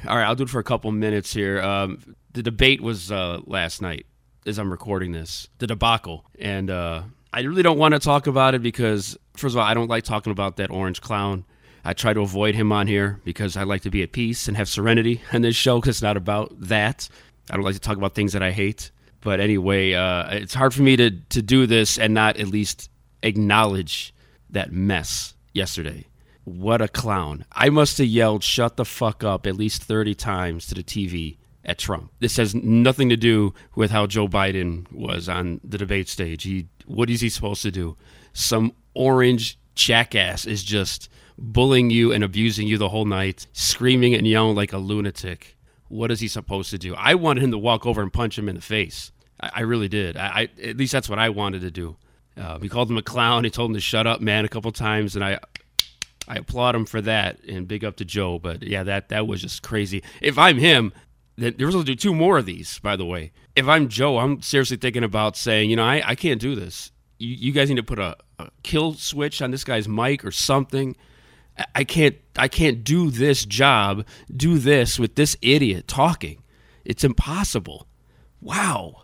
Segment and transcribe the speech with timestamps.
[0.08, 1.60] all right, I'll do it for a couple minutes here.
[1.60, 4.06] Um, the debate was uh, last night
[4.46, 6.24] as I'm recording this, the debacle.
[6.38, 7.02] And uh,
[7.32, 10.04] I really don't want to talk about it because, first of all, I don't like
[10.04, 11.44] talking about that orange clown.
[11.84, 14.56] I try to avoid him on here because I like to be at peace and
[14.56, 17.08] have serenity in this show because it's not about that.
[17.50, 18.90] I don't like to talk about things that I hate.
[19.22, 22.90] But anyway, uh, it's hard for me to, to do this and not at least
[23.22, 24.14] acknowledge
[24.48, 26.06] that mess yesterday.
[26.44, 27.44] What a clown.
[27.52, 31.36] I must have yelled, shut the fuck up, at least 30 times to the TV
[31.64, 32.10] at Trump.
[32.20, 36.42] This has nothing to do with how Joe Biden was on the debate stage.
[36.44, 37.96] He, what is he supposed to do?
[38.32, 44.26] Some orange jackass is just bullying you and abusing you the whole night, screaming and
[44.26, 45.56] yelling like a lunatic.
[45.88, 46.94] What is he supposed to do?
[46.94, 49.12] I wanted him to walk over and punch him in the face.
[49.40, 50.16] I, I really did.
[50.16, 51.96] I, I, at least that's what I wanted to do.
[52.36, 53.44] Uh, he called him a clown.
[53.44, 55.40] He told him to shut up, man, a couple times, and I,
[56.28, 57.42] I applaud him for that.
[57.44, 58.38] And big up to Joe.
[58.38, 60.02] But yeah, that that was just crazy.
[60.20, 60.92] If I'm him,
[61.40, 62.78] then there's supposed to do two more of these.
[62.80, 66.14] By the way, if I'm Joe, I'm seriously thinking about saying, you know, I, I
[66.14, 66.92] can't do this.
[67.18, 70.30] You, you guys need to put a, a kill switch on this guy's mic or
[70.30, 70.96] something.
[71.74, 76.42] I can't I can't do this job, do this with this idiot talking.
[76.84, 77.86] It's impossible.
[78.40, 79.02] Wow.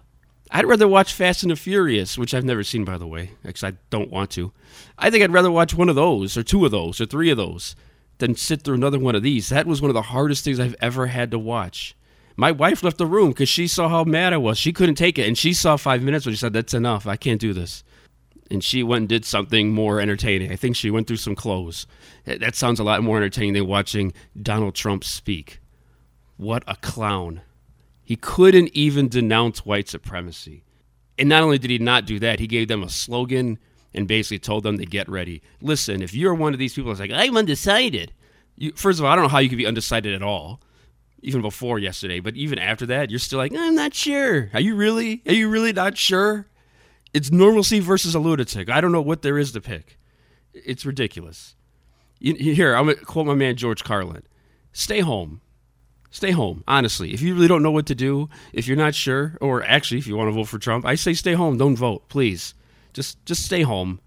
[0.50, 3.64] I'd rather watch Fast and the Furious, which I've never seen by the way, because
[3.64, 4.52] I don't want to.
[4.98, 7.36] I think I'd rather watch one of those or two of those or three of
[7.36, 7.74] those
[8.18, 9.48] than sit through another one of these.
[9.48, 11.94] That was one of the hardest things I've ever had to watch.
[12.36, 14.58] My wife left the room because she saw how mad I was.
[14.58, 17.06] She couldn't take it, and she saw five minutes, when she said, "That's enough.
[17.06, 17.82] I can't do this."
[18.50, 20.52] and she went and did something more entertaining.
[20.52, 21.86] I think she went through some clothes.
[22.24, 25.60] That sounds a lot more entertaining than watching Donald Trump speak.
[26.36, 27.42] What a clown.
[28.04, 30.64] He couldn't even denounce white supremacy.
[31.18, 33.58] And not only did he not do that, he gave them a slogan
[33.94, 35.42] and basically told them to get ready.
[35.60, 38.12] Listen, if you're one of these people that's like, I'm undecided.
[38.56, 40.60] You, first of all, I don't know how you could be undecided at all,
[41.22, 44.50] even before yesterday, but even after that, you're still like, I'm not sure.
[44.52, 45.22] Are you really?
[45.26, 46.46] Are you really not sure?
[47.12, 48.68] It's normalcy versus a lunatic.
[48.68, 49.98] I don't know what there is to pick.
[50.52, 51.56] It's ridiculous.
[52.20, 54.22] Here, I'm going to quote my man George Carlin
[54.72, 55.40] Stay home.
[56.10, 57.12] Stay home, honestly.
[57.12, 60.06] If you really don't know what to do, if you're not sure, or actually, if
[60.06, 61.58] you want to vote for Trump, I say stay home.
[61.58, 62.54] Don't vote, please.
[62.92, 64.00] Just, just stay home.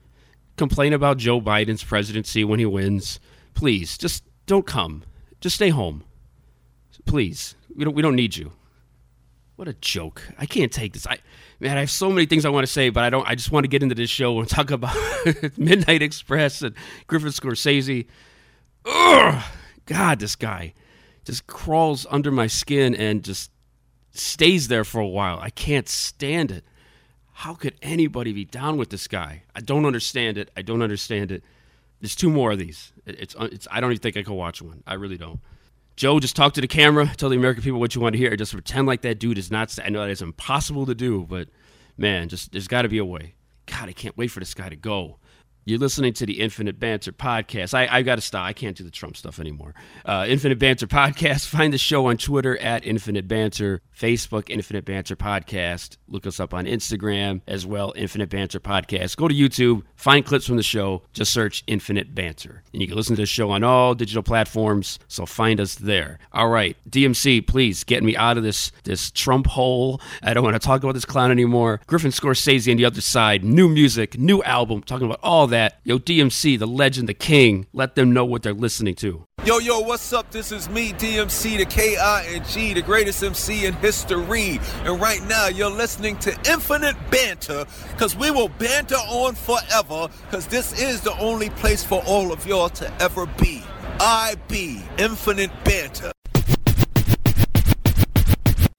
[0.57, 3.19] Complain about Joe Biden's presidency when he wins.
[3.53, 5.03] Please, just don't come.
[5.41, 6.03] Just stay home.
[7.09, 7.55] Please.
[7.75, 8.51] We don't, we don't need you.
[9.55, 10.21] What a joke.
[10.37, 11.07] I can't take this.
[11.07, 11.17] I
[11.59, 13.27] man, I have so many things I want to say, but I don't.
[13.27, 14.95] I just want to get into this show and talk about
[15.57, 16.75] Midnight Express and
[17.07, 18.05] Griffin Scorsese.
[18.85, 19.43] Ugh,
[19.87, 20.75] God, this guy
[21.25, 23.49] just crawls under my skin and just
[24.11, 25.39] stays there for a while.
[25.41, 26.63] I can't stand it.
[27.33, 29.43] How could anybody be down with this guy?
[29.55, 30.51] I don't understand it.
[30.55, 31.43] I don't understand it.
[32.01, 32.93] There's two more of these.
[33.07, 34.83] It's, it's I don't even think I can watch one.
[34.85, 35.39] I really don't.
[35.99, 38.33] Joe, just talk to the camera, tell the American people what you want to hear,
[38.37, 39.77] just pretend like that dude is not.
[39.83, 41.49] I know that is impossible to do, but
[41.97, 43.35] man, just there's got to be a way.
[43.65, 45.19] God, I can't wait for this guy to go.
[45.65, 47.75] You're listening to the Infinite Banter podcast.
[47.75, 48.43] I, I got to stop.
[48.43, 49.75] I can't do the Trump stuff anymore.
[50.03, 51.45] Uh, Infinite Banter podcast.
[51.49, 55.97] Find the show on Twitter at Infinite Banter, Facebook Infinite Banter podcast.
[56.07, 59.15] Look us up on Instagram as well, Infinite Banter podcast.
[59.17, 61.03] Go to YouTube, find clips from the show.
[61.13, 64.97] Just search Infinite Banter, and you can listen to the show on all digital platforms.
[65.07, 66.17] So find us there.
[66.33, 70.01] All right, DMC, please get me out of this this Trump hole.
[70.23, 71.79] I don't want to talk about this clown anymore.
[71.85, 73.43] Griffin Scorsese on the other side.
[73.43, 75.79] New music, new album, talking about all that that.
[75.83, 79.25] Yo, DMC, the legend, the king, let them know what they're listening to.
[79.43, 80.31] Yo, yo, what's up?
[80.31, 84.59] This is me, DMC, the K-I-N-G, the greatest MC in history.
[84.83, 90.47] And right now, you're listening to Infinite Banter, because we will banter on forever, because
[90.47, 93.61] this is the only place for all of y'all to ever be.
[93.99, 96.11] I be Infinite Banter.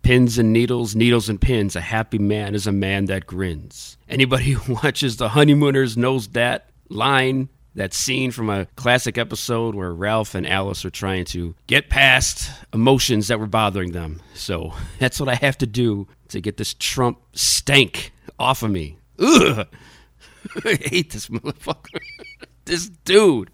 [0.02, 1.76] Pins and needles, needles and pins.
[1.76, 3.98] A happy man is a man that grins.
[4.08, 9.92] Anybody who watches The Honeymooners knows that line, that scene from a classic episode where
[9.92, 14.20] Ralph and Alice are trying to get past emotions that were bothering them.
[14.34, 18.98] So that's what I have to do to get this Trump stank off of me.
[19.18, 19.66] Ugh.
[20.64, 22.00] I hate this motherfucker.
[22.64, 23.50] this dude.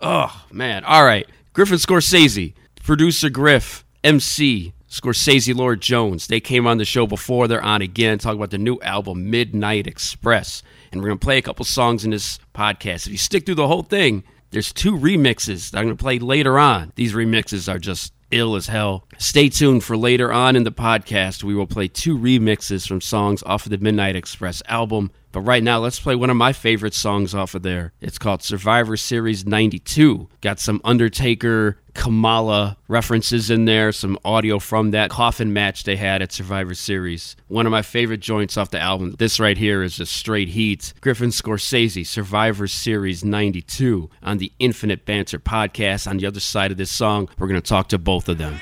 [0.00, 0.84] Oh, man.
[0.84, 1.28] All right.
[1.52, 6.26] Griffin Scorsese, producer Griff, MC, Scorsese Lord Jones.
[6.26, 7.46] They came on the show before.
[7.46, 10.62] They're on again, talk about the new album, Midnight Express
[10.92, 13.06] and we're going to play a couple songs in this podcast.
[13.06, 16.18] If you stick through the whole thing, there's two remixes that I'm going to play
[16.18, 16.92] later on.
[16.94, 19.06] These remixes are just ill as hell.
[19.18, 21.44] Stay tuned for later on in the podcast.
[21.44, 25.10] We will play two remixes from songs off of the Midnight Express album.
[25.32, 27.92] But right now, let's play one of my favorite songs off of there.
[28.00, 30.28] It's called Survivor Series 92.
[30.42, 36.22] Got some Undertaker, Kamala references in there, some audio from that coffin match they had
[36.22, 37.36] at Survivor Series.
[37.48, 39.14] One of my favorite joints off the album.
[39.18, 40.92] This right here is just straight heat.
[41.00, 46.08] Griffin Scorsese, Survivor Series 92 on the Infinite Banter podcast.
[46.08, 48.60] On the other side of this song, we're going to talk to both of them.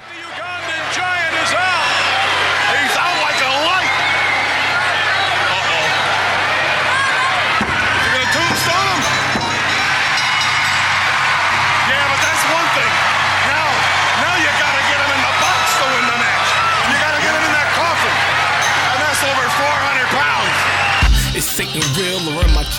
[21.61, 22.10] Satan real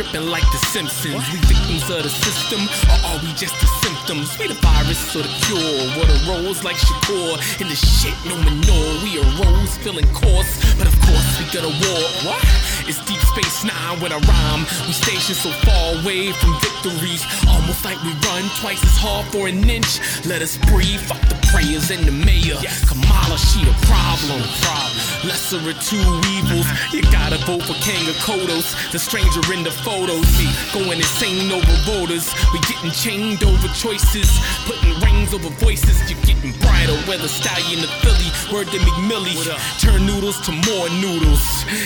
[0.01, 1.22] tripping like the Simpsons?
[1.31, 4.38] We victims of the system or are we just the symptoms?
[4.39, 5.77] We the virus or the cure?
[5.98, 8.91] What a rose like Shakur in the shit no manure.
[9.05, 12.01] We arose feeling coarse, but of course we got a war.
[12.25, 12.41] What?
[12.89, 14.65] It's Deep Space Nine with a rhyme.
[14.88, 19.48] We stationed so far away from victories, almost like we run twice as hard for
[19.48, 20.01] an inch.
[20.25, 21.01] Let us breathe.
[21.01, 22.58] Fuck the prayers and the mayor.
[22.89, 24.41] Kamala, she the problem.
[24.65, 24.98] problem.
[25.29, 26.01] Lesser of two
[26.34, 26.65] evils.
[26.89, 30.27] You gotta vote for Kang or Kodos, the stranger in the photos.
[30.74, 32.31] Going insane over voters.
[32.53, 34.29] We getting chained over choices,
[34.63, 36.00] putting rings over voices.
[36.10, 36.95] You're getting brighter.
[37.07, 39.36] Weather stallion of Philly, word to McMillie.
[39.83, 41.43] Turn noodles to more noodles.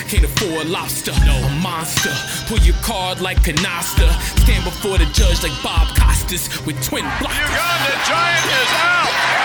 [0.09, 2.13] Can't afford lobster, a monster.
[2.47, 4.07] Pull your card like Canasta.
[4.43, 7.37] Stand before the judge like Bob Costas with twin blocks.
[7.41, 9.44] Uganda Giant is out.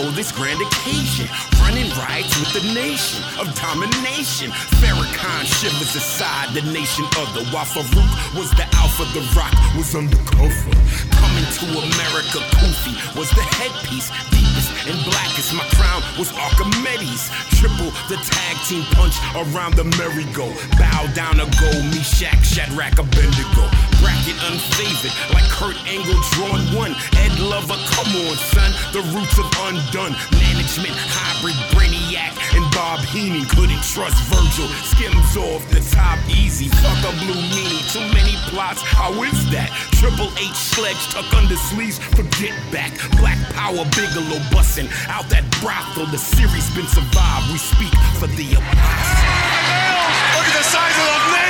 [0.00, 1.28] Owe this grand occasion?
[1.60, 4.50] Running riots with the nation of domination.
[4.80, 10.72] Farrakhan shivers aside the nation of the Wafarouk was the alpha, the rock was undercover.
[11.12, 14.08] Coming to America, Kofi was the headpiece.
[14.32, 17.28] Deepest and blackest, my crown was Archimedes.
[17.60, 20.48] Triple the tag team punch around the merry-go.
[20.80, 23.68] Bow down to go, Meshach, Shadrach, Abednego.
[24.00, 26.96] Bracket unfavored, like Kurt Angle drawn one.
[27.20, 28.70] Ed Lover, come on, son.
[28.96, 29.46] The roots of
[29.90, 30.12] undone.
[30.32, 34.68] Management, hybrid, brainiac, and Bob Heenan couldn't trust Virgil.
[34.86, 36.68] Skims off the top easy.
[36.68, 37.82] Fuck a blue meanie.
[37.92, 38.82] Too many plots.
[38.82, 39.70] How is that?
[39.98, 41.98] Triple H sledge tuck under sleeves.
[41.98, 42.92] Forget back.
[43.18, 46.06] Black power, Bigelow busting out that brothel.
[46.06, 47.50] The series been survived.
[47.50, 49.26] We speak for the apostle.
[50.38, 51.49] Look at the size of those.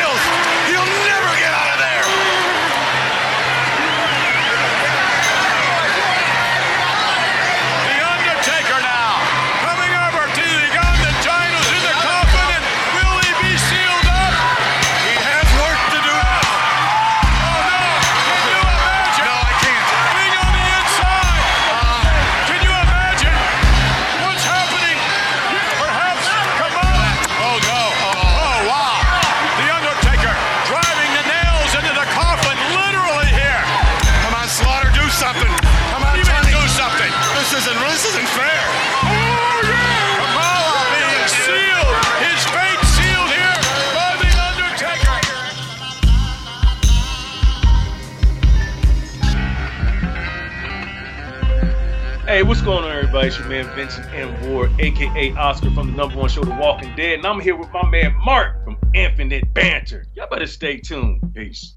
[53.51, 54.49] Man Vincent M.
[54.49, 57.69] Ward, aka Oscar from the number one show, The Walking Dead, and I'm here with
[57.73, 60.07] my man Mark from Infinite Banter.
[60.15, 61.21] Y'all better stay tuned.
[61.35, 61.75] Peace.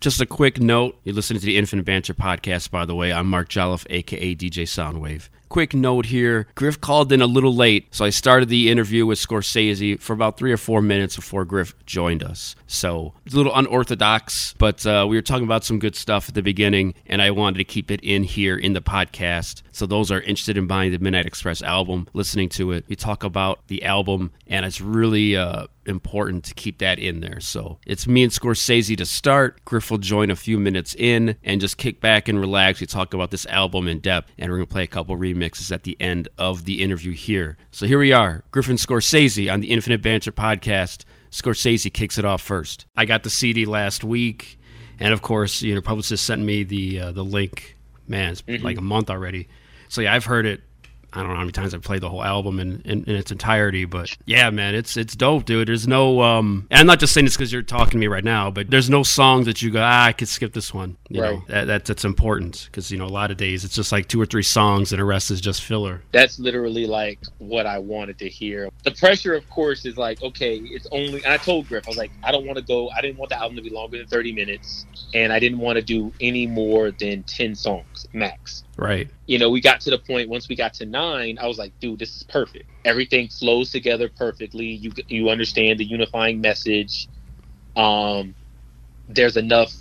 [0.00, 3.12] Just a quick note you're listening to the Infinite Banter podcast, by the way.
[3.12, 5.28] I'm Mark Jolliffe, aka DJ Soundwave.
[5.54, 9.20] Quick note here Griff called in a little late, so I started the interview with
[9.20, 12.56] Scorsese for about three or four minutes before Griff joined us.
[12.66, 16.34] So it's a little unorthodox, but uh, we were talking about some good stuff at
[16.34, 19.62] the beginning, and I wanted to keep it in here in the podcast.
[19.70, 22.84] So those are interested in buying the Midnight Express album, listening to it.
[22.88, 27.40] We talk about the album, and it's really uh, important to keep that in there.
[27.40, 29.64] So it's me and Scorsese to start.
[29.64, 32.80] Griff will join a few minutes in and just kick back and relax.
[32.80, 35.72] We talk about this album in depth, and we're going to play a couple remixes
[35.72, 37.56] at the end of the interview here.
[37.70, 41.04] So here we are, Griffin Scorsese on the Infinite Banter podcast.
[41.30, 42.86] Scorsese kicks it off first.
[42.96, 44.58] I got the CD last week,
[45.00, 47.76] and of course, you know, publicist sent me the uh, the link.
[48.06, 49.48] Man, it's like a month already.
[49.88, 50.60] So yeah, I've heard it.
[51.14, 53.30] I don't know how many times I've played the whole album in, in, in its
[53.30, 55.68] entirety, but yeah, man, it's it's dope, dude.
[55.68, 58.24] There's no, um, and I'm not just saying this because you're talking to me right
[58.24, 60.96] now, but there's no songs that you go, ah, I could skip this one.
[61.08, 61.46] You know, Right.
[61.48, 64.20] that, that that's important because you know a lot of days it's just like two
[64.20, 66.02] or three songs and the rest is just filler.
[66.12, 68.68] That's literally like what I wanted to hear.
[68.82, 71.22] The pressure, of course, is like, okay, it's only.
[71.24, 72.90] And I told Griff, I was like, I don't want to go.
[72.90, 75.76] I didn't want the album to be longer than 30 minutes, and I didn't want
[75.76, 78.63] to do any more than 10 songs max.
[78.76, 79.10] Right.
[79.26, 81.74] You know, we got to the point once we got to nine, I was like,
[81.80, 82.66] dude, this is perfect.
[82.84, 84.66] Everything flows together perfectly.
[84.66, 87.08] You you understand the unifying message.
[87.76, 88.34] Um,
[89.08, 89.74] there's enough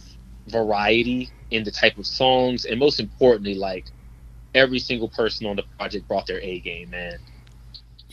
[0.47, 3.87] variety in the type of songs, and most importantly, like
[4.53, 7.19] every single person on the project brought their A game, man.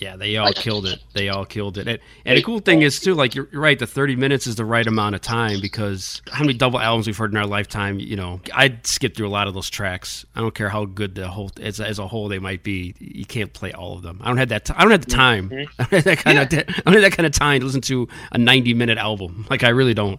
[0.00, 0.98] Yeah, they all Like- killed it.
[1.12, 1.86] They all killed it.
[1.86, 4.56] And, and the cool thing is too, like you're, you're right, the 30 minutes is
[4.56, 8.00] the right amount of time because how many double albums we've heard in our lifetime?
[8.00, 10.24] You know, I'd skip through a lot of those tracks.
[10.34, 12.94] I don't care how good the whole as, as a whole they might be.
[12.98, 14.20] You can't play all of them.
[14.22, 14.64] I don't have that.
[14.64, 15.50] T- I don't have the time.
[15.78, 16.44] I don't have that kind of.
[16.52, 19.44] I don't have that kind of time to listen to a 90 minute album.
[19.50, 20.18] Like I really don't.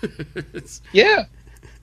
[0.92, 1.24] Yeah,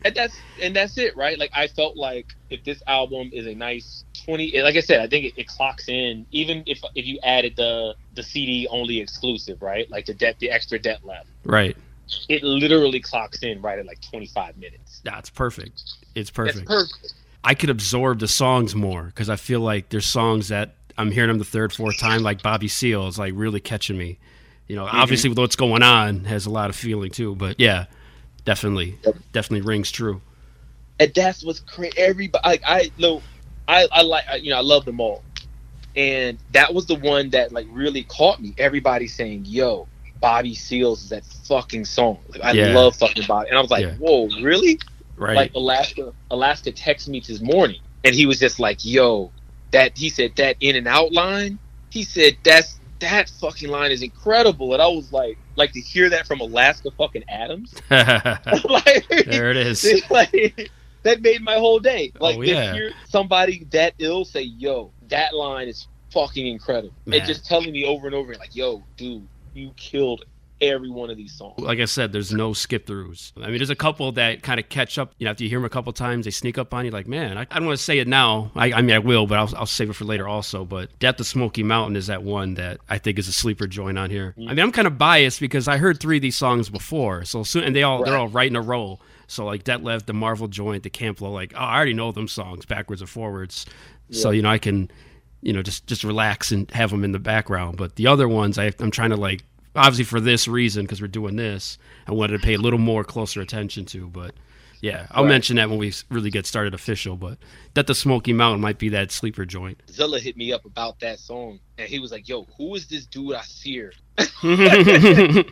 [0.06, 1.38] and that's and that's it, right?
[1.38, 5.08] Like I felt like if this album is a nice twenty, like I said, I
[5.08, 6.28] think it, it clocks in.
[6.32, 9.90] Even if if you added the the CD only exclusive, right?
[9.90, 11.76] Like the debt, the extra debt left, right.
[12.30, 15.02] it literally clocks in right at like twenty five minutes.
[15.04, 15.82] That's perfect.
[16.14, 16.68] It's perfect.
[16.68, 17.16] perfect.
[17.44, 21.30] I could absorb the songs more because I feel like there's songs that I'm hearing
[21.30, 24.20] them the third, fourth time, like Bobby Seale is like really catching me.
[24.68, 24.98] You know, mm-hmm.
[24.98, 27.86] obviously with what's going on has a lot of feeling too, but yeah,
[28.46, 28.98] definitely,
[29.34, 30.22] definitely rings true.
[31.00, 31.98] and that's what's crazy.
[31.98, 33.22] Everybody, like I know,
[33.68, 35.24] I I like I- you know I love them all,
[35.96, 38.54] and that was the one that like really caught me.
[38.58, 39.88] Everybody saying, "Yo,
[40.22, 42.74] Bobby Seals is that fucking song." Like I Yeah.
[42.74, 43.94] love fucking Bobby, and I was like, Yeah.
[43.96, 44.80] "Whoa, really?"
[45.18, 45.36] Right.
[45.36, 49.32] Like Alaska, Alaska texted me this morning, and he was just like, "Yo,
[49.72, 51.58] that," he said that in and out line.
[51.90, 56.10] He said that's that fucking line is incredible, and I was like, like to hear
[56.10, 57.74] that from Alaska fucking Adams.
[57.90, 60.04] like, there it is.
[60.10, 60.72] like,
[61.04, 62.12] that made my whole day.
[62.20, 66.94] Oh, like Oh, to hear somebody that ill say, "Yo, that line is fucking incredible,"
[67.06, 67.20] Man.
[67.20, 70.26] and just telling me over and over, like, "Yo, dude, you killed
[70.62, 73.32] every one of these songs." Like I said, there's no skip throughs.
[73.38, 75.14] I mean, there's a couple that kind of catch up.
[75.18, 76.92] You know, after you hear them a couple times, they sneak up on you.
[76.92, 78.52] Like, man, I, I don't want to say it now.
[78.56, 80.66] I, I mean, I will, but I'll, I'll save it for later also.
[80.66, 83.98] But Death of Smoky Mountain is that one that I think is a sleeper joint
[83.98, 84.34] on here.
[84.38, 87.44] I mean, I'm kind of biased because I heard three of these songs before, so
[87.44, 89.00] soon, and they all they're all right in a row.
[89.28, 92.12] So like Debt Left, the Marvel joint, the Camp Lo, like oh, I already know
[92.12, 93.66] them songs backwards and forwards.
[94.12, 94.92] So you know, I can
[95.42, 97.78] you know just just relax and have them in the background.
[97.78, 99.44] But the other ones, I, I'm trying to like
[99.76, 101.78] obviously for this reason because we're doing this,
[102.08, 104.08] I wanted to pay a little more closer attention to.
[104.08, 104.34] But
[104.82, 105.30] yeah, I'll Right.
[105.30, 107.16] mention that when we really get started official.
[107.16, 107.38] But
[107.74, 109.82] that the Smoky Mountain might be that sleeper joint.
[109.90, 113.06] Zilla hit me up about that song, and he was like, "Yo, who is this
[113.06, 115.46] dude I see her?" and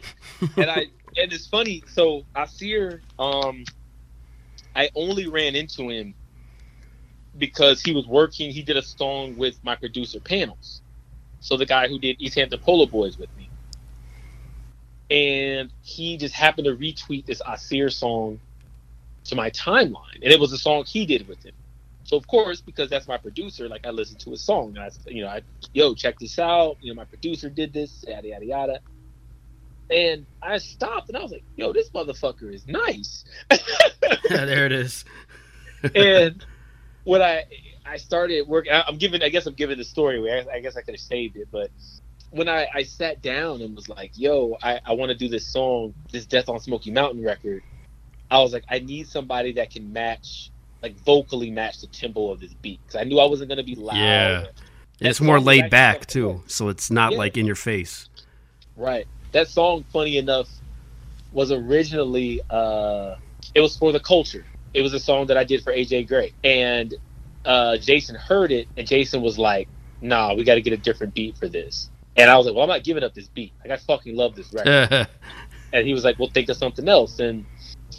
[0.70, 1.84] I and it's funny.
[1.88, 3.64] So Asir, um,
[4.76, 6.14] I only ran into him
[7.38, 8.52] because he was working.
[8.52, 10.82] He did a song with my producer Panels,
[11.40, 13.50] so the guy who did East Hampton Polo Boys with me,
[15.14, 18.40] and he just happened to retweet this Asir song
[19.26, 21.54] to my timeline, and it was a song he did with him.
[22.04, 24.90] So of course, because that's my producer, like I listened to his song, and I,
[25.08, 26.78] you know, I, yo, check this out.
[26.82, 28.80] You know, my producer did this, yada yada yada.
[29.92, 33.24] And I stopped, and I was like, yo, this motherfucker is nice.
[34.30, 35.06] there it is.
[35.94, 36.44] and
[37.04, 37.44] when I
[37.86, 40.44] I started working, I'm giving, I guess I'm giving the story away.
[40.52, 41.70] I, I guess I could have saved it, but
[42.34, 45.48] when I, I sat down and was like, yo, I, I want to do this
[45.48, 47.62] song, this Death on Smoky Mountain record,
[48.32, 52.40] I was like, I need somebody that can match, like vocally match the tempo of
[52.40, 52.82] this beat.
[52.86, 53.96] Because I knew I wasn't going to be loud.
[53.98, 54.46] Yeah.
[55.00, 57.20] It's more laid back too, so it's not Yeah.
[57.20, 58.10] like in your face.
[58.76, 59.06] Right.
[59.32, 60.50] That song, funny enough,
[61.32, 63.16] was originally uh
[63.56, 64.46] it was for the culture.
[64.74, 66.34] It was a song that I did for AJ Gray.
[66.44, 66.94] And
[67.46, 69.68] uh Jason heard it and Jason was like,
[70.02, 71.90] nah, we gotta get a different beat for this.
[72.16, 73.54] And I was like, Well, I'm not giving up this beat.
[73.62, 75.08] Like I fucking love this record.
[75.74, 77.46] and he was like, "Well, think of something else." And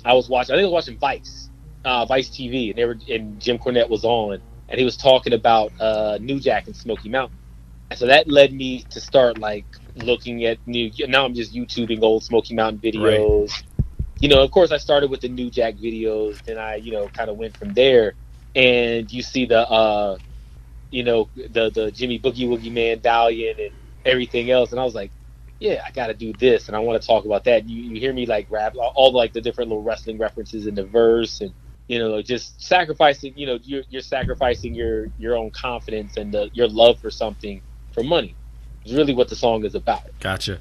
[0.04, 0.54] I was watching.
[0.54, 1.50] I think I was watching Vice,
[1.84, 5.34] uh, Vice TV, and they were and Jim Cornette was on, and he was talking
[5.34, 7.36] about uh, New Jack and Smoky Mountain.
[7.90, 10.90] And so that led me to start like looking at new.
[11.08, 13.62] Now I'm just YouTubing old Smoky Mountain videos.
[14.20, 17.08] You know, of course, I started with the New Jack videos, then I, you know,
[17.08, 18.14] kind of went from there.
[18.54, 20.16] And you see the, uh,
[20.90, 23.72] you know, the the Jimmy Boogie Woogie Man Valiant and
[24.04, 25.10] everything else, and I was like,
[25.60, 27.68] yeah, I got to do this, and I want to talk about that.
[27.68, 30.74] You, you hear me like rap all the like the different little wrestling references in
[30.74, 31.52] the verse, and
[31.88, 33.34] you know, just sacrificing.
[33.36, 37.62] You know, you're you're sacrificing your your own confidence and the, your love for something
[37.92, 38.34] for money.
[38.84, 40.02] Is really what the song is about.
[40.20, 40.58] Gotcha.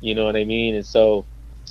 [0.00, 0.74] You know what I mean?
[0.74, 1.24] And so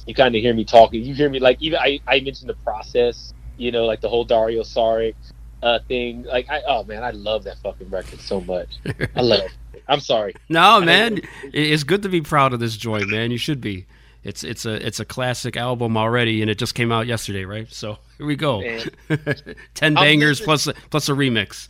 [0.05, 1.03] you kind of hear me talking.
[1.03, 3.33] You hear me like even I I mentioned the process.
[3.57, 5.15] You know, like the whole Dario Saric
[5.62, 6.23] uh, thing.
[6.23, 8.77] Like I oh man, I love that fucking record so much.
[9.15, 9.41] I love.
[9.41, 9.51] it.
[9.89, 10.36] I'm sorry.
[10.50, 11.21] No, man,
[11.54, 13.32] it's good to be proud of this joint, man.
[13.32, 13.86] You should be.
[14.23, 17.71] It's it's a it's a classic album already, and it just came out yesterday, right?
[17.71, 18.62] So here we go.
[19.73, 21.69] Ten bangers plus a, plus a remix.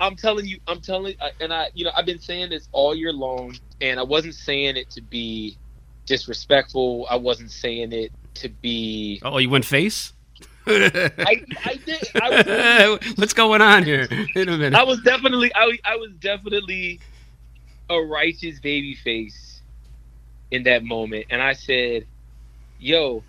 [0.00, 3.12] I'm telling you, I'm telling, and I, you know, I've been saying this all year
[3.12, 5.58] long, and I wasn't saying it to be
[6.06, 7.06] disrespectful.
[7.10, 9.20] I wasn't saying it to be.
[9.24, 10.12] Oh, you went face.
[10.66, 12.08] I, I did.
[12.20, 14.08] I was, What's going on here?
[14.34, 14.74] Wait a minute.
[14.74, 17.00] I was definitely, I, I was definitely
[17.90, 19.62] a righteous baby face
[20.50, 22.06] in that moment, and I said,
[22.78, 23.26] "Yo,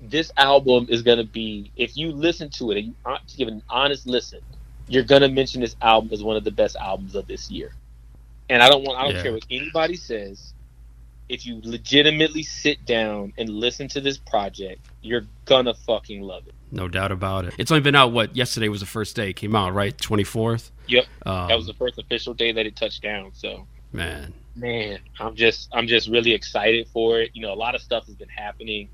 [0.00, 1.72] this album is gonna be.
[1.76, 4.40] If you listen to it and you uh, hon- give an honest listen,
[4.88, 7.76] you're gonna mention this album as one of the best albums of this year."
[8.50, 9.22] And I don't want, I don't Yeah.
[9.22, 10.44] care what anybody says.
[11.28, 16.54] if you legitimately sit down and listen to this project, you're gonna fucking love it.
[16.72, 17.54] No doubt about it.
[17.58, 19.96] It's only been out what yesterday was the first day it came out, right?
[19.96, 20.70] Twenty fourth.
[20.86, 23.32] Yep, Um, that was the first official day that it touched down.
[23.34, 24.32] So man.
[24.56, 27.30] man, I'm just I'm just really excited for it.
[27.34, 28.88] You know, a lot of stuff has been happening,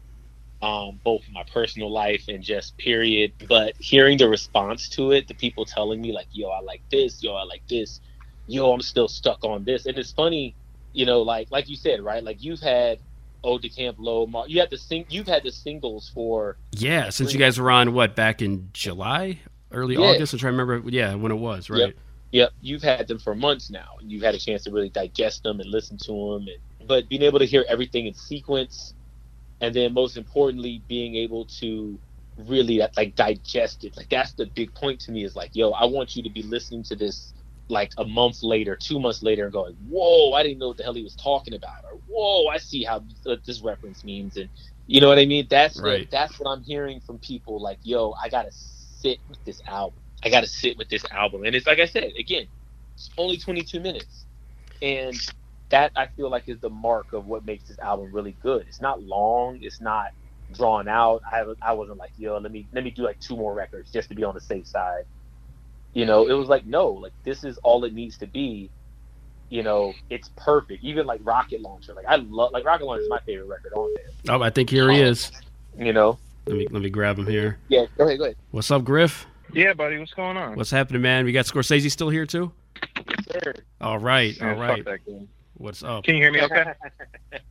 [0.62, 3.32] um, both in my personal life and just period.
[3.48, 7.22] But hearing the response to it, the people telling me like, "Yo, I like this.
[7.22, 8.00] Yo, I like this.
[8.46, 10.54] Yo, I'm still stuck on this." And it's funny,
[10.92, 12.22] you know, like like you said, right?
[12.24, 12.98] Like you've had
[13.46, 17.10] Ode to Camp Lo, Mar- you had the sing, you've had the singles for Yeah,
[17.10, 19.38] since you guys were on what back in July,
[19.70, 20.02] early Yeah.
[20.02, 20.32] August.
[20.32, 20.90] I'm trying to remember.
[20.90, 21.80] Yeah, when it was right.
[21.80, 21.94] Yep.
[22.32, 25.44] Yep, you've had them for months now, and you've had a chance to really digest
[25.44, 26.48] them and listen to them.
[26.48, 28.94] And, but being able to hear everything in sequence,
[29.60, 31.98] and then most importantly, being able to
[32.46, 33.96] really like digest it.
[33.96, 35.24] Like that's the big point to me.
[35.24, 37.32] Is like, yo, I want you to be listening to this
[37.68, 40.84] like a month later, two months later, and going, whoa, I didn't know what the
[40.84, 44.36] hell he was talking about, or whoa, I see how what uh, this reference means,
[44.36, 44.50] and
[44.86, 45.46] you know what I mean.
[45.50, 46.00] That's Right.
[46.02, 47.60] what, that's what I'm hearing from people.
[47.62, 50.02] Like, yo, I gotta sit with this album.
[50.24, 51.44] I got to sit with this album.
[51.44, 52.48] And it's like I said, again,
[52.96, 54.26] it's only 22 minutes.
[54.82, 55.16] And
[55.70, 58.66] that I feel like is the mark of what makes this album really good.
[58.68, 60.08] It's not long, it's not
[60.52, 61.22] drawn out.
[61.30, 64.08] I I wasn't like, yo, let me let me do like two more records just
[64.10, 65.04] to be on the safe side.
[65.96, 68.68] You know, it was like no, like this is all it needs to be.
[69.48, 70.84] You know, it's perfect.
[70.84, 71.94] Even like Rocket Launcher.
[71.94, 74.34] Like I love like Rocket Launcher is my favorite record on there.
[74.36, 75.32] Oh, I think here he is.
[75.78, 76.18] You know?
[76.44, 77.58] Let me let me grab him here.
[77.68, 78.36] Yeah, go ahead, go ahead.
[78.50, 79.26] What's up, Griff?
[79.54, 80.56] Yeah, buddy, what's going on?
[80.56, 81.24] What's happening, man?
[81.24, 82.52] We got Scorsese still here too.
[83.32, 83.54] Sure.
[83.80, 84.84] All right, all Man, fuck right.
[84.84, 85.30] that game.
[85.54, 86.04] What's up?
[86.04, 86.74] Can you hear me okay?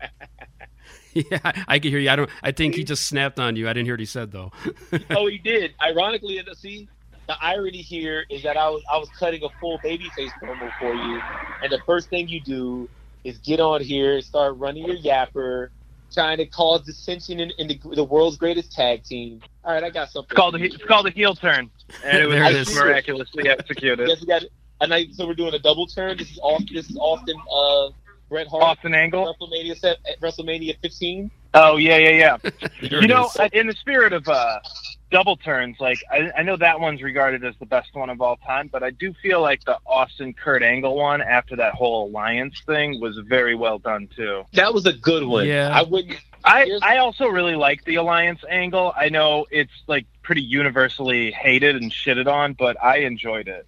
[1.15, 2.09] Yeah, I can hear you.
[2.09, 2.29] I don't.
[2.43, 3.69] I think he just snapped on you.
[3.69, 4.51] I didn't hear what he said though.
[5.11, 5.73] oh, he did.
[5.81, 6.89] Ironically, and see,
[7.27, 10.93] the irony here is that I was I was cutting a full babyface promo for
[10.93, 11.21] you,
[11.63, 12.89] and the first thing you do
[13.23, 15.69] is get on here, and start running your yapper,
[16.13, 19.41] trying to cause dissension in, in the, the world's greatest tag team.
[19.63, 20.27] All right, I got something.
[20.31, 21.71] It's called a, he- it's called a heel turn,
[22.03, 24.07] and it was it just miraculously executed.
[24.07, 24.43] Yes, we got.
[24.81, 26.17] And I, so we're doing a double turn.
[26.17, 26.75] This is Austin.
[26.75, 27.37] This is Austin.
[27.51, 27.89] Uh,
[28.29, 28.63] Bret Hart.
[28.63, 29.33] Austin Angle.
[29.39, 31.31] WrestleMania set, at WrestleMania 15.
[31.53, 32.69] Oh yeah, yeah, yeah.
[32.81, 34.59] You know, in the spirit of uh,
[35.15, 38.35] double turns, like I, I know that one's regarded as the best one of all
[38.35, 42.61] time, but I do feel like the Austin Kurt Angle one after that whole alliance
[42.65, 44.43] thing was very well done too.
[44.51, 45.47] That was a good one.
[45.47, 45.71] Yeah.
[45.73, 46.19] I wouldn't.
[46.43, 48.93] I I also really like the alliance angle.
[48.93, 53.65] I know it's like pretty universally hated and shitted on, but I enjoyed it.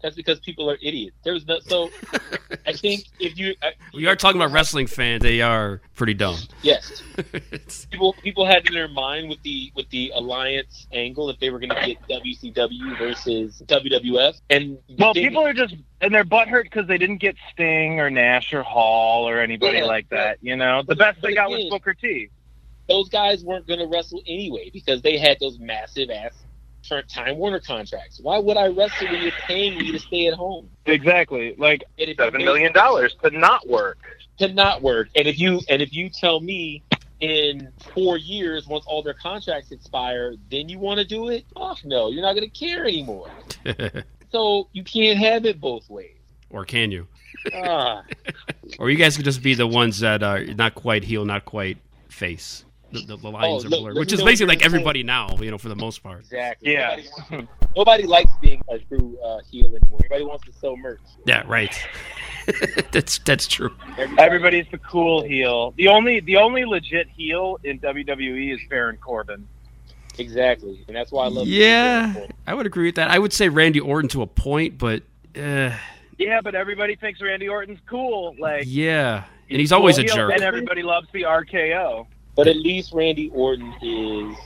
[0.00, 1.16] That's because people are idiots.
[1.24, 1.58] There's no.
[1.58, 1.90] So
[2.66, 3.54] I think if you.
[3.62, 5.22] I, we are talking about wrestling fans.
[5.22, 6.36] They are pretty dumb.
[6.62, 7.02] Yes.
[7.90, 11.58] People people had in their mind with the with the alliance angle if they were
[11.58, 16.64] going to get WCW versus WWF, and Well, they- people are just and they're butthurt
[16.64, 20.38] because they didn't get Sting or Nash or Hall or anybody Yeah, like that.
[20.42, 22.28] You know, the But- best but they got was Booker T.
[22.88, 26.47] those guys weren't going to wrestle anyway because they had those massive ass turn-
[27.08, 28.20] Time Warner contracts.
[28.22, 30.68] Why would I wrestle when you're paying me to stay at home?
[30.86, 33.98] Exactly, like And if seven you million dollars to not work.
[34.38, 36.82] to not work, and if you and if you tell me
[37.20, 41.44] in four years once all their contracts expire, then you want to do it?
[41.56, 43.30] Oh no, you're not going to care anymore.
[44.30, 46.18] So you can't have it both ways.
[46.50, 47.06] or can you?
[47.54, 48.02] Ah.
[48.78, 51.78] Or you guys could just be the ones that are not quite heel, not quite
[52.10, 52.62] face.
[52.90, 54.66] The, the, the lines Oh, are look, blurred, let which is basically you're like saying.
[54.66, 56.20] everybody now, you know, for the most part.
[56.20, 56.72] Exactly.
[56.72, 56.96] Yeah.
[56.96, 60.00] Nobody, wants- nobody likes being a true uh, heel anymore.
[60.04, 61.00] Everybody wants to sell merch.
[61.26, 61.74] Yeah, right.
[62.92, 63.74] that's that's true.
[64.18, 65.74] Everybody's the cool heel.
[65.76, 69.46] The only the only legit heel in WWE is Baron Corbin.
[70.18, 71.46] Exactly, and that's why I love.
[71.46, 73.08] Yeah, I would agree with that.
[73.10, 75.02] I would say Randy Orton to a point, but
[75.36, 75.72] uh,
[76.16, 78.34] Yeah, but everybody thinks Randy Orton's cool.
[78.38, 80.32] Like yeah, and he's always a cool heel, jerk.
[80.32, 82.06] and everybody loves the RKO.
[82.38, 84.36] But at least Randy Orton is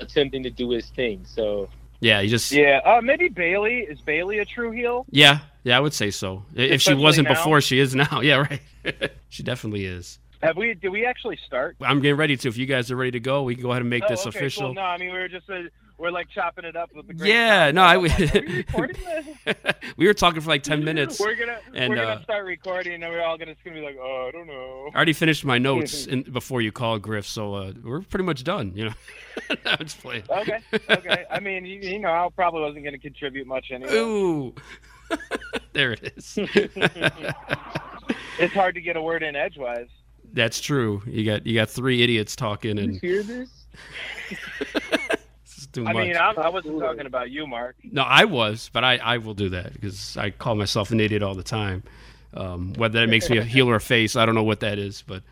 [0.00, 1.24] attempting to do his thing.
[1.24, 1.68] So
[2.00, 5.06] Yeah, he just Yeah, uh, maybe Bayley is Bayley a true heel?
[5.10, 6.44] yeah, yeah, I would say so.
[6.56, 7.34] If she wasn't now?
[7.34, 8.20] before, she is now.
[8.22, 8.44] Yeah,
[8.84, 9.12] right.
[9.28, 10.18] she definitely is.
[10.42, 10.74] Have we?
[10.74, 11.76] Do we actually start?
[11.80, 12.48] I'm getting ready to.
[12.48, 14.26] If you guys are ready to go, we can go ahead and make Oh, this
[14.26, 14.64] okay, official.
[14.66, 14.74] Cool.
[14.74, 15.62] No, I mean we were just uh,
[15.98, 17.14] we're like chopping it up with the.
[17.14, 19.56] Great Yeah, no, I like, we we recording this?
[19.96, 21.18] we were talking for like ten minutes.
[21.18, 23.96] We're gonna And, we're gonna start recording, and we're all gonna it's gonna be like,
[24.00, 24.90] oh, I don't know.
[24.92, 28.44] I already finished my notes in, before you called Griff, so uh, we're pretty much
[28.44, 28.72] done.
[28.74, 28.94] You know,
[29.64, 30.24] I'm just playing.
[30.28, 31.24] Okay, okay.
[31.30, 33.94] I mean, you, you know, I probably wasn't gonna contribute much anyway.
[33.94, 34.54] Ooh,
[35.72, 36.38] there it is.
[38.38, 39.88] It's hard to get a word in edgewise.
[40.32, 41.02] That's true.
[41.06, 43.48] You got you got three idiots talking, and hear this?
[45.76, 46.06] This is too I much.
[46.06, 47.76] mean, I, I wasn't talking about you, Mark.
[47.84, 51.22] no, I was, but I, I will do that because I call myself an idiot
[51.22, 51.82] all the time.
[52.34, 54.78] Um, whether that makes me a heel or a face, I don't know what that
[54.78, 55.22] is, but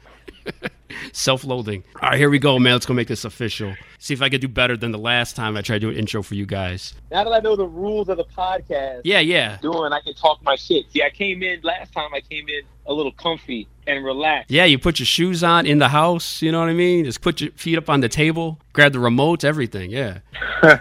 [1.12, 1.82] Self-loathing.
[2.02, 2.74] All right, here we go, man.
[2.74, 3.74] Let's go make this official.
[3.98, 5.96] See if I can do better than the last time I tried to do an
[5.96, 6.94] intro for you guys.
[7.10, 9.58] Now that I know the rules of the podcast, Yeah, yeah.
[9.60, 10.90] doing, I can talk my shit.
[10.92, 12.10] See, I came in last time.
[12.14, 14.50] I came in a little comfy and relaxed.
[14.50, 17.04] Yeah, you put your shoes on in the house, you know what I mean?
[17.04, 19.90] Just put your feet up on the table, grab the remotes, everything.
[19.90, 20.20] Yeah.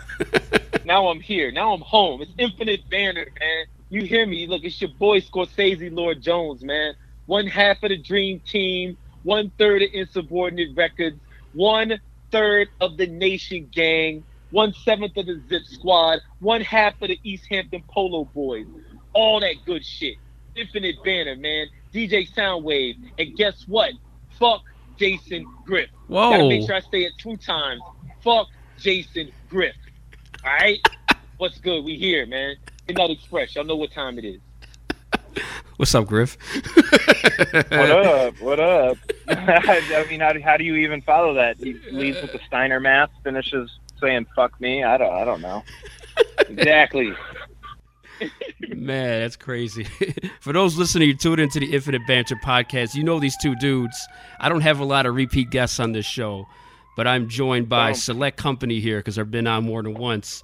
[0.85, 1.51] Now I'm here.
[1.51, 2.21] Now I'm home.
[2.21, 3.65] It's infinite banter, man.
[3.89, 4.47] You hear me?
[4.47, 6.95] Look, it's your boy Scorsese Lord Jones, man.
[7.25, 11.17] One half of the dream team, one third of insubordinate records,
[11.53, 11.99] one
[12.31, 17.19] third of the nation gang, one seventh of the zip squad, one half of the
[17.23, 18.65] East Hampton Polo Boys.
[19.13, 20.17] All that good shit.
[20.55, 21.67] Infinite banter, man.
[21.93, 22.95] DJ Soundwave.
[23.19, 23.93] And guess what?
[24.39, 24.62] Fuck
[24.97, 25.89] Jason Griff.
[26.08, 26.32] Whoa.
[26.32, 27.82] Gotta make sure I say it two times.
[28.23, 28.47] Fuck
[28.79, 29.75] Jason Griff.
[30.45, 30.79] All right?
[31.38, 31.84] What's good?
[31.84, 32.56] We here, man.
[32.88, 33.56] Midnight Express.
[33.56, 34.39] Y'all know what time it is.
[35.77, 36.38] What's up, Griff?
[37.53, 38.41] What up?
[38.41, 38.97] What up?
[39.27, 41.58] I mean, how do, how do you even follow that?
[41.58, 45.13] He leads with the Steiner math, finishes saying "fuck me." I don't.
[45.13, 45.63] I don't know.
[46.39, 47.13] Exactly.
[48.69, 49.84] Man, that's crazy.
[50.41, 52.95] For those listening, you tuned into the Infinite Banter podcast.
[52.95, 53.97] You know these two dudes.
[54.39, 56.47] I don't have a lot of repeat guests on this show,
[56.95, 60.43] but I'm joined by select company here because I've been on more than once.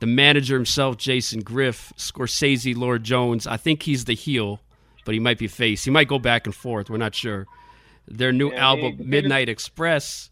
[0.00, 3.46] The manager himself, Jason Griff, Scorsese, Lord Jones.
[3.46, 4.60] I think he's the heel,
[5.04, 5.84] but he might be face.
[5.84, 6.88] He might go back and forth.
[6.88, 7.46] We're not sure.
[8.06, 10.30] Their new Yeah, album, Midnight Express,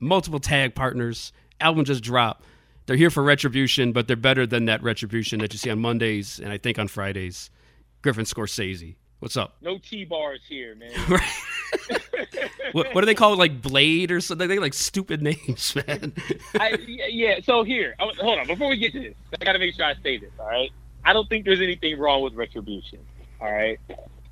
[0.00, 1.32] multiple tag partners.
[1.60, 2.44] Album just dropped.
[2.86, 6.40] They're here for retribution, but they're better than that retribution that you see on Mondays
[6.40, 7.50] and I think on Fridays.
[8.02, 8.96] Griffin Scorsese.
[9.20, 9.56] What's up?
[9.60, 10.90] No T bars here, man.
[12.72, 13.38] What, what do they call it?
[13.38, 14.48] Like Blade or something?
[14.48, 16.12] They like stupid names, man.
[16.58, 18.46] I, yeah, yeah, so here, hold on.
[18.46, 20.70] Before we get to this, I got to make sure I say this, all right?
[21.04, 23.00] I don't think there's anything wrong with retribution,
[23.40, 23.78] all right?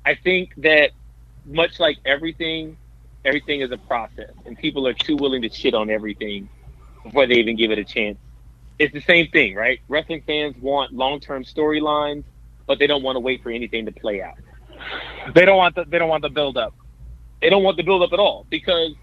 [0.05, 0.91] I think that
[1.45, 2.77] much like everything,
[3.25, 6.49] everything is a process, and people are too willing to shit on everything
[7.03, 8.17] before they even give it a chance.
[8.81, 9.79] It's the same thing, right?
[9.87, 12.23] Wrestling fans want long term storylines,
[12.65, 14.37] but they don't want to wait for anything to play out.
[15.35, 15.85] They don't want the.
[15.85, 16.73] They don't want the build up.
[17.41, 18.93] They don't want the build up at all because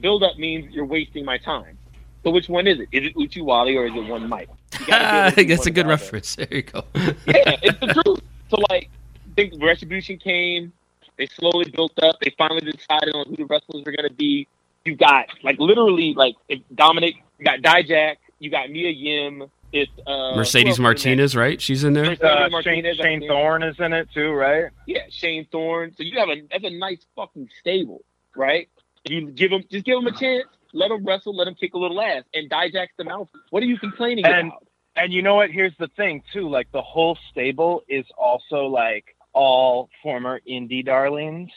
[0.00, 1.78] build up means you're wasting my time.
[2.24, 2.88] So which one is it?
[2.92, 4.50] Is it Uchiwali or is it one Mike?
[4.80, 6.02] You gotta be able I to think do that's a good or the other.
[6.02, 6.36] reference.
[6.36, 6.84] There you go.
[7.26, 8.20] Yeah, it's the truth.
[8.50, 8.90] So like,
[9.30, 10.72] I think Retribution came.
[11.16, 12.16] They slowly built up.
[12.20, 14.46] They finally decided on who the wrestlers were gonna be.
[14.84, 17.14] You got like literally like if Dominic.
[17.42, 18.16] Got Dijak.
[18.42, 19.44] You got Mia Yim.
[19.72, 21.60] It's uh, Mercedes Martinez, right?
[21.62, 22.10] She's in there.
[22.20, 23.28] Uh, Shane, Martinez, I Shane.
[23.28, 24.64] Thorne is in it too, right?
[24.86, 25.94] Yeah, Shane Thorne.
[25.96, 28.04] So you have a that's a nice fucking stable,
[28.36, 28.68] right?
[29.08, 30.44] You give them just give them a chance.
[30.72, 31.36] Let them wrestle.
[31.36, 32.24] Let them kick a little ass.
[32.34, 33.28] And Dijak's the mouth.
[33.50, 34.66] What are you complaining And- about?
[34.96, 35.50] And you know what?
[35.50, 36.50] Here's the thing too.
[36.50, 41.50] Like the whole stable is also like all former indie darlings.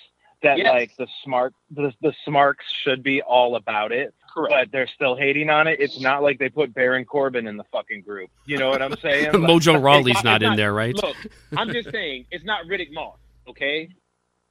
[0.43, 0.67] That Yes.
[0.71, 4.51] like the smart the the smarks should be all about it, Correct.
[4.53, 5.79] but they're still hating on it.
[5.79, 8.29] It's not like they put Baron Corbin in the fucking group.
[8.45, 9.25] You know what I'm saying?
[9.33, 10.93] Like- Mojo Rawley's not- not in there, right?
[10.95, 11.15] Look,
[11.55, 13.17] I'm just saying it's not Riddick Moss.
[13.47, 13.89] Okay,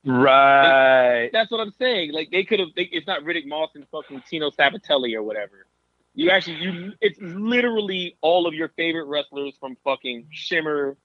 [0.04, 1.28] right.
[1.32, 2.12] that's what I'm saying.
[2.12, 2.68] Like they could have.
[2.76, 5.66] It's not Riddick Moss and fucking Tino Sabbatelli or whatever.
[6.14, 6.92] You actually, you.
[7.00, 10.96] It's literally all of your favorite wrestlers from fucking Shimmer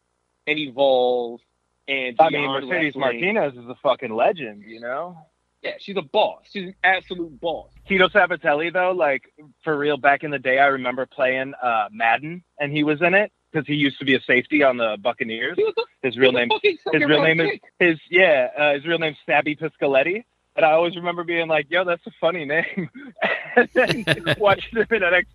[0.45, 1.41] and Evolve
[1.87, 3.33] and I mean, Mercedes Wrestling.
[3.35, 4.63] Martinez is a fucking legend.
[4.67, 5.17] You know.
[5.62, 6.43] Yeah, she's a boss.
[6.52, 7.69] She's an absolute boss.
[7.88, 9.24] Tito Sabatelli though, like
[9.63, 13.13] for real, back in the day, I remember playing uh, Madden, and he was in
[13.13, 15.58] it because he used to be a safety on the Buccaneers.
[16.02, 19.00] His real he was a name, his real name is his yeah, uh, his real
[19.00, 20.24] name's Stabby Piscoletti.
[20.56, 22.89] And I always remember being like, "Yo, that's a funny name."
[23.56, 24.06] and then
[24.39, 25.26] watching him in NXT,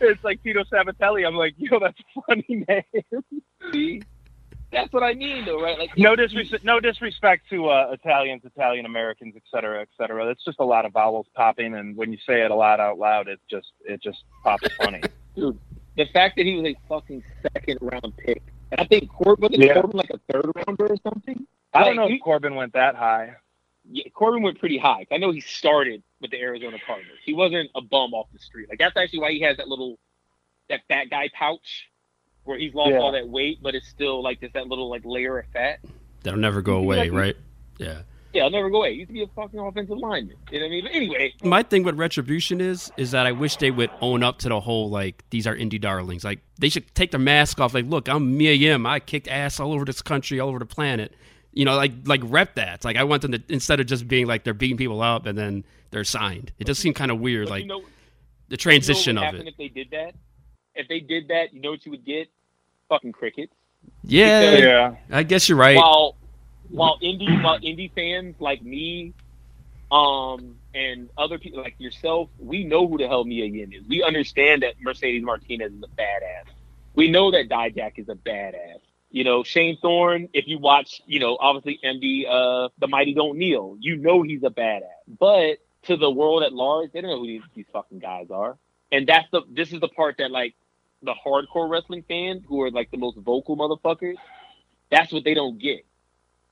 [0.00, 1.26] it's like Tito Sabatelli.
[1.26, 2.64] I'm like, "Yo, that's a funny
[3.72, 4.02] name."
[4.74, 5.78] That's what I mean, though, right?
[5.78, 10.26] Like no disrespect, no disrespect to uh, Italians, Italian Americans, et cetera, et cetera.
[10.30, 12.98] It's just a lot of vowels popping, and when you say it a lot out
[12.98, 15.00] loud, it just it just pops funny.
[15.36, 15.58] dude,
[15.96, 17.22] the fact that he was a fucking
[17.54, 19.74] second round pick, and I think Corbin Yeah.
[19.74, 21.46] Corbin like a third rounder or something.
[21.72, 23.34] I don't know if Corbin went that high.
[23.90, 25.06] yeah, Corbin went pretty high.
[25.12, 27.18] I know he started with the Arizona Cardinals.
[27.24, 28.68] He wasn't a bum off the street.
[28.68, 29.98] Like that's actually why he has that little
[30.68, 31.88] that fat guy pouch
[32.44, 32.98] where he's lost Yeah.
[32.98, 35.80] all that weight, but it's still like just that little like layer of fat.
[36.22, 37.36] That'll never go away, right?
[37.78, 38.02] Yeah.
[38.32, 38.94] Yeah, I'll never go away.
[38.94, 40.34] He used to be a fucking offensive lineman.
[40.50, 40.84] You know what I mean?
[40.84, 44.38] But anyway, My thing with retribution is is that I wish they would own up
[44.40, 46.24] to the whole like these are indie darlings.
[46.24, 47.74] Like they should take their mask off.
[47.74, 48.86] Like, look, I'm Mia Yim.
[48.86, 51.14] I kicked ass all over this country, all over the planet.
[51.52, 52.74] You know, like like rep that.
[52.76, 55.26] It's like I want them to instead of just being like they're beating people up
[55.26, 56.50] and then they're signed.
[56.58, 57.82] It just seemed kind of weird, but like you know,
[58.48, 59.46] the transition you know what of it.
[59.46, 60.14] if they did that?
[60.74, 62.26] If they did that, you know what you would get?
[62.88, 63.52] Fucking crickets.
[64.02, 64.94] Yeah, Yeah.
[65.10, 65.76] I guess you're right.
[65.76, 66.16] while
[66.70, 69.12] while indie while indie fans like me
[69.92, 73.84] um and other people like yourself, we know who the hell Mia Yim is.
[73.88, 76.50] We understand that Mercedes Martinez is a badass.
[76.94, 78.80] We know that Dijak is a badass.
[79.10, 83.38] You know, Shane Thorne, if you watch, you know, obviously MD, uh, The Mighty Don't
[83.38, 84.82] Kneel, you know he's a badass.
[85.20, 88.56] But to the world at large, they don't know who these, these fucking guys are.
[88.90, 90.54] And that's the, this is the part that like
[91.04, 94.16] the hardcore wrestling fans who are like the most vocal motherfuckers,
[94.90, 95.84] that's what they don't get.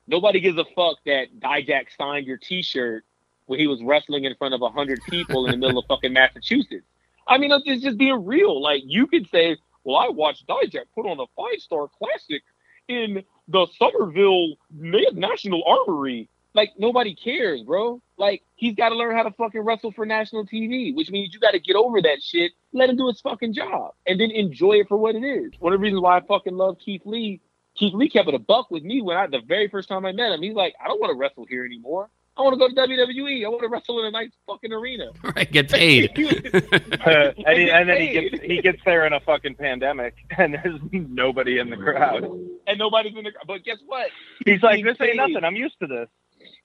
[0.07, 3.05] Nobody gives a fuck that Dijak signed your T-shirt
[3.45, 6.85] when he was wrestling in front of hundred people in the middle of fucking Massachusetts.
[7.27, 8.61] I mean, it's just being real.
[8.61, 12.43] Like you could say, "Well, I watched Dijak put on a five-star classic
[12.87, 18.01] in the Somerville National Armory." Like nobody cares, bro.
[18.17, 21.39] Like he's got to learn how to fucking wrestle for national TV, which means you
[21.39, 22.51] got to get over that shit.
[22.73, 25.51] Let him do his fucking job, and then enjoy it for what it is.
[25.59, 27.41] One of the reasons why I fucking love Keith Lee.
[27.75, 30.11] Keith Lee kept it a buck with me when I the very first time I
[30.11, 30.43] met him.
[30.43, 32.09] He's like, I don't want to wrestle here anymore.
[32.35, 33.45] I want to go to WWE.
[33.45, 35.11] I want to wrestle in a nice fucking arena.
[35.35, 36.11] Right, get paid.
[37.03, 40.53] Uh, and, he, and then he gets he gets there in a fucking pandemic, and
[40.53, 42.23] there's nobody in the crowd.
[42.67, 43.31] and nobody's in the.
[43.45, 44.07] But guess what?
[44.45, 45.09] He's like, He's "This paid.
[45.09, 45.43] ain't nothing.
[45.43, 46.07] I'm used to this."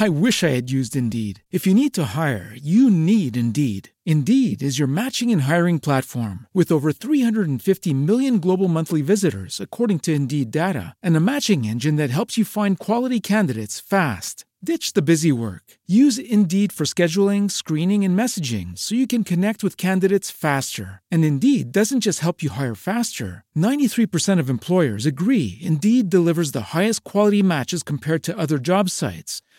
[0.00, 1.44] I wish I had used Indeed.
[1.52, 3.90] If you need to hire, you need Indeed.
[4.04, 10.00] Indeed is your matching and hiring platform with over 350 million global monthly visitors, according
[10.00, 14.44] to Indeed data, and a matching engine that helps you find quality candidates fast.
[14.62, 15.62] Ditch the busy work.
[15.86, 21.00] Use Indeed for scheduling, screening, and messaging so you can connect with candidates faster.
[21.12, 23.44] And Indeed doesn't just help you hire faster.
[23.56, 29.42] 93% of employers agree Indeed delivers the highest quality matches compared to other job sites,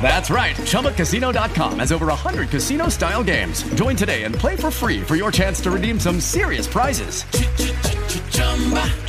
[0.00, 0.56] That's right.
[0.56, 3.62] ChumbaCasino.com has over 100 casino style games.
[3.74, 7.24] Join today and play for free for your chance to redeem some serious prizes.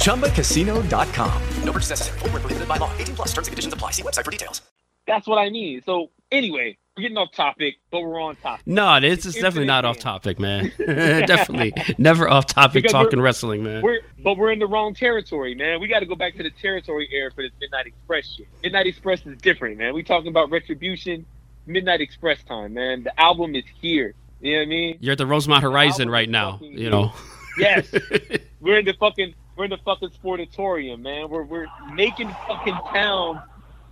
[0.04, 1.42] ChumbaCasino.com.
[1.64, 2.20] No purchase necessary.
[2.20, 2.92] Void where prohibited by law.
[2.98, 3.92] 18 plus terms and conditions apply.
[3.92, 4.62] See website for details.
[5.08, 5.82] that's what I mean.
[5.86, 8.68] So anyway, we're getting off topic, but we're on topic.
[8.68, 10.70] No, this is definitely not off topic, man.
[10.78, 13.82] definitely never off topic Because talking wrestling, man.
[13.82, 15.80] We're but we're in the wrong territory, man.
[15.80, 18.48] We got to go back to the territory era for this Midnight Express shit.
[18.62, 19.94] Midnight Express is different, man.
[19.94, 21.26] We talking about retribution,
[21.66, 23.04] Midnight Express time, man.
[23.04, 24.14] The album is here.
[24.42, 24.98] You know what I mean?
[25.00, 26.60] You're at the Rosemont Horizon right now.
[26.62, 27.14] You know.
[27.58, 27.90] Yes.
[28.60, 31.30] we're in the fucking we're in the fucking sportatorium, man.
[31.30, 33.40] We're we're making fucking towns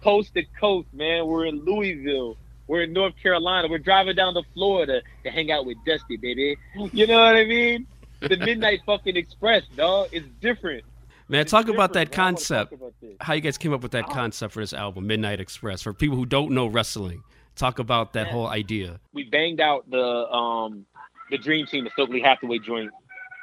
[0.04, 1.26] coast to coast, man.
[1.26, 2.38] We're in Louisville.
[2.67, 3.67] We're in North Carolina.
[3.69, 6.58] We're driving down to Florida to hang out with Dusty, baby.
[6.91, 7.88] You know what I mean?
[8.21, 10.10] The Midnight fucking Express, dog.
[10.12, 10.84] It's different.
[11.30, 12.19] Man, talk about that different, man.
[12.19, 12.73] I wanna concept.
[12.73, 12.93] about.
[13.21, 15.82] How you guys came up with that concept for this album, Midnight Express.
[15.82, 17.23] For people who don't know wrestling,
[17.56, 18.99] talk about that whole idea.
[19.13, 20.86] we banged out the um
[21.30, 22.91] the dream team, the Stokely Hathaway joint.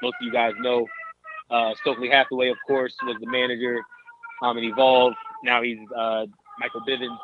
[0.03, 0.87] Most of you guys know.
[1.51, 3.81] Uh, Stokely Hathaway, of course, was the manager
[4.43, 5.13] um, and Evolve.
[5.45, 6.27] Now he's uh,
[6.59, 7.19] Michael Bivens.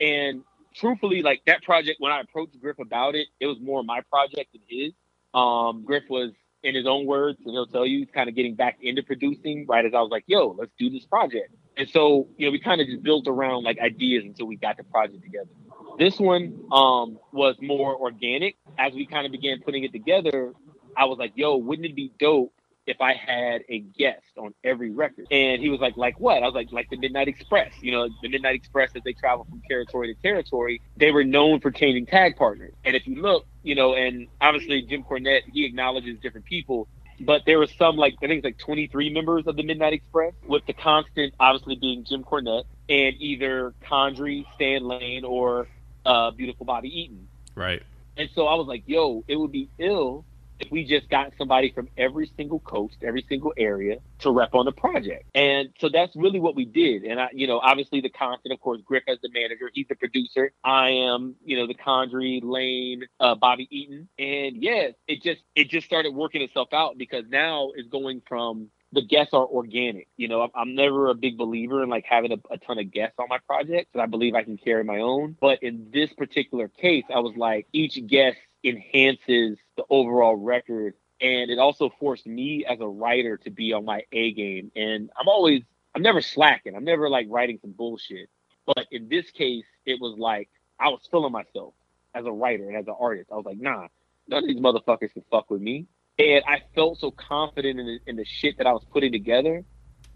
[0.00, 0.42] And
[0.74, 4.52] truthfully, like that project, when I approached Griff about it, it was more my project
[4.52, 4.92] than his.
[5.34, 6.32] Um, Griff was,
[6.64, 9.84] in his own words, and he'll tell you, kind of getting back into producing right
[9.84, 11.54] as I was like, yo, let's do this project.
[11.76, 14.78] And so, you know, we kind of just built around like ideas until we got
[14.78, 15.50] the project together.
[15.98, 18.56] This one um, was more organic.
[18.78, 20.54] As we kind of began putting it together,
[20.96, 22.53] I was like, yo, wouldn't it be dope
[22.86, 25.26] if I had a guest on every record?
[25.30, 26.42] And he was like, like what?
[26.42, 27.72] I was like, like the Midnight Express.
[27.80, 31.60] You know, the Midnight Express, as they travel from territory to territory, they were known
[31.60, 32.74] for changing tag partners.
[32.84, 36.88] And if you look, you know, and obviously Jim Cornette, he acknowledges different people.
[37.20, 40.34] But there was some like I think it's like 23 members of the Midnight Express,
[40.46, 45.68] with the constant obviously being Jim Cornette and either Condrey, Stan Lane, or
[46.04, 47.28] uh, Beautiful Bobby Eaton.
[47.54, 47.82] Right.
[48.16, 50.24] And so I was like, yo, it would be ill
[50.60, 54.64] if we just got somebody from every single coast, every single area to rep on
[54.64, 55.24] the project.
[55.34, 57.04] And so that's really what we did.
[57.04, 59.96] And I, you know, obviously the constant, of course, Griff as the manager, he's the
[59.96, 60.52] producer.
[60.62, 64.08] I am, you know, the Condrey, Lane, uh, Bobby Eaton.
[64.18, 68.70] And yes, it just it just started working itself out because now it's going from
[68.94, 70.08] the guests are organic.
[70.16, 73.16] You know, I'm, never a big believer in like having a, a ton of guests
[73.18, 75.36] on my project, and I believe I can carry my own.
[75.40, 81.50] But in this particular case, I was like, each guest enhances the overall record, and
[81.50, 84.70] it also forced me as a writer to be on my A game.
[84.76, 85.62] And I'm always,
[85.94, 86.74] I'm never slacking.
[86.74, 88.28] I'm never like writing some bullshit.
[88.66, 90.48] But in this case, it was like
[90.80, 91.74] I was feeling myself
[92.14, 93.30] as a writer and as an artist.
[93.32, 93.88] I was like, nah,
[94.28, 95.86] none of these motherfuckers can fuck with me.
[96.18, 99.64] And I felt so confident in the, in the shit that I was putting together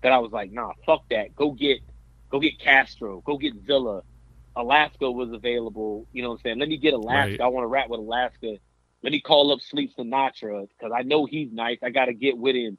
[0.02, 1.34] that I was like, nah, fuck that.
[1.34, 1.80] Go get,
[2.30, 3.20] go get Castro.
[3.22, 4.02] Go get Zilla.
[4.54, 6.06] Alaska was available.
[6.12, 6.58] You know what I'm saying?
[6.58, 7.30] Let me get Alaska.
[7.30, 7.40] Right.
[7.40, 8.58] I want to rap with Alaska.
[9.02, 11.78] Let me call up Sleep Sinatra because I know he's nice.
[11.82, 12.78] I got to get with him.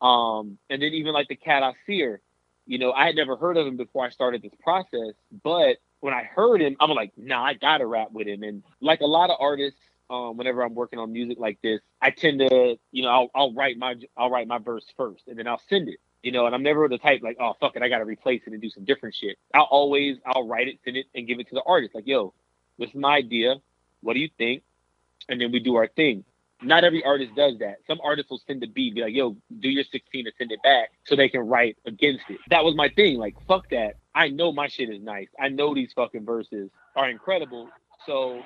[0.00, 2.20] Um, and then even like the cat I seer,
[2.66, 6.14] you know, I had never heard of him before I started this process, but when
[6.14, 8.42] I heard him, I'm like, nah, I gotta rap with him.
[8.42, 12.10] And like a lot of artists, um, whenever I'm working on music like this, I
[12.10, 15.46] tend to, you know, I'll, I'll write my, I'll write my verse first, and then
[15.48, 15.98] I'll send it.
[16.22, 18.52] You know, and I'm never the type like, oh fuck it, I gotta replace it
[18.52, 19.38] and do some different shit.
[19.54, 21.94] I'll always, I'll write it, send it, and give it to the artist.
[21.94, 22.34] Like, yo,
[22.78, 23.56] this is my idea.
[24.02, 24.62] What do you think?
[25.28, 26.24] And then we do our thing.
[26.62, 27.76] Not every artist does that.
[27.86, 30.62] Some artists will send the beat, be like, yo, do your 16 and send it
[30.62, 32.38] back so they can write against it.
[32.48, 33.18] That was my thing.
[33.18, 33.96] Like, fuck that.
[34.14, 35.28] I know my shit is nice.
[35.38, 37.68] I know these fucking verses are incredible.
[38.06, 38.40] So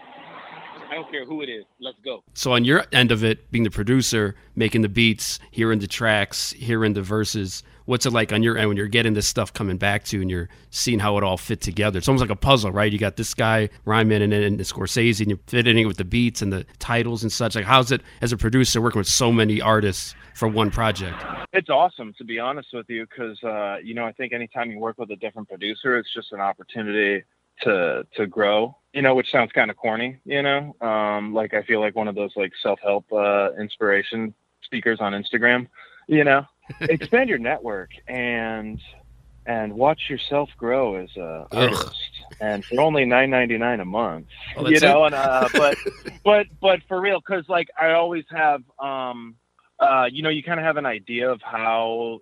[0.88, 1.64] I don't care who it is.
[1.80, 2.24] Let's go.
[2.34, 6.50] So on your end of it, being the producer, making the beats, hearing the tracks,
[6.52, 9.76] hearing the verses, what's it like on your end when you're getting this stuff coming
[9.76, 11.98] back to you and you're seeing how it all fit together?
[11.98, 12.90] It's almost like a puzzle, right?
[12.90, 16.40] You got this guy Ryman and then Scorsese, and you're fitting it with the beats
[16.40, 17.56] and the titles and such.
[17.56, 21.20] Like, how's it as a producer working with so many artists for one project?
[21.52, 24.78] It's awesome to be honest with you, because uh, you know I think anytime you
[24.78, 27.24] work with a different producer, it's just an opportunity
[27.62, 28.76] to to grow.
[28.92, 30.18] You know, which sounds kind of corny.
[30.24, 34.32] You know, um, like I feel like one of those like self help uh, inspiration
[34.62, 35.66] speakers on Instagram.
[36.06, 36.44] You know,
[36.80, 38.80] expand your network and
[39.46, 41.70] and watch yourself grow as a Ugh.
[41.70, 41.94] artist.
[42.40, 45.12] And for only nine ninety nine a month, Oh, you know, it?
[45.12, 45.78] and uh, but
[46.24, 49.36] but but for real, because like I always have, um,
[49.78, 52.20] uh, you know, you kind of have an idea of how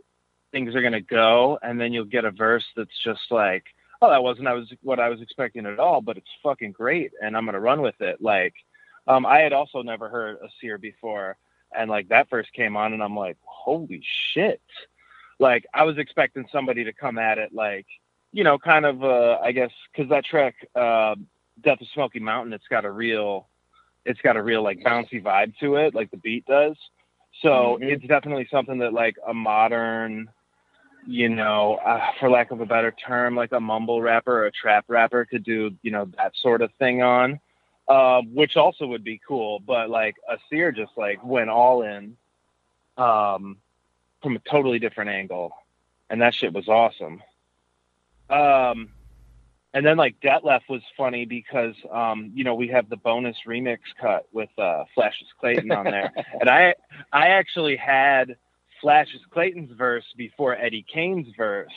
[0.52, 3.64] things are gonna go, and then you'll get a verse that's just like,
[4.00, 7.12] oh, that wasn't I was what I was expecting at all, but it's fucking great,
[7.22, 8.20] and I'm gonna run with it.
[8.20, 8.54] Like,
[9.06, 11.36] um, I had also never heard a seer before,
[11.76, 14.02] and like that first came on, and I'm like, holy
[14.32, 14.62] shit!
[15.38, 17.86] Like I was expecting somebody to come at it like,
[18.32, 21.14] you know, kind of, uh, I guess, because that track, uh,
[21.62, 23.48] Death of Smoky Mountain, it's got a real,
[24.04, 26.76] it's got a real like bouncy vibe to it, like the beat does.
[27.42, 30.28] So it's definitely something that like a modern,
[31.06, 34.50] you know, uh, for lack of a better term, like a mumble rapper or a
[34.50, 37.38] trap rapper could do, you know, that sort of thing on,
[37.88, 39.60] uh, which also would be cool.
[39.60, 42.16] But like a seer just like went all in,
[42.96, 43.58] um,
[44.22, 45.52] from a totally different angle,
[46.10, 47.22] and that shit was awesome.
[48.30, 48.90] Um,
[49.74, 53.78] and then like Detlef was funny because um, you know we have the bonus remix
[54.00, 56.74] cut with uh, Flashes Clayton on there, and I
[57.12, 58.36] I actually had
[58.80, 61.72] Flashes Clayton's verse before Eddie Kane's verse,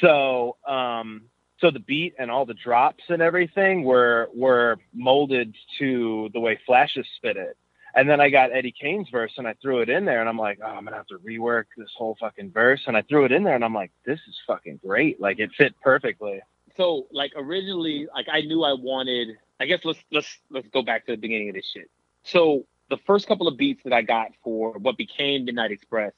[0.00, 1.22] so um,
[1.60, 6.58] so the beat and all the drops and everything were were molded to the way
[6.66, 7.56] Flashes spit it.
[7.94, 10.38] And then I got Eddie Kane's verse and I threw it in there and I'm
[10.38, 12.82] like, oh, I'm gonna have to rework this whole fucking verse.
[12.86, 15.20] And I threw it in there and I'm like, this is fucking great.
[15.20, 16.40] Like it fit perfectly.
[16.76, 19.36] So like originally, like I knew I wanted.
[19.60, 21.90] I guess let's let's let's go back to the beginning of this shit.
[22.22, 26.12] So the first couple of beats that I got for what became Midnight Express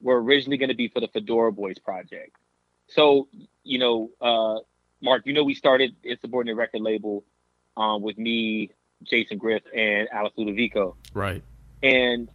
[0.00, 2.36] were originally going to be for the Fedora Boys project.
[2.88, 3.28] So
[3.62, 4.60] you know, uh,
[5.02, 7.24] Mark, you know, we started Insubordinate record label
[7.76, 8.70] um, with me,
[9.02, 10.96] Jason Griff, and Alex Ludovico.
[11.14, 11.42] Right.
[11.82, 12.28] And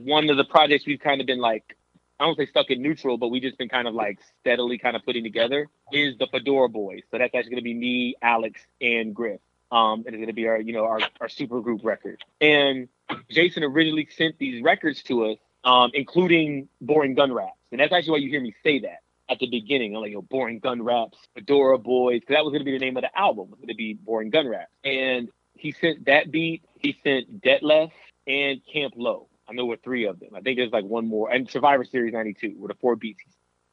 [0.00, 1.76] one of the projects we've kind of been like,
[2.20, 4.96] I don't say stuck in neutral, but we just been kind of like steadily kind
[4.96, 7.02] of putting together is the Fedora Boys.
[7.10, 9.40] So that's actually going to be me, Alex, and Griff.
[9.70, 12.24] Um, and it's going to be our, you know, our, our super group record.
[12.40, 12.88] And
[13.30, 17.52] Jason originally sent these records to us, um, including Boring Gun Raps.
[17.70, 18.98] And that's actually why you hear me say that
[19.28, 19.92] at the beginning.
[19.94, 22.96] Like, yo, Boring Gun Raps, Fedora Boys, because that was going to be the name
[22.96, 23.48] of the album.
[23.48, 24.72] It was going to be Boring Gun Raps.
[24.84, 26.64] And he sent that beat.
[26.78, 27.90] He sent Detlef
[28.26, 29.28] and Camp Lo.
[29.48, 30.30] I know we're three of them.
[30.34, 33.22] I think there's like one more, and Survivor Series '92 were the four beats,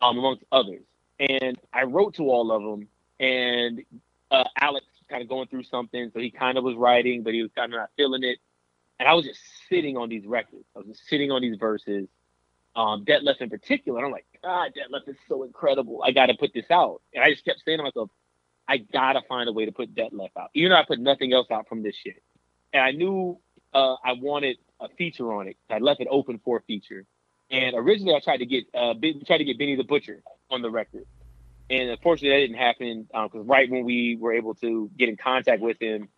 [0.01, 0.83] um, amongst others.
[1.19, 2.87] And I wrote to all of them,
[3.19, 3.81] and
[4.31, 7.41] uh, Alex kind of going through something, so he kind of was writing, but he
[7.41, 8.39] was kind of not feeling it.
[8.99, 9.39] And I was just
[9.69, 10.65] sitting on these records.
[10.75, 12.07] I was just sitting on these verses.
[12.75, 16.01] Um, Detlef in particular, I'm like, God, Detlef is so incredible.
[16.05, 17.01] I got to put this out.
[17.13, 18.09] And I just kept saying to myself,
[18.67, 20.49] I gotta find a way to put Detlef out.
[20.55, 22.23] Even though I put nothing else out from this shit.
[22.73, 23.39] And I knew
[23.73, 25.57] uh, I wanted a feature on it.
[25.69, 27.05] I left it open for a feature.
[27.51, 28.95] And originally, I tried to get uh,
[29.27, 31.05] tried to get Benny the Butcher on the record,
[31.69, 35.61] and unfortunately, that didn't happen because right when we were able to get in contact
[35.61, 36.09] with him,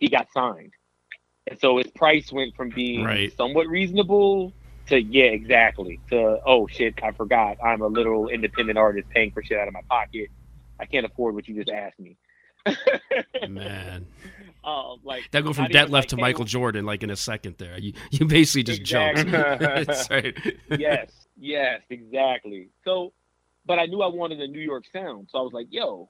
[0.00, 0.72] he got signed,
[1.48, 3.32] and so his price went from being Right.
[3.36, 4.54] somewhat reasonable
[4.88, 9.42] to yeah, exactly to oh shit, I forgot I'm a literal independent artist paying for
[9.42, 10.28] shit out of my pocket.
[10.78, 12.16] I can't afford what you just asked me.
[13.48, 14.06] Man,
[14.64, 17.16] Um, like that go from debt left like, to hey, Michael Jordan like in a
[17.16, 17.56] second.
[17.58, 19.20] There, you you basically just jumped.
[19.20, 19.66] Exactly.
[19.84, 20.36] That's right.
[20.78, 22.68] yes, yes, exactly.
[22.84, 23.12] So,
[23.64, 26.08] but I knew I wanted a New York sound, so I was like, "Yo,"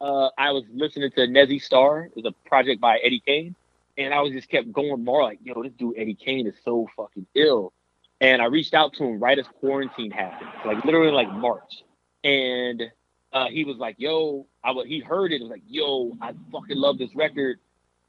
[0.00, 3.54] uh, I was listening to Nezzy Star, is a project by Eddie Kane,
[3.96, 6.88] and I was just kept going more like, "Yo, this dude Eddie Kane is so
[6.96, 7.72] fucking ill,"
[8.22, 11.84] and I reached out to him right as quarantine happened, like literally like March,
[12.24, 12.82] and
[13.34, 16.78] uh, he was like, "Yo," I he heard it, it was like, "Yo, I fucking
[16.78, 17.58] love this record."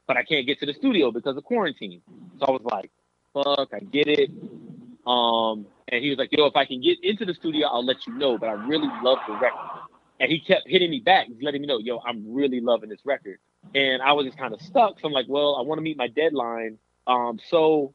[0.06, 2.02] But I can't get to the studio because of quarantine.
[2.38, 2.90] So I was like,
[3.34, 4.30] fuck, I get it.
[5.06, 8.06] Um, and he was like, yo, if I can get into the studio, I'll let
[8.06, 8.38] you know.
[8.38, 9.80] But I really love the record.
[10.20, 13.38] And he kept hitting me back, letting me know, yo, I'm really loving this record.
[13.74, 15.00] And I was just kind of stuck.
[15.00, 16.78] So I'm like, well, I want to meet my deadline.
[17.06, 17.94] Um, so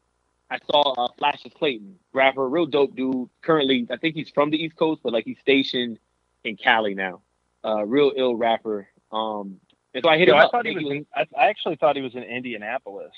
[0.50, 1.08] I saw uh,
[1.44, 3.28] of Clayton, rapper, real dope dude.
[3.42, 5.98] Currently, I think he's from the East Coast, but like he's stationed
[6.44, 7.22] in Cali now.
[7.64, 8.88] Uh, real ill rapper.
[9.12, 9.60] Um,
[9.94, 10.50] and so I hit Yo, him I up.
[10.50, 10.84] thought he was.
[10.84, 13.12] In, I, I actually thought he was in Indianapolis.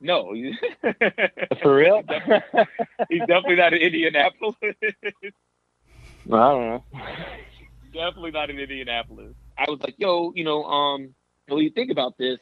[0.00, 0.32] no,
[1.62, 2.02] For real?
[3.10, 4.54] he's definitely not in Indianapolis.
[4.62, 4.70] I
[6.28, 6.84] don't know.
[7.92, 9.34] definitely not in Indianapolis.
[9.56, 11.14] I was like, yo, you know, um,
[11.48, 12.38] what do you think about this?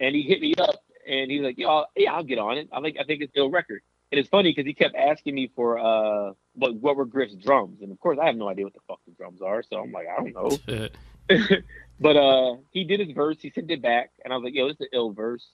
[0.00, 0.76] And he hit me up
[1.08, 2.68] and he's like, yo, yeah, I'll get on it.
[2.72, 3.82] I think I think it's still record.
[4.10, 7.80] And it's funny because he kept asking me for uh what what were Griff's drums,
[7.82, 9.92] and of course I have no idea what the fuck the drums are, so I'm
[9.92, 10.88] like, I don't know.
[12.00, 14.68] but uh he did his verse, he sent it back, and I was like, yo,
[14.68, 15.46] this is an ill verse.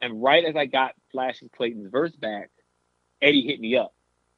[0.00, 2.50] And right as I got Flashes Clayton's verse back,
[3.22, 3.94] Eddie hit me up.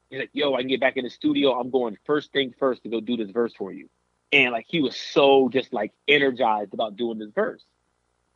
[0.08, 1.58] He's like, yo, I can get back in the studio.
[1.58, 3.88] I'm going first thing first to go do this verse for you.
[4.32, 7.64] And like he was so just like energized about doing this verse.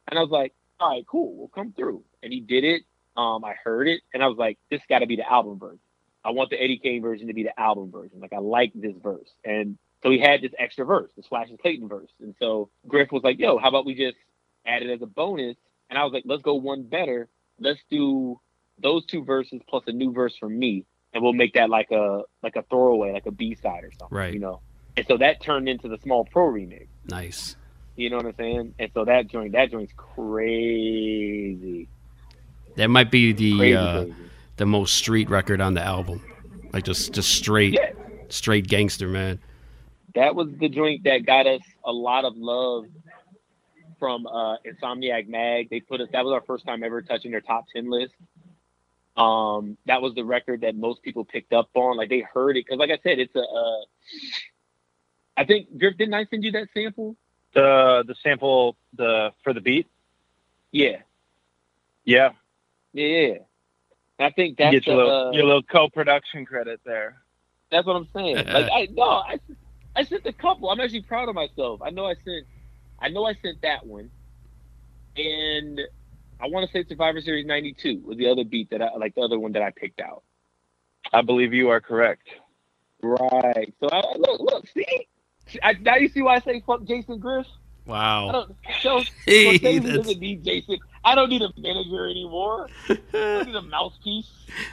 [0.08, 0.52] And I was like,
[0.82, 2.02] all right, cool, we'll come through.
[2.22, 2.82] And he did it.
[3.16, 5.80] Um, I heard it and I was like, this gotta be the album version.
[6.24, 8.20] I want the Eddie Kane version to be the album version.
[8.20, 9.28] Like I like this verse.
[9.44, 12.10] And so he had this extra verse, the Flash and Clayton verse.
[12.20, 14.16] And so Griff was like, yo, how about we just
[14.66, 15.56] add it as a bonus?
[15.90, 17.28] And I was like, let's go one better.
[17.60, 18.40] Let's do
[18.82, 22.22] those two verses plus a new verse from me, and we'll make that like a
[22.42, 24.16] like a throwaway, like a B side or something.
[24.16, 24.32] Right.
[24.32, 24.60] You know.
[24.96, 26.88] And so that turned into the small pro remix.
[27.08, 27.56] Nice.
[27.96, 28.74] You know what I'm saying?
[28.78, 31.88] And so that joint that joint's crazy.
[32.76, 34.14] That might be the Crazy, uh, crazy.
[34.56, 36.22] the most street record on the album.
[36.72, 37.92] Like just just straight Yeah.
[38.28, 39.40] straight gangster, man.
[40.14, 42.84] That was the joint that got us a lot of love
[43.98, 45.68] from uh, Insomniac Mag.
[45.70, 46.08] They put us.
[46.12, 48.14] That was our first time ever touching their top ten list.
[49.16, 51.96] Um, that was the record that most people picked up on.
[51.98, 53.40] Like they heard it because, like I said, it's a.
[53.40, 53.80] Uh,
[55.36, 57.16] I think Griff didn't I send you that sample?
[57.54, 59.86] The the sample the for the beat.
[60.70, 61.02] Yeah,
[62.04, 62.30] Yeah,
[62.92, 63.38] yeah, yeah.
[64.18, 67.16] I think you that's get your the, little, uh, your little co-production credit there.
[67.70, 68.36] That's what I'm saying.
[68.36, 69.38] Like I no, I
[69.94, 70.70] I sent a couple.
[70.70, 71.82] I'm actually proud of myself.
[71.82, 72.46] I know I sent
[72.98, 74.10] I know I sent that one.
[75.16, 75.80] And
[76.40, 79.22] I want to say Survivor Series 92 was the other beat that I like the
[79.22, 80.22] other one that I picked out.
[81.12, 82.28] I believe you are correct.
[83.02, 83.74] Right.
[83.80, 85.08] So I, look, look, see,
[85.62, 87.46] I, now you see why I say fuck Jason Griff.
[87.86, 88.32] I Wow.
[88.32, 88.56] don't.
[88.80, 90.78] So, Hey, doesn't need Jason.
[91.04, 92.68] I don't need a manager anymore.
[92.88, 94.30] I don't need a mouthpiece.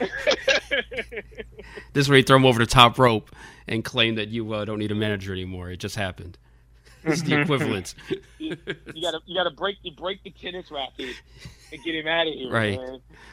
[1.92, 3.34] This is where you throw him over the top rope
[3.66, 5.70] and claim that you uh, don't need a manager anymore.
[5.70, 6.38] It just happened.
[7.04, 7.94] It's the equivalent.
[8.38, 8.56] you,
[8.94, 11.16] you gotta you gotta break you break the tennis racket
[11.72, 12.78] and get him out of here, Right.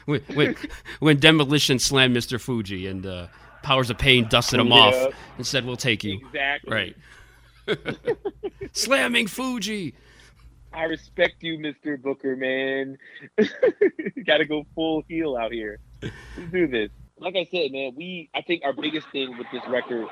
[0.06, 0.56] when, when,
[1.00, 2.40] when Demolition slammed Mr.
[2.40, 3.26] Fuji and uh,
[3.62, 4.74] Powers of Pain dusted him Yeah.
[4.74, 6.72] off and said, "We'll take you." Exactly.
[6.72, 6.96] Right.
[8.72, 9.94] Slamming Fuji.
[10.72, 12.00] I respect you, Mr.
[12.00, 12.98] Booker, man.
[14.26, 15.80] gotta go full heel out here.
[16.02, 16.14] Let's
[16.52, 16.90] do this.
[17.18, 20.06] Like I said, man, we I think our biggest thing with this record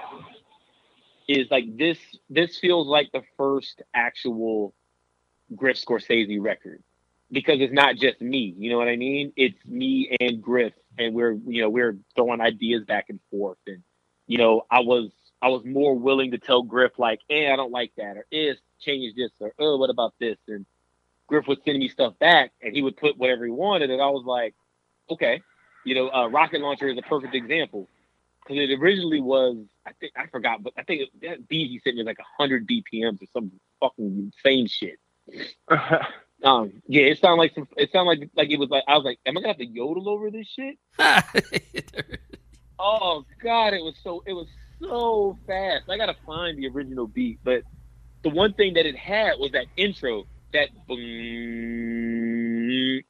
[1.28, 1.98] is like this
[2.30, 4.74] this feels like the first actual
[5.54, 6.82] Griff Scorsese record.
[7.30, 9.32] Because it's not just me, you know what I mean?
[9.36, 13.82] It's me and Griff and we're you know, we're throwing ideas back and forth and
[14.26, 15.10] you know, I was
[15.46, 18.54] I was more willing to tell Griff like, eh, I don't like that, or eh,
[18.80, 20.36] change this, or oh, what about this?
[20.48, 20.66] And
[21.28, 24.08] Griff would send me stuff back, and he would put whatever he wanted, and I
[24.08, 24.56] was like,
[25.08, 25.40] okay,
[25.84, 27.88] you know, uh, Rocket Launcher is a perfect example
[28.42, 31.78] because it originally was, I think I forgot, but I think it, that beat he
[31.78, 34.98] sent me was like 100 BPMs or some fucking insane shit.
[36.44, 37.66] Um, yeah, it sounded like some.
[37.78, 39.64] It sounded like like it was like I was like, am I gonna have to
[39.64, 40.76] yodel over this shit?
[42.78, 44.48] Oh God, it was so it was
[44.82, 45.84] so fast.
[45.88, 47.62] I gotta find the original beat, but
[48.22, 51.00] the one thing that it had was that intro, that boom,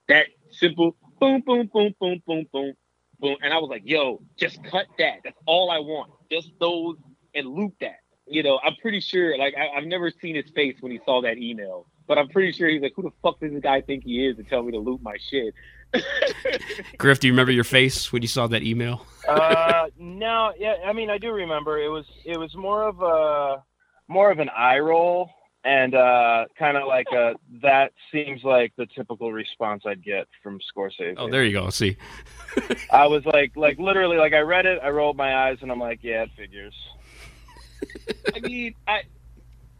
[0.08, 2.74] that simple boom, boom, boom, boom, boom, boom,
[3.20, 5.20] boom, and I was like, "Yo, just cut that.
[5.24, 6.10] That's all I want.
[6.30, 6.96] Just those
[7.34, 9.38] and loop that." You know, I'm pretty sure.
[9.38, 12.52] Like, I, I've never seen his face when he saw that email, but I'm pretty
[12.52, 14.72] sure he's like, "Who the fuck does this guy think he is to tell me
[14.72, 15.54] to loop my shit?"
[16.98, 19.06] Griff, do you remember your face when you saw that email?
[19.28, 21.78] uh, no, yeah, I mean, I do remember.
[21.78, 23.62] It was it was more of a
[24.08, 25.30] more of an eye roll,
[25.64, 30.58] and uh, kind of like a that seems like the typical response I'd get from
[30.60, 31.14] Scorsese.
[31.16, 31.70] Oh, there you go.
[31.70, 31.96] See,
[32.90, 35.80] I was like, like literally, like I read it, I rolled my eyes, and I'm
[35.80, 36.74] like, yeah, it figures.
[38.34, 39.02] I mean, I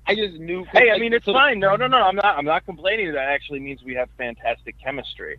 [0.07, 0.65] I just knew.
[0.73, 1.59] Hey, I mean, it's fine.
[1.59, 1.99] No, no, no.
[1.99, 2.37] I'm not.
[2.37, 3.13] I'm not complaining.
[3.13, 5.39] That actually means we have fantastic chemistry.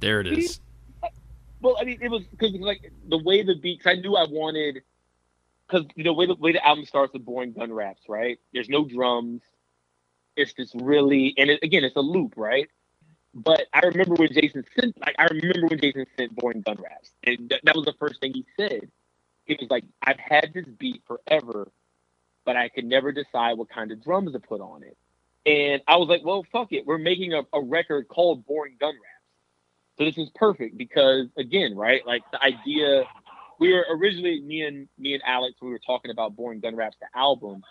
[0.00, 0.60] There it is.
[1.60, 3.82] Well, I mean, it was because like the way the beat.
[3.82, 4.82] Cause I knew I wanted
[5.68, 8.38] because you know way the way the album starts with boring gun raps, right?
[8.52, 9.42] There's no drums.
[10.36, 12.68] It's just really, and it, again, it's a loop, right?
[13.34, 17.10] But I remember when Jason sent, like, I remember when Jason sent boring gun raps,
[17.24, 18.90] and th- that was the first thing he said.
[19.44, 21.70] He was like, "I've had this beat forever,
[22.44, 24.96] but I could never decide what kind of drums to put on it."
[25.46, 28.94] And I was like, "Well, fuck it, we're making a, a record called Boring Gun
[28.94, 29.19] Raps."
[29.98, 32.06] So this is perfect because again, right?
[32.06, 33.04] Like the idea
[33.58, 36.96] we were originally me and me and Alex, we were talking about Boring Gun Raps,
[37.00, 37.62] the album.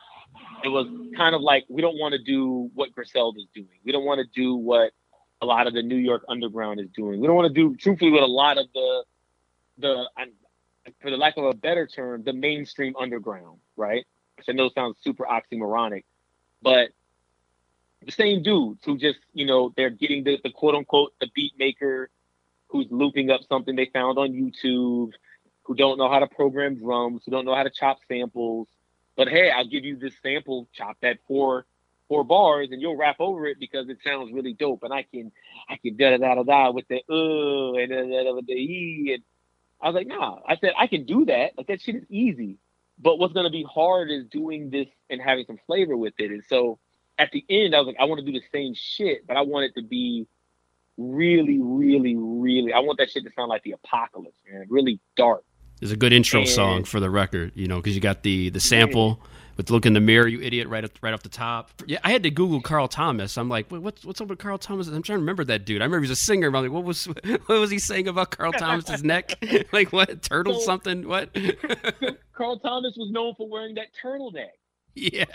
[0.64, 3.80] It was kind of like we don't want to do what Griselda's doing.
[3.84, 4.92] We don't want to do what
[5.42, 7.20] a lot of the New York underground is doing.
[7.20, 9.04] We don't want to do truthfully what a lot of the
[9.80, 10.06] the
[11.02, 14.06] for the lack of a better term, the mainstream underground, right?
[14.38, 16.04] Which I know sounds super oxymoronic,
[16.62, 16.90] but
[18.06, 21.54] the same dudes who just, you know, they're getting the, the quote unquote the beat
[21.58, 22.10] maker
[22.68, 25.12] who's looping up something they found on YouTube,
[25.64, 28.68] who don't know how to program drums, who don't know how to chop samples.
[29.18, 31.66] But hey, I'll give you this sample, chop that four
[32.08, 34.84] four bars, and you'll rap over it because it sounds really dope.
[34.84, 35.32] And I can
[35.68, 38.54] I can da da da da da with the uh and da, da, da, the
[38.54, 39.12] e.
[39.14, 39.24] And
[39.82, 40.40] I was like, nah.
[40.48, 41.58] I said I can do that.
[41.58, 42.58] Like that shit is easy.
[42.98, 46.32] But what's gonna be hard is doing this and having some flavor with it.
[46.32, 46.80] And so
[47.20, 49.42] at the end, I was like, I want to do the same shit, but I
[49.42, 50.26] want it to be
[50.98, 52.74] really, really, really.
[52.74, 54.66] I want that shit to sound like the apocalypse, man.
[54.70, 55.44] Really dark.
[55.80, 58.50] There's a good intro And- song for the record, you know, because you got the
[58.50, 59.22] the sample
[59.56, 61.70] with "Look in the Mirror, You Idiot" right up, right off the top.
[61.88, 63.38] Yeah, I had to Google Carl Thomas.
[63.38, 64.88] I'm like, what's what's up with Carl Thomas?
[64.88, 65.82] I'm trying to remember that dude.
[65.82, 66.48] I remember he was a singer.
[66.48, 67.06] I'm like, what was
[67.46, 69.42] what was he saying about Carl Thomas's neck?
[69.72, 71.08] like what turtle So- something?
[71.08, 71.30] What?
[72.34, 74.50] Carl Thomas was known for wearing that turtleneck.
[74.96, 75.26] yeah.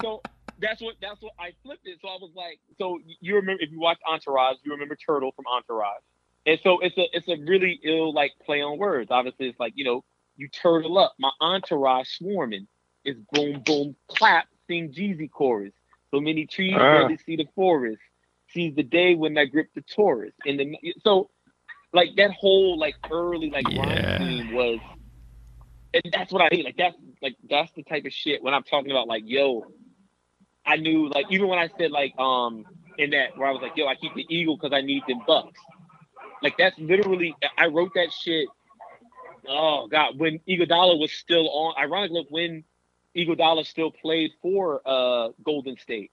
[0.00, 0.22] So
[0.62, 1.98] that's what that's what I flipped it.
[2.00, 5.44] So I was like, so you remember if you watch Entourage, you remember Turtle from
[5.46, 6.02] Entourage.
[6.46, 9.10] And so it's a it's a really ill like play on words.
[9.10, 10.04] Obviously, it's like you know
[10.36, 11.14] you turtle up.
[11.18, 12.66] My entourage swarming
[13.04, 15.72] is boom boom clap sing Jeezy chorus.
[16.12, 16.90] So many trees Ah.
[16.90, 18.00] barely see the forest.
[18.50, 20.34] Sees the day when I grip the Taurus.
[20.44, 21.30] And the so
[21.92, 24.18] like that whole like early like Yeah.
[24.18, 24.78] rhyme was,
[25.94, 26.64] and that's what I hate.
[26.64, 29.64] Like that's like that's the type of shit when I'm talking about like yo,
[30.66, 32.66] I knew like even when I said like um
[32.98, 35.22] in that where I was like yo I keep the eagle because I need them
[35.26, 35.60] bucks.
[36.42, 38.48] Like that's literally I wrote that shit.
[39.48, 41.74] Oh God, when Iguodala was still on.
[41.78, 42.64] Ironically, when
[43.16, 46.12] Iguodala still played for uh Golden State.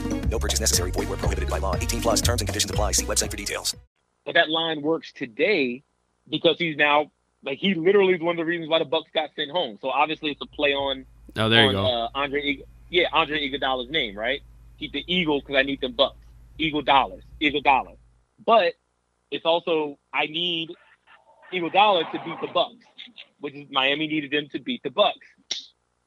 [0.31, 0.91] No purchase necessary.
[0.91, 1.75] Void where prohibited by law.
[1.75, 2.93] 18 plus terms and conditions apply.
[2.93, 3.75] See website for details.
[4.25, 5.83] But that line works today
[6.29, 7.11] because he's now
[7.43, 9.77] like he literally is one of the reasons why the Bucks got sent home.
[9.81, 11.05] So obviously it's a play on
[11.37, 11.85] Oh, there you go.
[11.85, 14.41] Uh, Andre, Ig- yeah, Andre Iguodala's name, right?
[14.79, 16.17] Keep the Eagle because I need them Bucks.
[16.57, 17.93] Eagle dollars, Eagle dollar.
[18.45, 18.73] But
[19.31, 20.71] it's also I need
[21.51, 22.83] Eagle dollar to beat the Bucks,
[23.39, 25.17] which is Miami needed them to beat the Bucks.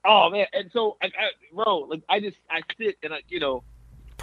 [0.05, 3.41] Oh man, and so I, I, bro, like I just I sit and I you
[3.41, 3.65] know,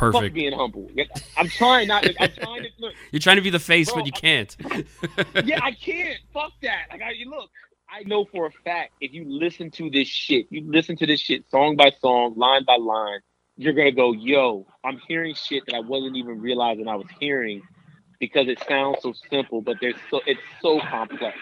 [0.01, 0.33] fuck Perfect.
[0.33, 0.89] being humble.
[1.37, 2.03] I'm trying not.
[2.03, 2.93] to I'm trying to look.
[3.11, 4.55] You're trying to be the face, Bro, but you can't.
[5.45, 6.17] yeah, I can't.
[6.33, 6.87] Fuck that.
[6.91, 7.49] Like, I, look,
[7.89, 11.19] I know for a fact if you listen to this shit, you listen to this
[11.19, 13.19] shit song by song, line by line,
[13.57, 17.61] you're gonna go, yo, I'm hearing shit that I wasn't even realizing I was hearing
[18.19, 21.37] because it sounds so simple, but there's so it's so complex.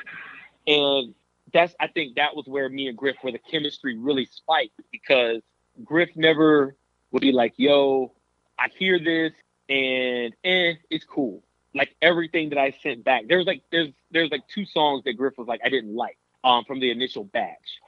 [0.68, 1.14] And
[1.54, 5.42] that's I think that was where me and Griff where the chemistry really spiked because
[5.84, 6.76] Griff never
[7.12, 8.12] would be like, yo,
[8.60, 9.34] I hear this
[9.70, 11.44] and eh, it's cool.
[11.74, 13.26] Like everything that I sent back.
[13.28, 16.66] There's like there's there's like two songs that Griff was like I didn't like um
[16.66, 17.80] from the initial batch.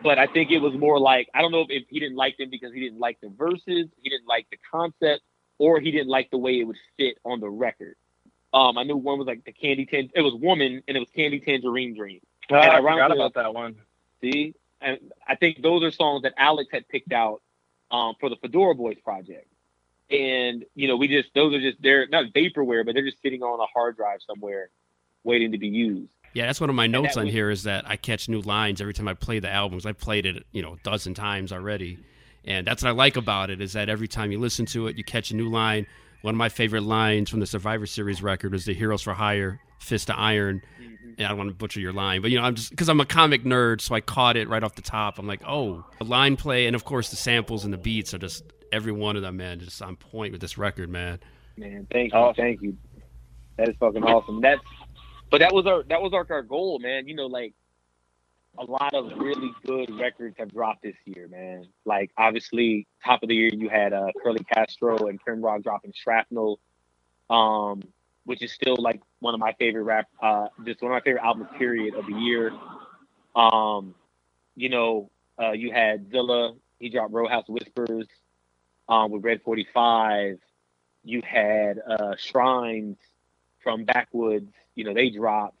[0.00, 2.36] But I think it was more like I don't know if, if he didn't like
[2.36, 5.22] them because he didn't like the verses, he didn't like the concept,
[5.58, 7.96] or he didn't like the way it would fit on the record.
[8.54, 10.10] Um, I knew one was like the Candy Tan.
[10.14, 12.20] It was Woman, and it was Candy Tangerine Dream.
[12.50, 13.76] Oh, I forgot about that one.
[14.22, 17.42] See, and I think those are songs that Alex had picked out
[17.90, 19.46] um, for the Fedora Boys project.
[20.10, 23.42] And you know, we just those are just they're not vaporware, but they're just sitting
[23.42, 24.70] on a hard drive somewhere,
[25.24, 26.10] waiting to be used.
[26.34, 28.80] Yeah, that's one of my notes on was- here is that I catch new lines
[28.80, 29.86] every time I play the albums.
[29.86, 31.98] I played it, you know, a dozen times already.
[32.44, 34.96] And that's what I like about it is that every time you listen to it,
[34.96, 35.86] you catch a new line.
[36.22, 39.60] One of my favorite lines from the Survivor Series record was the Heroes for Hire,
[39.78, 40.62] Fist of Iron.
[40.80, 41.10] Mm-hmm.
[41.18, 43.00] And I don't want to butcher your line, but you know, I'm just because I'm
[43.00, 45.18] a comic nerd, so I caught it right off the top.
[45.18, 48.18] I'm like, oh, the line play, and of course the samples and the beats are
[48.18, 51.20] just every one of them, man, just on point with this record, man.
[51.56, 52.76] Man, thank you, thank you.
[53.56, 54.40] That is fucking awesome.
[54.40, 54.60] That's
[55.30, 57.08] but that was our that was our, our goal, man.
[57.08, 57.54] You know, like
[58.58, 61.66] a lot of really good records have dropped this year, man.
[61.84, 65.92] Like obviously, top of the year you had uh, Curly Castro and Prim Rock dropping
[65.94, 66.58] Shrapnel,
[67.30, 67.82] um,
[68.24, 71.24] which is still like one of my favorite rap, uh, just one of my favorite
[71.24, 72.52] albums period of the year.
[73.36, 73.94] Um,
[74.56, 75.10] you know,
[75.40, 78.06] uh, you had Zilla, he dropped Row House Whispers,
[78.88, 80.38] um, with Red Forty Five.
[81.04, 82.98] You had uh, Shrines
[83.62, 84.52] from Backwoods.
[84.74, 85.56] You know, they dropped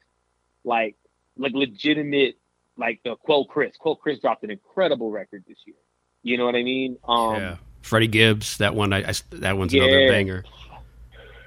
[0.64, 0.96] like
[1.36, 2.36] like legitimate
[2.76, 3.76] like the Quelle Chris.
[3.78, 5.76] Quelle Chris dropped an incredible record this year.
[6.22, 6.96] You know what I mean?
[7.06, 10.44] Um, yeah, Freddie Gibbs, that one, I, I that one's another banger.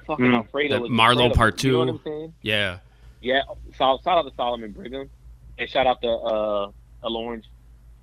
[0.08, 0.36] Fucking Mm.
[0.36, 0.88] Alfredo.
[0.88, 1.34] Marlo.
[1.34, 1.92] Part You know Two.
[1.92, 2.34] what I'm saying?
[2.42, 2.80] Yeah,
[3.22, 3.42] Yeah.
[3.78, 5.10] So, shout out to Solomon Brigham
[5.58, 6.72] and shout out to uh,
[7.08, 7.46] L'Orange.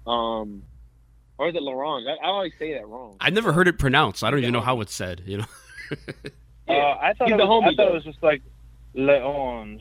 [0.06, 0.62] Um,
[1.38, 2.06] or is it L'Orange?
[2.08, 3.16] I, I always say that wrong.
[3.20, 4.22] I've never heard it pronounced.
[4.24, 5.22] I don't even know how it's said.
[5.26, 5.46] You know.
[6.70, 7.88] Uh, I thought, He's it the was, I thought though.
[7.88, 8.42] it was just like
[8.92, 9.80] L'Orange,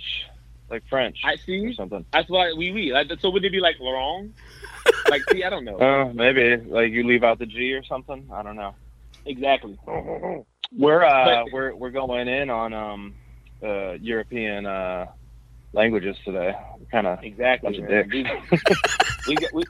[0.70, 1.66] like French I see.
[1.66, 2.06] or something.
[2.14, 4.34] That's why we we like, so would it be like Laurent?
[5.10, 8.30] like see, I don't know Uh, maybe like you leave out the G or something.
[8.32, 8.74] I don't know.
[9.26, 9.78] exactly.
[10.78, 13.16] We're uh, But- we're we're going in on um,
[13.62, 15.08] uh, European uh,
[15.74, 16.56] languages today.
[16.90, 17.80] Kind of Exactly.
[17.82, 18.14] bunch of dicks.
[19.28, 19.64] We, we we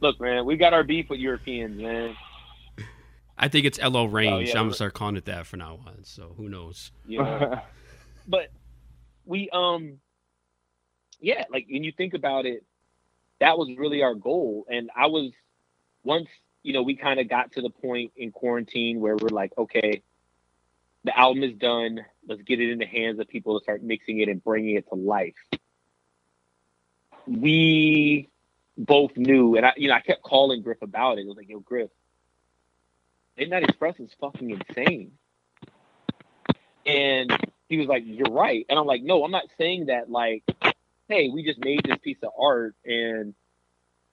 [0.00, 0.44] look, man.
[0.44, 2.16] We got our beef with Europeans, man.
[3.36, 4.32] I think it's LO range.
[4.32, 6.04] Oh, yeah, I'm gonna start calling it that for now on.
[6.04, 6.92] So who knows?
[7.06, 7.60] Know?
[8.28, 8.50] but
[9.26, 9.98] we um
[11.20, 12.64] yeah like when you think about it
[13.40, 15.32] that was really our goal and i was
[16.04, 16.28] once
[16.62, 20.02] you know we kind of got to the point in quarantine where we're like okay
[21.04, 24.20] the album is done let's get it in the hands of people to start mixing
[24.20, 25.34] it and bringing it to life
[27.26, 28.28] we
[28.76, 31.48] both knew and i you know i kept calling griff about it it was like
[31.48, 31.90] yo griff
[33.36, 35.12] midnight express is fucking insane
[36.86, 37.32] and
[37.68, 38.64] he was like, You're right.
[38.68, 40.44] And I'm like, No, I'm not saying that like,
[41.08, 43.34] hey, we just made this piece of art and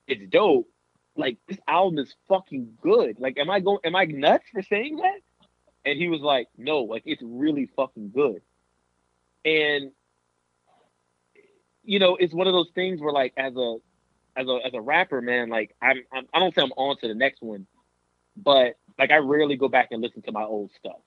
[0.08, 0.68] it's dope.
[1.16, 3.20] Like this album is fucking good.
[3.20, 5.20] Like, am I going am I nuts for saying that?
[5.86, 8.42] And he was like, No, like it's really fucking good.
[9.44, 9.92] And
[11.84, 13.78] you know, it's one of those things where like as a
[14.36, 17.08] as a as a rapper, man, like I'm, I'm I don't say I'm on to
[17.08, 17.68] the next one,
[18.36, 21.02] but like I rarely go back and listen to my old stuff.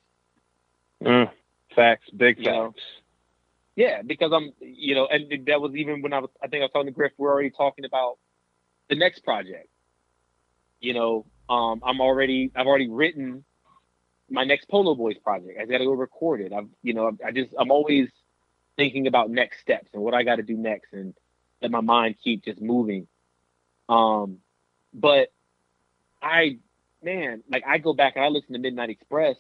[1.02, 1.30] Mm,
[1.74, 2.70] facts, big You know?
[2.72, 2.82] facts.
[3.76, 6.66] Yeah, because I'm, you know, and that was even when I was, I think I
[6.66, 8.18] was talking to Griff, we're already talking about
[8.88, 9.68] the next project.
[10.80, 13.44] You know, um, I'm already, I've already written
[14.30, 15.58] my next Polo Boys project.
[15.60, 16.52] I got to go record it.
[16.52, 18.08] I've you know, I just I'm always
[18.76, 21.14] thinking about next steps and what I got to do next, and
[21.60, 23.08] let my mind keep just moving.
[23.88, 24.38] Um,
[24.92, 25.32] but
[26.22, 26.58] I,
[27.02, 29.36] man, like I go back and I listen to Midnight Express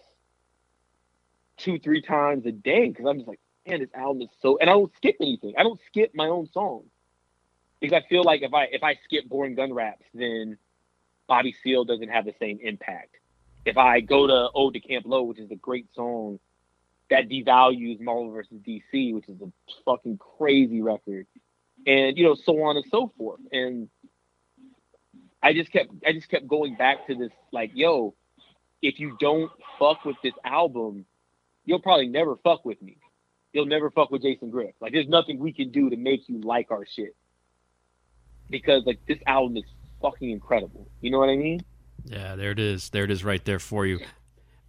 [1.56, 4.58] two, three times a day because I'm just like, man, this album is so.
[4.60, 5.54] And I don't skip anything.
[5.58, 6.90] I don't skip my own songs
[7.80, 10.58] because I feel like if I if I skip Boring Gun Raps, then
[11.26, 13.16] Bobby Seale doesn't have the same impact.
[13.64, 16.38] If I go to Ode to Camp Lo, which is a great song
[17.10, 19.50] that devalues Marvel versus DC, which is a
[19.84, 21.26] fucking crazy record,
[21.86, 23.40] and you know, so on and so forth.
[23.52, 23.88] And
[25.44, 28.14] I just kept I just kept going back to this like, yo,
[28.80, 31.04] if you don't fuck with this album,
[31.66, 32.96] you'll probably never fuck with me.
[33.52, 34.74] You'll never fuck with Jason Griff.
[34.80, 37.14] Like there's nothing we can do to make you like our shit.
[38.48, 39.64] Because like this album is
[40.00, 40.88] fucking incredible.
[41.02, 41.60] You know what I mean?
[42.06, 42.88] Yeah, there it is.
[42.88, 44.00] There it is right there for you.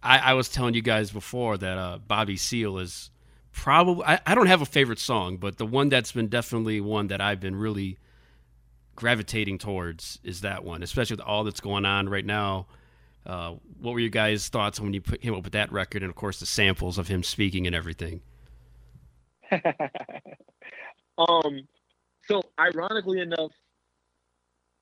[0.02, 3.10] I, I was telling you guys before that uh, Bobby Seale is
[3.52, 7.08] probably, I, I don't have a favorite song, but the one that's been definitely one
[7.08, 7.98] that I've been really
[8.96, 12.66] gravitating towards is that one, especially with all that's going on right now.
[13.24, 16.10] Uh, what were your guys' thoughts when you put, came up with that record, and
[16.10, 18.20] of course the samples of him speaking and everything?
[21.18, 21.66] um,
[22.26, 23.52] so ironically enough,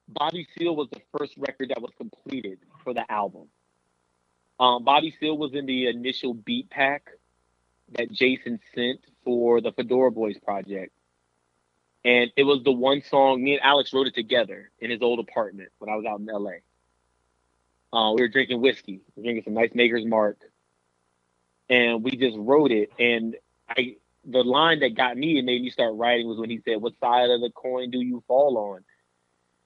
[0.09, 3.49] Bobby Seale was the first record that was completed for the album.
[4.61, 7.09] Um, Bobby Seale was in the initial beat pack
[7.93, 10.93] that Jason sent for the Fedora Boys project.
[12.05, 15.21] And it was the one song, me and Alex wrote it together in his old
[15.21, 16.53] apartment when I was out in LA.
[17.93, 20.39] Uh, we were drinking whiskey, we were drinking some nice Maker's Mark,
[21.71, 22.91] and we just wrote it.
[22.99, 23.37] And
[23.69, 26.83] I, the line that got me and made me start writing was when he said,
[26.83, 28.85] "What side of the coin do you fall on?"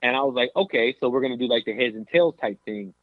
[0.03, 2.59] And I was like, "Okay, so we're gonna do like the heads and tails type
[2.65, 2.95] thing."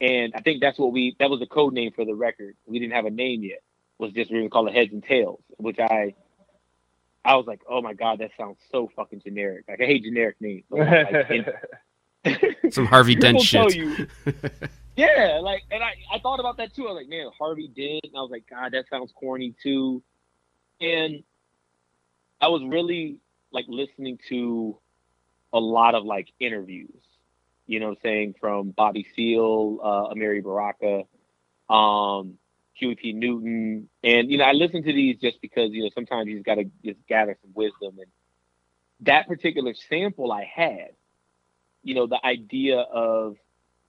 [0.00, 2.56] And I think that's what we that was the code name for the record.
[2.66, 3.60] We didn't have a name yet.
[3.98, 6.14] Was just we were gonna call it heads and tails, which I
[7.26, 9.64] I was like, oh my god, that sounds so fucking generic.
[9.68, 10.64] Like I hate generic names.
[10.70, 11.46] Like,
[12.70, 13.74] Some Harvey Dent shit.
[13.74, 14.06] you-
[14.96, 16.86] yeah, like, and I, I thought about that too.
[16.88, 18.04] I was like, man, Harvey Dent.
[18.04, 20.02] And I was like, God, that sounds corny too.
[20.80, 21.22] And
[22.40, 23.18] I was really
[23.52, 24.76] like listening to
[25.52, 26.90] a lot of like interviews,
[27.66, 31.04] you know, what I'm saying from Bobby Seale, uh, Amiri Baraka,
[31.72, 32.38] um,
[32.78, 33.12] Huey P.
[33.12, 36.46] Newton, and you know, I listen to these just because you know sometimes you just
[36.46, 37.98] got to just gather some wisdom.
[37.98, 38.06] And
[39.00, 40.90] that particular sample I had,
[41.82, 43.36] you know, the idea of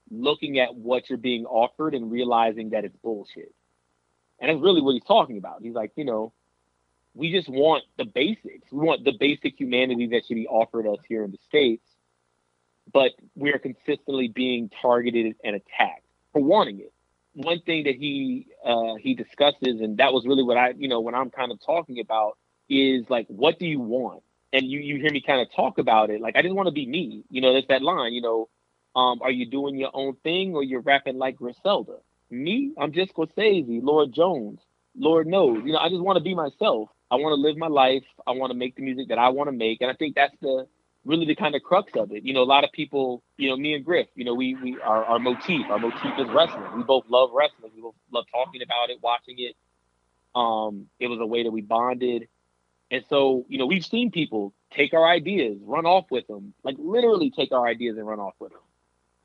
[0.09, 3.53] looking at what you're being offered and realizing that it's bullshit.
[4.39, 5.61] And that's really what he's talking about.
[5.61, 6.31] He's like, you know,
[7.13, 8.71] we just want the basics.
[8.71, 11.85] We want the basic humanity that should be offered us here in the States,
[12.93, 16.93] but we're consistently being targeted and attacked for wanting it.
[17.37, 21.01] One thing that he uh, he discusses, and that was really what I, you know,
[21.01, 22.37] when I'm kind of talking about
[22.69, 24.23] is like, what do you want?
[24.53, 26.21] And you you hear me kind of talk about it.
[26.21, 27.25] Like I didn't want to be me.
[27.31, 28.13] You know, there's that line.
[28.13, 28.49] You know,
[28.97, 31.97] um, are you doing your own thing or you're rapping like Griselda?
[32.31, 34.61] Me, I'm just Scorsese, Lord Jones,
[34.97, 35.63] Lord knows.
[35.65, 36.89] You know, I just want to be myself.
[37.11, 38.05] I want to live my life.
[38.27, 40.35] I want to make the music that I want to make, and I think that's
[40.41, 40.67] the
[41.07, 42.23] really the kind of crux of it.
[42.23, 44.79] You know, a lot of people, you know, me and Griff, you know, we we
[44.81, 46.65] our, our motif, our motif is wrestling.
[46.75, 47.71] We both love wrestling.
[47.75, 49.55] We both love talking about it, watching it.
[50.35, 52.27] Um, it was a way that we bonded,
[52.91, 56.75] and so you know, we've seen people take our ideas, run off with them, like
[56.77, 58.61] literally take our ideas and run off with them.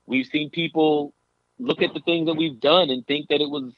[0.07, 1.13] We've seen people
[1.59, 3.73] look at the things that we've done and think that it was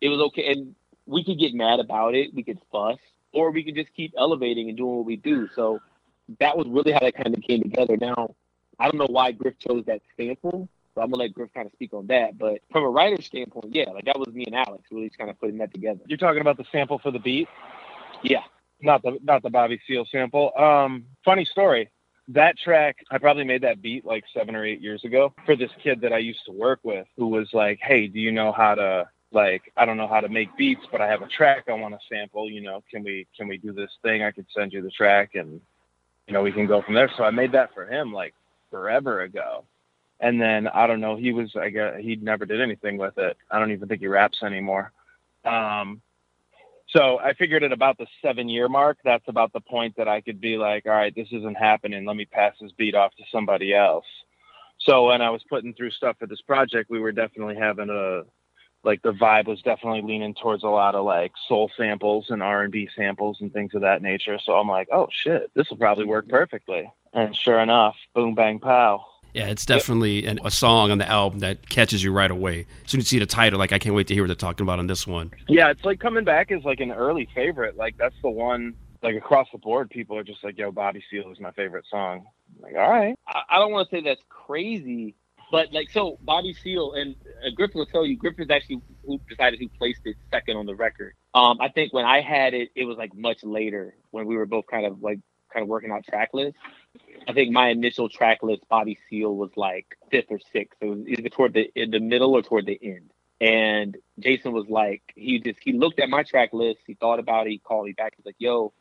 [0.00, 0.74] it was okay, and
[1.06, 2.98] we could get mad about it, we could fuss,
[3.32, 5.48] or we could just keep elevating and doing what we do.
[5.54, 5.80] So
[6.38, 7.96] that was really how that kind of came together.
[8.00, 8.34] Now,
[8.78, 11.72] I don't know why Griff chose that sample, so I'm gonna let Griff kind of
[11.72, 12.38] speak on that.
[12.38, 15.30] But from a writer's standpoint, yeah, like that was me and Alex really just kind
[15.30, 16.00] of putting that together.
[16.06, 17.48] You're talking about the sample for the beat,
[18.22, 18.42] Yeah.
[18.80, 20.52] not the not the Bobby Seale sample.
[20.56, 21.90] Um, funny story.
[22.28, 25.70] That track, I probably made that beat like seven or eight years ago for this
[25.82, 28.76] kid that I used to work with, who was like, "Hey, do you know how
[28.76, 29.72] to like?
[29.76, 32.00] I don't know how to make beats, but I have a track I want to
[32.08, 32.48] sample.
[32.48, 34.22] You know, can we can we do this thing?
[34.22, 35.60] I could send you the track, and
[36.30, 38.34] you know we can go from there." So I made that for him like
[38.70, 39.64] forever ago.
[40.20, 43.36] And then I don't know, he was I guess he never did anything with it.
[43.50, 44.92] I don't even think he raps anymore.
[45.44, 46.00] Um,
[46.90, 50.20] so I figured at about the seven year mark, that's about the point that I
[50.20, 52.04] could be like, all right, this isn't happening.
[52.04, 54.04] Let me pass this beat off to somebody else.
[54.80, 58.22] So when I was putting through stuff for this project, we were definitely having a
[58.82, 62.62] like the vibe was definitely leaning towards a lot of like soul samples and R
[62.62, 64.38] and B samples and things of that nature.
[64.42, 66.90] So I'm like, oh shit, this will probably work perfectly.
[67.12, 69.04] And sure enough, boom bang pow.
[69.34, 72.66] Yeah, it's definitely an, a song on the album that catches you right away.
[72.84, 74.34] As soon as you see the title, like I can't wait to hear what they're
[74.34, 75.30] talking about on this one.
[75.48, 77.76] Yeah, it's like coming back as like an early favorite.
[77.76, 78.74] Like that's the one.
[79.02, 82.26] Like across the board, people are just like, "Yo, Bobby Seale is my favorite song."
[82.56, 83.18] I'm like, all right.
[83.26, 85.14] I, I don't want to say that's crazy,
[85.50, 88.16] but like so, Bobby Seale and uh, Griffin will tell you.
[88.16, 91.14] Griffin's actually who decided who placed it second on the record.
[91.34, 94.46] Um, I think when I had it, it was like much later when we were
[94.46, 95.20] both kind of like
[95.52, 96.58] kind of working out track lists.
[97.28, 100.78] I think my initial track list, Bobby Seale, was like fifth or sixth.
[100.80, 103.10] It was either toward the in the middle or toward the end.
[103.40, 107.46] And Jason was like, he just he looked at my track list, he thought about
[107.46, 108.12] it, he called me back.
[108.16, 108.72] He's like, "Yo,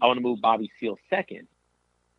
[0.00, 1.48] I want to move Bobby Seale second.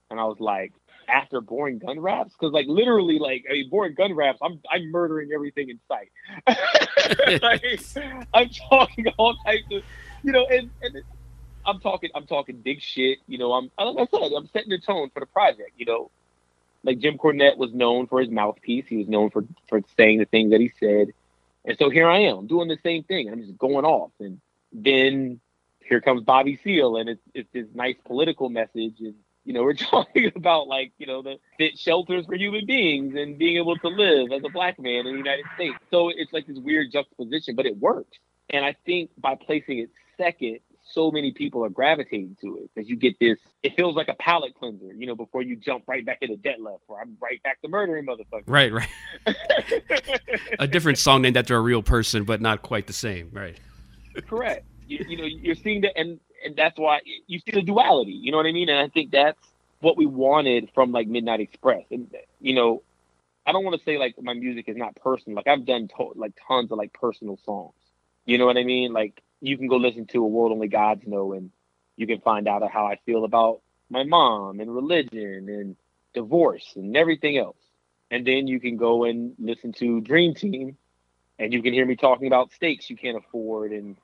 [0.09, 0.73] And I was like,
[1.07, 4.91] after boring gun raps, because like literally, like I mean, boring gun raps, I'm I'm
[4.91, 6.11] murdering everything in sight.
[7.41, 7.63] like,
[8.33, 9.83] I'm talking all types of,
[10.23, 11.03] you know, and and
[11.65, 13.19] I'm talking I'm talking big shit.
[13.27, 15.71] You know, I'm like I said, I'm setting the tone for the project.
[15.77, 16.11] You know,
[16.83, 18.85] like Jim Cornette was known for his mouthpiece.
[18.87, 21.13] He was known for for saying the things that he said,
[21.65, 23.29] and so here I am doing the same thing.
[23.29, 24.39] I'm just going off, and
[24.71, 25.39] then
[25.83, 29.15] here comes Bobby Seale, and it's it's this nice political message, and
[29.47, 33.37] you know we're talking about like you know the fit shelters for human beings and
[33.39, 35.77] being able to live as a black man in the United States.
[35.89, 38.17] So it's like this weird juxtaposition, but it works.
[38.49, 42.89] And I think by placing it second, so many people are gravitating to it because
[42.89, 43.39] you get this.
[43.63, 46.79] It feels like a palate cleanser, you know, before you jump right back into Detlef,
[46.87, 48.43] or I'm right back to murdering motherfuckers.
[48.47, 48.89] Right, right.
[50.59, 53.29] a different song named after a real person, but not quite the same.
[53.31, 53.57] Right.
[54.27, 54.65] Correct.
[54.87, 58.11] You, you know, you're seeing that, and and that's why you see the duality.
[58.13, 58.69] You know what I mean?
[58.69, 59.39] And I think that's
[59.81, 61.85] what we wanted from like Midnight Express.
[61.91, 62.09] And
[62.39, 62.83] you know,
[63.45, 65.35] I don't want to say like my music is not personal.
[65.35, 67.73] Like I've done to- like tons of like personal songs.
[68.25, 68.93] You know what I mean?
[68.93, 71.51] Like you can go listen to a world only gods know, and
[71.97, 75.75] you can find out how I feel about my mom and religion and
[76.13, 77.57] divorce and everything else.
[78.11, 80.77] And then you can go and listen to Dream Team,
[81.39, 83.97] and you can hear me talking about steaks you can't afford and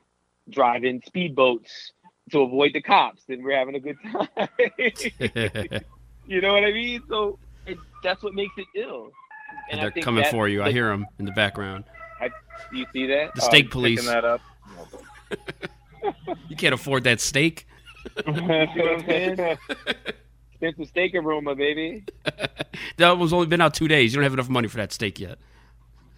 [0.50, 1.92] driving speedboats
[2.34, 4.28] to avoid the cops, and we're having a good time.
[6.28, 7.02] you know what I mean?
[7.08, 9.12] So it, that's what makes it ill.
[9.72, 10.62] And I they're coming for you.
[10.64, 11.86] I hear them in the background.
[12.20, 12.30] I,
[12.72, 13.34] do you see that?
[13.36, 14.06] The Oh, uh, steak police.
[14.06, 14.42] that up.
[16.50, 17.66] You can't afford that steak.
[18.28, 19.58] You know what I'm
[20.60, 20.86] saying?
[20.88, 22.04] Steak aroma, baby.
[22.98, 24.14] That was only been out two days.
[24.14, 25.38] You don't have enough money for that steak yet.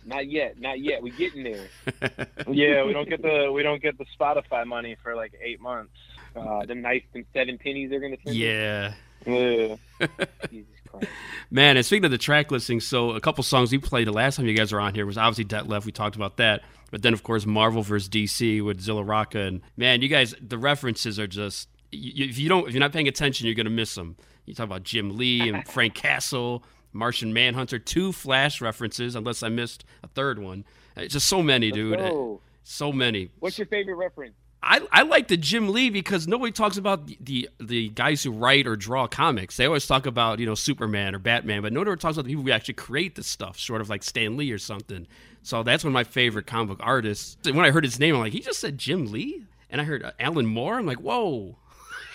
[0.06, 1.01] Not yet, not yet.
[1.01, 1.68] We getting there.
[2.47, 5.91] Yeah, we don't get the we don't get the Spotify money for like eight months.
[6.36, 8.36] Uh, them nice, and seven pennies they're gonna send.
[8.36, 8.93] Yeah.
[9.26, 9.78] Yeah.
[10.49, 11.08] Jesus Christ.
[11.49, 14.36] Man, and speaking of the track listing, so a couple songs we played the last
[14.36, 15.86] time you guys were on here was obviously Detlef.
[15.86, 16.62] We talked about that.
[16.91, 18.08] But then, of course, Marvel vs.
[18.10, 19.39] DC with Zilla Rocca.
[19.39, 22.93] And man, you guys, the references are just, you, if you don't, if you're not
[22.93, 24.16] paying attention, you're going to miss them.
[24.45, 26.64] You talk about Jim Lee and Frank Castle,
[26.96, 30.66] Martian Manhunter, two Flash references, unless I missed a third one.
[30.96, 32.00] It's just so many, dude.
[32.00, 32.41] go.
[32.64, 33.30] So many.
[33.39, 34.34] What's your favorite reference?
[34.64, 38.32] I, I like the Jim Lee because nobody talks about the, the the guys who
[38.32, 39.58] write or draw comics.
[39.58, 42.30] They always talk about you know Superman or Batman, but nobody ever talks about the
[42.30, 45.06] people who actually create this stuff, sort of like Stan Lee or something.
[45.43, 47.38] So that's one of my favorite comic book artists.
[47.46, 50.02] When I heard his name, I'm like, he just said Jim Lee, and I heard
[50.02, 50.80] uh, Alan Moore.
[50.80, 51.58] I'm like, whoa.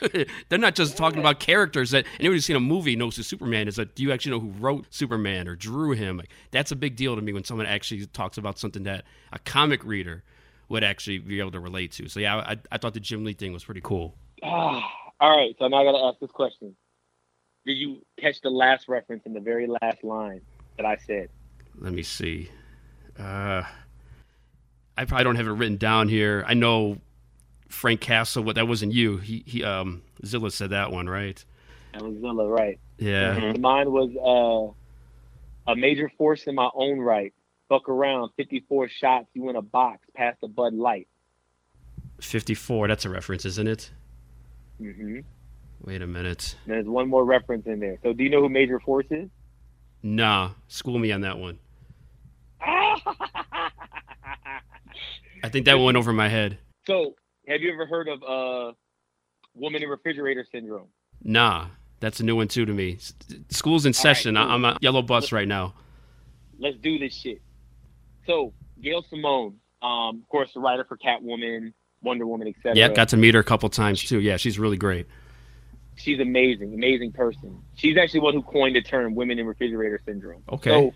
[0.49, 3.69] They're not just talking about characters that anybody who's seen a movie knows who Superman
[3.69, 3.79] is.
[3.79, 6.19] Like, do you actually know who wrote Superman or drew him?
[6.19, 9.39] Like, that's a big deal to me when someone actually talks about something that a
[9.39, 10.23] comic reader
[10.69, 12.09] would actually be able to relate to.
[12.09, 14.15] So yeah, I, I thought the Jim Lee thing was pretty cool.
[14.43, 14.89] Ah,
[15.21, 15.55] all right.
[15.59, 16.75] So now I got to ask this question:
[17.67, 20.41] Did you catch the last reference in the very last line
[20.77, 21.29] that I said?
[21.79, 22.49] Let me see.
[23.19, 23.63] Uh,
[24.97, 26.45] I probably don't have it written down here.
[26.47, 26.99] I know
[27.71, 28.43] Frank Castle.
[28.43, 29.19] What that wasn't you.
[29.19, 29.65] He he.
[29.65, 31.43] Um, Zilla said that one, right?
[31.93, 32.79] That was Zilla, right?
[32.99, 33.55] Yeah.
[33.59, 34.75] Mine was
[35.67, 37.33] uh, a major force in my own right.
[37.69, 41.07] Fuck around, 54 shots, you in a box, past the Bud Light.
[42.21, 42.89] Fifty-four.
[42.89, 43.91] That's a reference, isn't it?
[44.81, 45.21] Mm-hmm.
[45.83, 46.57] Wait a minute.
[46.67, 47.99] There's one more reference in there.
[48.03, 49.29] So do you know who Major Force is?
[50.03, 51.59] Nah, school me on that one.
[55.43, 56.59] I think that went over my head.
[56.87, 57.15] So
[57.51, 58.73] have you ever heard of uh,
[59.55, 60.87] woman in refrigerator syndrome?
[61.23, 61.67] Nah,
[61.99, 62.95] that's a new one too to me.
[62.95, 63.13] S-
[63.51, 64.37] School's in session.
[64.37, 65.75] I I'm a yellow bus right now.
[66.59, 67.43] Let's do this shit.
[68.27, 71.73] So Gail Simone, um, of course, the writer for Catwoman,
[72.03, 72.77] Wonder Woman, etc.
[72.77, 74.21] Yeah, got to meet her a couple times too.
[74.21, 75.07] Yeah, she's really great.
[75.97, 77.61] She's amazing, amazing person.
[77.75, 80.71] She's actually one who coined the term "women in refrigerator syndrome." Okay.
[80.71, 80.95] So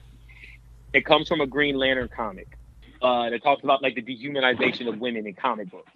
[0.93, 2.57] it comes from a Green Lantern comic
[3.03, 5.91] uh, that talks about like the dehumanization of women in comic books.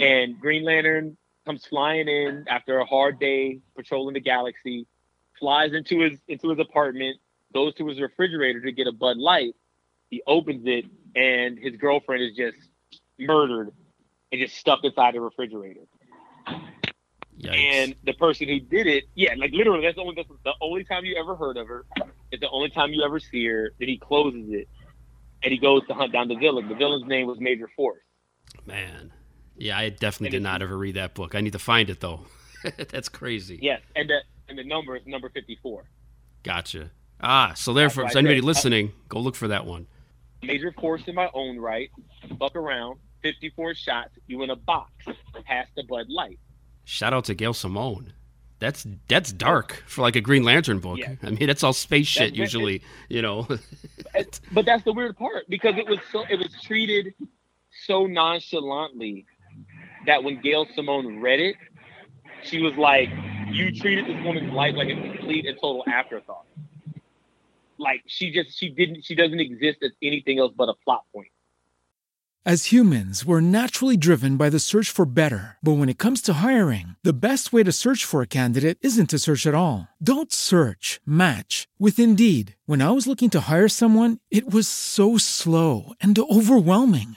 [0.00, 1.16] And Green Lantern
[1.46, 4.86] comes flying in after a hard day patrolling the galaxy,
[5.38, 7.18] flies into his into his apartment,
[7.52, 9.54] goes to his refrigerator to get a Bud Light.
[10.10, 12.56] He opens it, and his girlfriend is just
[13.18, 13.70] murdered
[14.32, 15.80] and just stuck inside the refrigerator.
[17.52, 20.84] And the person who did it, yeah, like literally, that's the only that's the only
[20.84, 21.84] time you ever heard of her.
[22.30, 23.72] It's the only time you ever see her.
[23.78, 24.68] Then he closes it,
[25.42, 26.68] and he goes to hunt down the villain.
[26.68, 28.02] The villain's name was Major Force.
[28.66, 29.12] Man,
[29.56, 31.34] yeah, I definitely did not ever read that book.
[31.34, 32.20] I need to find it though.
[32.90, 33.58] That's crazy.
[33.62, 35.84] Yes, and the and the number is number fifty four.
[36.42, 36.90] Gotcha.
[37.20, 39.86] Ah, so therefore, That's so anybody listening, go look for that one.
[40.42, 41.90] Major Force in my own right.
[42.38, 42.98] Buck around.
[43.22, 44.10] Fifty four shots.
[44.26, 44.92] You in a box.
[45.46, 46.38] Past the Bud Light.
[46.84, 48.12] Shout out to Gail Simone.
[48.58, 50.98] That's that's dark for like a Green Lantern book.
[50.98, 51.14] Yeah.
[51.22, 52.82] I mean, it's all space shit That's- usually.
[53.08, 53.46] You know.
[54.52, 57.14] But that's the weird part because it was so it was treated
[57.84, 59.26] so nonchalantly
[60.06, 61.56] that when Gail Simone read it,
[62.42, 63.08] she was like,
[63.50, 66.46] "You treated this woman's life like a complete and total afterthought.
[67.78, 71.28] Like she just she didn't she doesn't exist as anything else but a plot point."
[72.46, 75.56] As humans, we're naturally driven by the search for better.
[75.62, 79.08] But when it comes to hiring, the best way to search for a candidate isn't
[79.08, 79.88] to search at all.
[79.96, 82.54] Don't search, match with Indeed.
[82.66, 87.16] When I was looking to hire someone, it was so slow and overwhelming.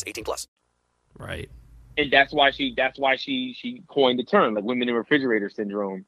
[0.07, 0.47] 18 plus.
[1.17, 1.49] Right.
[1.97, 5.49] and that's why she that's why she she coined the term like women in refrigerator
[5.49, 6.05] syndrome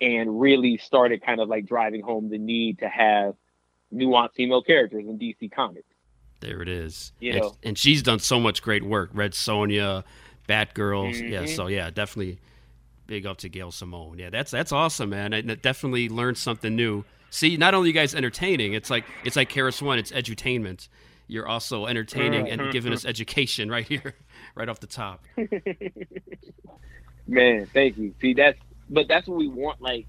[0.00, 3.34] and really started kind of like driving home the need to have
[3.94, 5.86] nuanced female characters in DC comics.
[6.40, 7.12] There it is.
[7.20, 7.56] You and, know.
[7.62, 9.10] and she's done so much great work.
[9.12, 10.04] Red Sonja,
[10.48, 11.28] Batgirls.
[11.30, 11.42] Yeah.
[11.42, 11.54] Mhm.
[11.56, 12.38] So yeah, definitely
[13.06, 14.18] big up to Gail Simone.
[14.18, 15.34] Yeah, that's that's awesome, man.
[15.34, 17.04] I definitely learned something new.
[17.30, 20.88] See, not only you guys entertaining, it's like it's like KRS-One, it's edutainment.
[21.30, 22.72] You're also entertaining and Mhm.
[22.72, 24.14] giving us education right here,
[24.56, 25.24] right off the top.
[27.26, 28.14] Man, thank you.
[28.20, 28.58] See, that's
[28.88, 29.80] but that's what we want.
[29.80, 30.06] Like,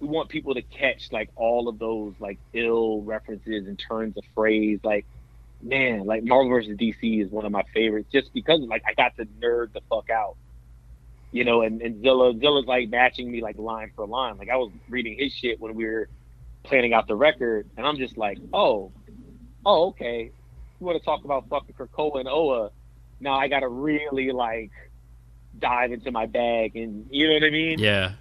[0.00, 4.24] we want people to catch like all of those like ill references and turns of
[4.34, 4.80] phrase.
[4.82, 5.04] Like,
[5.60, 9.14] man, like Marvel versus DC is one of my favorites just because like I got
[9.16, 10.36] to nerd the fuck out.
[11.30, 14.38] You know, and, and Zilla Zilla's like matching me like line for line.
[14.38, 16.08] Like I was reading his shit when we were
[16.62, 18.92] planning out the record, and I'm just like, oh,
[19.64, 20.30] oh, okay.
[20.80, 22.70] You want to talk about fucking Krakoa and Oa?
[23.20, 24.70] Now I gotta really like
[25.58, 27.78] dive into my bag, and you know what I mean?
[27.78, 28.12] Yeah.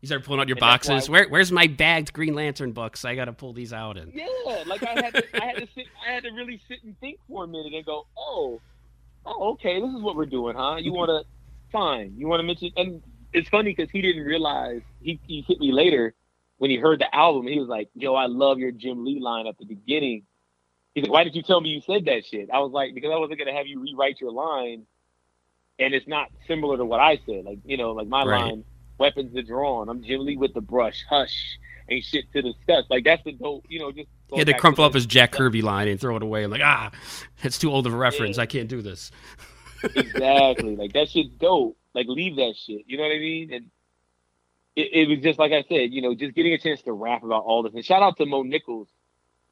[0.00, 1.10] You start pulling out your And boxes.
[1.10, 3.04] Where, where's my bagged Green Lantern books?
[3.04, 3.98] I got to pull these out.
[3.98, 4.26] And Yeah,
[4.66, 7.18] like I had to, I had to sit, I had to really sit and think
[7.28, 8.62] for a minute and go, oh,
[9.26, 10.76] oh, okay, this is what we're doing, huh?
[10.76, 11.28] You want to,
[11.70, 12.14] fine.
[12.16, 13.02] You want to mention, and
[13.34, 16.14] it's funny because he didn't realize he he hit me later
[16.58, 17.46] when he heard the album.
[17.46, 20.22] He was like, yo, I love your Jim Lee line at the beginning.
[20.94, 22.50] He's like, why did you tell me you said that shit?
[22.52, 24.86] I was like, because I wasn't gonna have you rewrite your line,
[25.78, 27.44] and it's not similar to what I said.
[27.44, 28.40] Like, you know, like my Right.
[28.40, 28.64] line,
[28.98, 29.88] weapons are drawn.
[29.88, 31.58] I'm Jim Lee with the brush, hush,
[31.88, 32.84] ain't shit to discuss.
[32.90, 35.62] Like that's the dope, you know, just he had to crumple up his Jack Kirby
[35.62, 36.46] line and throw it away.
[36.46, 36.90] Like, ah,
[37.42, 38.38] it's too old of a reference.
[38.38, 39.10] I can't do this.
[39.94, 40.76] exactly.
[40.76, 41.76] Like that shit's dope.
[41.94, 42.82] Like leave that shit.
[42.86, 43.52] You know what I mean?
[43.52, 43.70] And
[44.76, 47.22] it, it was just like I said, you know, just getting a chance to rap
[47.24, 47.74] about all this.
[47.74, 48.88] And shout out to Mo Nichols,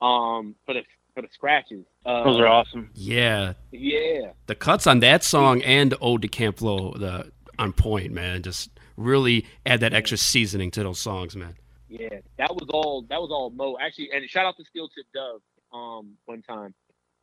[0.01, 0.83] um, for the
[1.19, 1.85] for the scratches.
[2.07, 2.91] Uh, Those are awesome.
[2.95, 3.55] Yeah.
[3.73, 4.31] Yeah.
[4.47, 8.45] The cuts on that song and Ode to Camp Lo, the on point, man.
[8.45, 11.57] Just really add that extra seasoning to those songs, man.
[11.89, 13.05] Yeah, that was all.
[13.09, 13.79] That was all Mo.
[13.81, 15.41] Actually, and shout out to Steel Tip Dove.
[15.73, 16.75] Um, one time,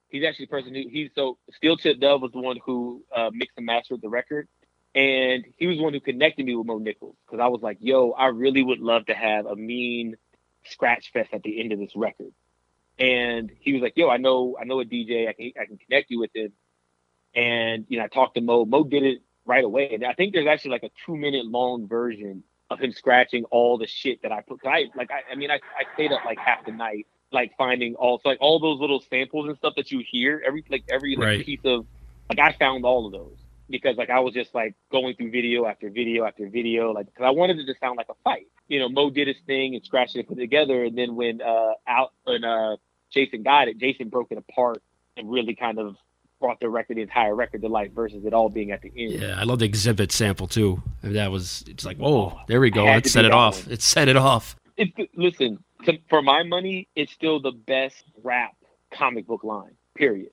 [0.10, 3.30] he's actually the person who he's so Steel Tip Dove was the one who uh,
[3.32, 4.48] mixed and mastered the record,
[4.94, 7.78] and he was the one who connected me with Mo Nichols because I was like,
[7.80, 10.16] "Yo, I really would love to have a mean
[10.66, 12.34] scratch fest at the end of this record."
[13.00, 15.28] And he was like, "Yo, I know, I know a DJ.
[15.28, 16.54] I can, I can connect you with him."
[17.36, 18.66] And you know, I talked to Mo.
[18.66, 21.88] Mo did it right away, and I think there's actually like a two minute long
[21.88, 24.62] version of him scratching all the shit that I put.
[24.62, 27.52] Cause I like, I, I mean, I, I stayed up like half the night, like
[27.58, 30.84] finding all, so like all those little samples and stuff that you hear, every like
[30.90, 31.46] every like Right.
[31.46, 31.86] piece of,
[32.30, 33.38] like I found all of those
[33.70, 37.26] because like I was just like going through video after video after video, like because
[37.26, 38.48] I wanted it to sound like a fight.
[38.68, 41.16] You know, Mo did his thing and scratched it and put it together, and then
[41.16, 42.78] when uh out and uh
[43.12, 44.82] Jason got it, Jason broke it apart
[45.18, 45.96] and really kind of
[46.40, 49.14] brought the record, the entire record to life versus it all being at the end.
[49.14, 50.82] Yeah, I love the exhibit sample too.
[51.02, 52.88] I mean, that was it's like, whoa, there we go.
[52.88, 53.66] It set it off.
[53.66, 53.74] one.
[53.74, 54.56] It set it off.
[55.16, 58.56] Listen to, for my money, it's still the best rap
[58.94, 59.76] comic book line.
[59.96, 60.32] Period.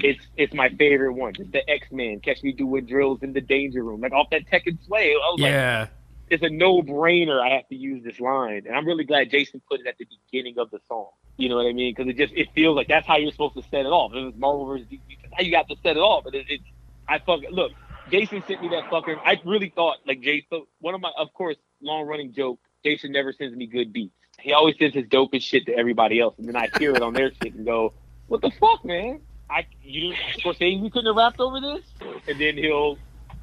[0.00, 1.34] It's it's my favorite one.
[1.38, 4.46] It's the X Men catch me doing drills in the danger room, like off that
[4.46, 5.12] Tekken Sway.
[5.12, 5.86] I was like, Yeah.
[6.30, 7.40] it's a no brainer.
[7.40, 10.06] I have to use this line, and I'm really glad Jason put it at the
[10.30, 11.08] beginning of the song.
[11.36, 11.94] You know what I mean?
[11.96, 14.12] Because it just it feels like that's how you're supposed to set it off.
[14.14, 15.00] If it's Marvel versus DC,
[15.32, 16.24] how you got to set it off.
[16.24, 16.64] But it, it's
[17.08, 17.72] I fucking look.
[18.10, 19.16] Jason sent me that fucker.
[19.24, 20.64] I really thought like Jason.
[20.80, 22.58] One of my, of course, long running joke.
[22.84, 24.14] Jason never sends me good beats.
[24.40, 27.12] He always sends his dopest shit to everybody else, and then I hear it on
[27.12, 27.92] their shit and go,
[28.28, 29.20] "What the fuck, man?
[29.50, 31.84] I you Scorsese we couldn't have rapped over this."
[32.28, 32.98] And then he'll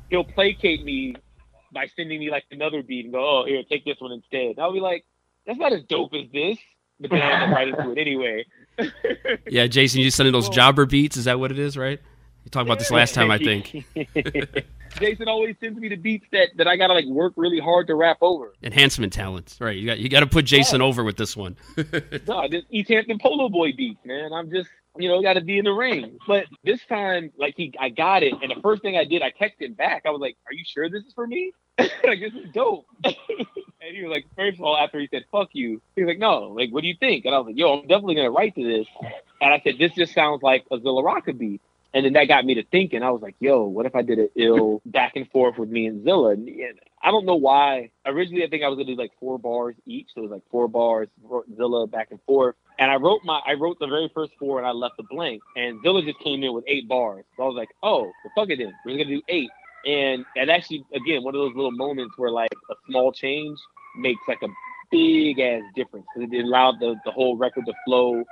[0.10, 1.16] he'll placate me
[1.72, 4.60] by sending me like another beat and go, "Oh, here, take this one instead." And
[4.60, 5.06] I'll be like,
[5.46, 6.58] "That's not as dope as this,"
[7.00, 8.46] but then I end up writing to it anyway.
[9.48, 11.16] Yeah, Jason, you just sending those jobber beats?
[11.16, 12.02] Is that what it is, right?
[12.44, 13.86] You talked about this last time, I think.
[15.00, 17.96] Jason always sends me the beats that that I gotta like work really hard to
[17.96, 18.54] rap over.
[18.62, 19.76] Enhancement talents, right?
[19.76, 21.56] You got you got to put Jason over with this one.
[22.28, 24.32] no, this East Hampton Polo Boy beats, man.
[24.32, 26.18] I'm just, you know, got to be in the ring.
[26.28, 29.32] But this time, like he, I got it, and the first thing I did, I
[29.32, 30.04] texted him back.
[30.06, 31.54] I was like, "Are you sure this is for me?
[31.78, 33.16] like this is dope." and
[33.96, 36.50] he was like, first of all, after he said "fuck you," he was like, "No,
[36.50, 38.64] like what do you think?" And I was like, "Yo, I'm definitely gonna write to
[38.64, 38.88] this."
[39.42, 41.62] And I said, "This just sounds like a Zilla Rocca beat."
[41.94, 43.04] And then that got me to thinking.
[43.04, 45.86] I was like, "Yo, what if I did an ill back and forth with me
[45.88, 47.92] and Zilla?" And and I don't know why.
[48.06, 50.08] Originally, I think I was gonna do like four bars each.
[50.14, 51.08] So it was like four bars,
[51.56, 52.56] Zilla back and forth.
[52.80, 55.42] And I wrote my, I wrote the very first four, and I left the blank.
[55.56, 57.26] And Zilla just came in with eight bars.
[57.38, 58.74] So I was like, "Oh, well, fuck it then.
[58.86, 59.50] We're gonna do eight.
[59.86, 63.58] And and actually, again, one of those little moments where like a small change
[63.98, 64.48] makes like a
[64.92, 68.24] big ass difference because it allowed the the whole record to flow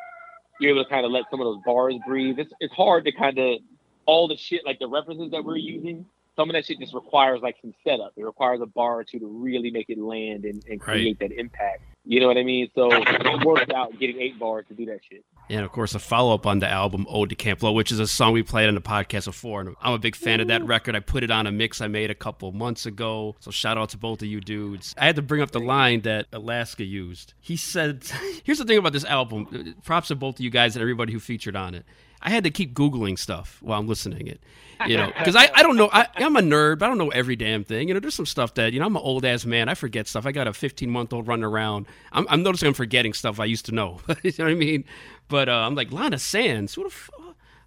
[0.60, 2.40] you're able to kind of let some of those bars breathe.
[2.40, 3.60] It's it's hard to kind of
[4.06, 6.06] all the shit like the references that we're using.
[6.36, 8.14] Some of that shit just requires like some setup.
[8.16, 11.32] It requires a bar or two to really make it land and, and create that
[11.32, 11.82] impact.
[12.06, 12.70] You know what I mean?
[12.76, 15.24] So it worked out getting eight bars to do that shit.
[15.50, 18.00] And of course, a follow up on the album Ode to Camp Lo, which is
[18.00, 19.62] a song we played on the podcast before.
[19.62, 20.70] And I'm a big fan of that mm-hmm.
[20.70, 20.96] record.
[20.96, 23.36] I put it on a mix I made a couple months ago.
[23.40, 24.96] So shout out to both of you dudes.
[24.98, 27.34] I had to bring up the line that Alaska used.
[27.40, 28.04] He said,
[28.44, 29.48] Here's the thing about this album.
[29.54, 31.86] Uh, props to both of you guys and everybody who featured on it.
[32.24, 34.42] I had to keep Googling stuff while I'm listening it.
[34.88, 35.90] You know, because I, I don't know.
[35.92, 37.90] I, I'm a nerd, but I don't know every damn thing.
[37.90, 39.68] You know, there's some stuff that, you know, I'm an old ass man.
[39.70, 40.26] I forget stuff.
[40.26, 41.86] I got a 15 month old running around.
[42.14, 44.00] I'm, I'm noticing I'm forgetting stuff I used to know.
[44.24, 44.86] you know what I mean?
[45.28, 46.74] But uh, I'm like, Lana Sands.
[46.76, 47.10] Who the f-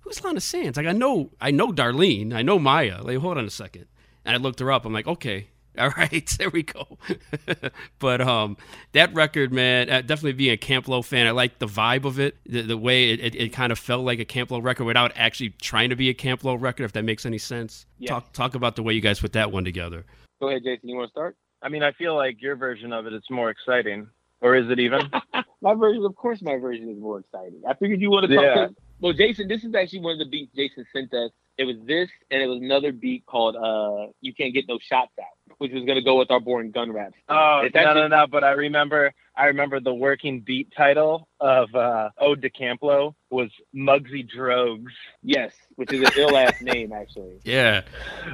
[0.00, 0.78] who's Lana Sands?
[0.78, 2.32] Like, I know, I know Darlene.
[2.32, 3.02] I know Maya.
[3.02, 3.86] Like, hold on a second.
[4.24, 4.86] And I looked her up.
[4.86, 5.48] I'm like, okay.
[5.78, 6.98] All right, there we go.
[7.98, 8.56] but um,
[8.92, 12.18] that record, man, uh, definitely being a Camp Lo fan, I like the vibe of
[12.18, 14.84] it, the, the way it, it, it kind of felt like a Camp Lo record
[14.84, 17.86] without actually trying to be a Camp Lo record, if that makes any sense.
[17.98, 18.08] Yes.
[18.08, 20.04] Talk talk about the way you guys put that one together.
[20.40, 20.88] Go ahead, Jason.
[20.88, 21.36] You want to start?
[21.62, 24.08] I mean, I feel like your version of it is more exciting,
[24.40, 25.00] or is it even?
[25.62, 27.62] My version, of course, my version is more exciting.
[27.66, 28.44] I figured you want to talk.
[28.44, 28.66] Yeah.
[28.66, 31.30] To, well, Jason, this is actually one of the beats Jason sent us.
[31.58, 35.12] It was this, and it was another beat called uh, "You Can't Get No Shots
[35.18, 37.12] Out," which was gonna go with our boring gun rap.
[37.28, 38.26] Oh It's no, actually- no, no!
[38.26, 43.14] But I remember, I remember the working beat title of uh, Ode to Camp Lo
[43.30, 44.92] was Mugsy Drogs.
[45.22, 47.40] Yes, which is an ill ass name actually.
[47.44, 47.82] Yeah.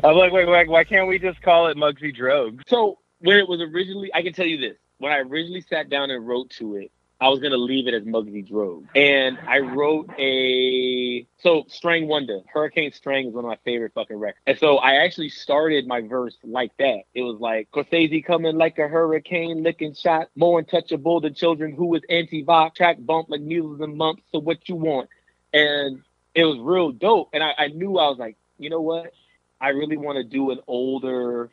[0.05, 2.62] I'm like, wait, wait, why can't we just call it Mugsy Drogs?
[2.69, 6.11] So when it was originally, I can tell you this: when I originally sat down
[6.11, 6.90] and wrote to it,
[7.23, 12.40] I was gonna leave it as Muggsy Drogue, and I wrote a so Strang Wonder,
[12.53, 16.01] Hurricane Strang is one of my favorite fucking records, and so I actually started my
[16.01, 17.03] verse like that.
[17.15, 21.94] It was like Scorsese coming like a hurricane, licking shot, more untouchable than children who
[21.94, 24.24] is anti-vox, track bump like measles and mumps.
[24.32, 25.09] So what you want?
[25.53, 26.03] And
[26.35, 29.12] it was real dope, and I, I knew I was like, you know what?
[29.61, 31.53] I really want to do an older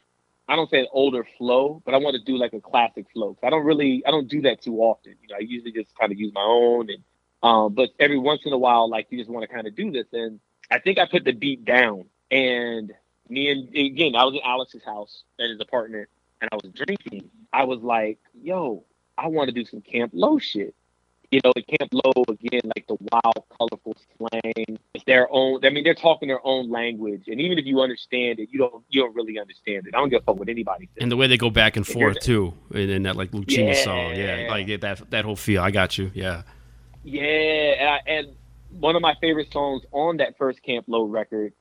[0.49, 3.38] I don't say an older flow, but I want to do like a classic flow.
[3.43, 5.13] I don't really, I don't do that too often.
[5.21, 7.03] You know, I usually just kind of use my own, and
[7.43, 9.91] um, but every once in a while, like you just want to kind of do
[9.91, 10.07] this.
[10.11, 10.39] And
[10.71, 12.91] I think I put the beat down, and
[13.30, 16.09] me and again, I was in Alex's house at his apartment,
[16.41, 17.30] and I was drinking.
[17.53, 18.84] I was like, "Yo,
[19.19, 20.73] I want to do some Camp Lo shit."
[21.31, 24.80] You know, Camp Lo again, like the wild, colorful slang.
[24.95, 25.64] It's their own.
[25.64, 28.84] I mean, they're talking their own language, and even if you understand it, you don't
[28.89, 29.93] you don't really understand it.
[29.93, 31.03] I don't give a fuck what anybody says.
[31.03, 33.84] And the way they go back and forth too, and in that like Luchini Yeah.
[33.84, 35.61] song, yeah, like that that whole feel.
[35.61, 36.41] I got you, yeah.
[37.03, 38.27] Yeah, and, I, and
[38.80, 41.53] one of my favorite songs on that first Camp Lo record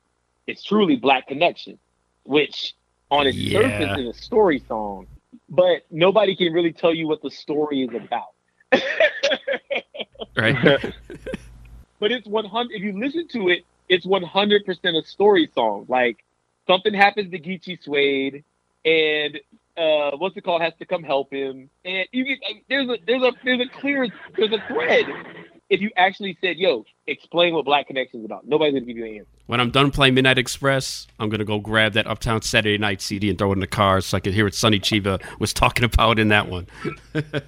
[0.47, 1.79] is truly Black Connection,
[2.25, 2.75] which
[3.11, 3.61] on its Yeah.
[3.61, 5.07] surface is a story song,
[5.51, 8.29] but nobody can really tell you what the story is about.
[10.37, 10.55] Right.
[11.99, 15.87] but it's 100 if you listen to it it's 100% a story song.
[15.89, 16.25] Like
[16.67, 18.45] something happens to Geechi Suede
[18.85, 19.41] and
[19.77, 20.63] uh what's it called?
[20.63, 21.71] Has to come help him.
[21.85, 25.07] And you get like, there's a there's a there's a clear there's a thread.
[25.71, 29.05] If you actually said yo explain what black connection is about nobody's gonna give you
[29.05, 29.31] an answer.
[29.47, 33.29] When I'm done playing Midnight Express, I'm gonna go grab that Uptown Saturday Night CD
[33.29, 35.85] and throw it in the car so I can hear what Sonny Cheeba was talking
[35.85, 36.67] about in that one.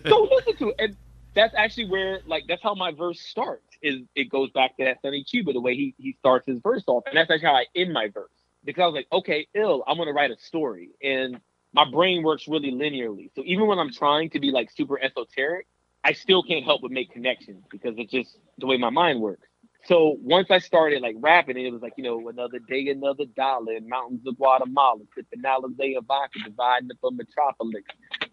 [0.04, 0.74] Don't listen to it.
[0.78, 0.96] And
[1.34, 4.98] that's actually where like that's how my verse starts is it goes back to that
[5.02, 7.66] Sonny Cheeba the way he he starts his verse off and that's actually how I
[7.74, 8.30] end my verse
[8.64, 11.40] because I was like okay ill I'm gonna write a story and
[11.72, 15.66] my brain works really linearly so even when I'm trying to be like super esoteric
[16.02, 19.46] I still can't help but make connections because it's just the way my mind works
[19.84, 23.72] so once I started like rapping, it was like, you know, another day, another dollar
[23.72, 27.82] in mountains of Guatemala, sipping Alizé and vodka, dividing up a metropolis.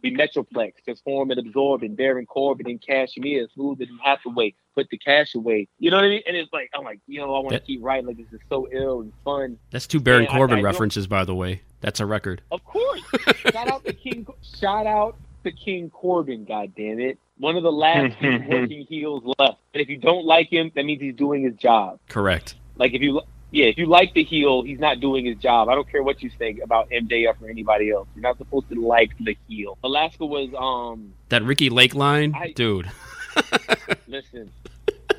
[0.03, 4.97] We Metroplex, transform and absorb and Baron Corbin and Cashmere, smooth and Hathaway, put the
[4.97, 5.67] cash away.
[5.79, 6.21] You know what I mean?
[6.27, 8.05] And it's like, I'm like, you know, I want to keep writing.
[8.07, 9.57] Like, this is so ill and fun.
[9.71, 11.61] That's two Baron And Corbin I don't- references, by the way.
[11.81, 12.41] That's a record.
[12.51, 13.01] Of course.
[13.51, 14.25] shout out to King.
[14.59, 16.43] Shout out to King Corbin.
[16.45, 17.19] God damn it!
[17.37, 19.59] One of the last few working heels left.
[19.73, 21.99] And if you don't like him, that means he's doing his job.
[22.09, 22.55] Correct.
[22.77, 23.21] Like if you,
[23.51, 25.69] yeah, if you like the heel, he's not doing his job.
[25.69, 28.07] I don't care what you think about MJF or anybody else.
[28.15, 29.77] You're not supposed to like the heel.
[29.83, 32.89] Alaska was, um, That Ricki Lake line, I- dude.
[34.07, 34.51] listen,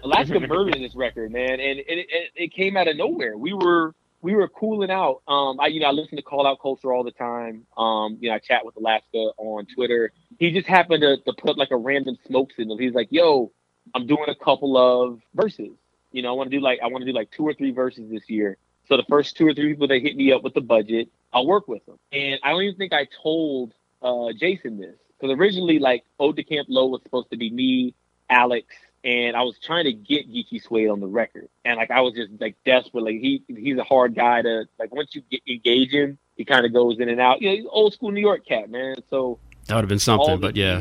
[0.03, 3.37] Alaska murdered this record, man, and, it, it, it came out of nowhere.
[3.37, 5.23] We were we were cooling out.
[5.29, 7.67] Um, I you know I listen to Call Out Culture all the time.
[7.77, 10.13] Um, you know I chat with Alaska on Twitter.
[10.39, 12.77] He just happened to, to put like a random smoke signal.
[12.79, 13.53] He's like, "Yo,
[13.95, 15.71] I'm doing a couple of verses.
[16.13, 17.71] You know, I want to do like I want to do like two or three
[17.71, 18.57] verses this year.
[18.89, 21.47] So the first two or three people that hit me up with the budget, I'll
[21.47, 21.99] work with them.
[22.11, 26.45] And I don't even think I told uh, Jason this because originally like Ode to
[26.45, 27.95] Camp Lo was supposed to be me,
[28.31, 28.67] Alex,
[29.05, 31.49] and I was trying to get Geechi Suede on the record.
[31.65, 33.05] And like I was just like desperate.
[33.05, 36.65] Like he he's a hard guy to like once you get engage him, he kind
[36.65, 37.43] of goes in and out.
[37.43, 38.97] You know, he's old school New York cat, man.
[39.11, 40.81] So That would have been something, but yeah.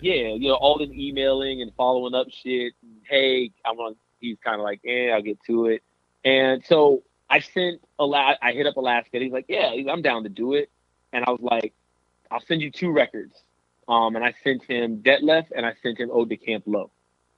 [0.00, 2.72] yeah, you know, all this emailing and following up shit.
[2.82, 3.98] And, hey, I want.
[4.24, 5.82] He's kind of like, eh, I'll get to it.
[6.24, 9.18] And so I sent Ala- I hit up Alaska.
[9.18, 10.70] He's like, yeah, I'm down to do it.
[11.12, 11.72] And I was like,
[12.30, 13.34] I'll send you two records.
[13.86, 16.90] Um, and I sent him Detlef and I sent him Ode to Camp Lo.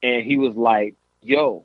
[0.03, 1.65] And he was like, yo,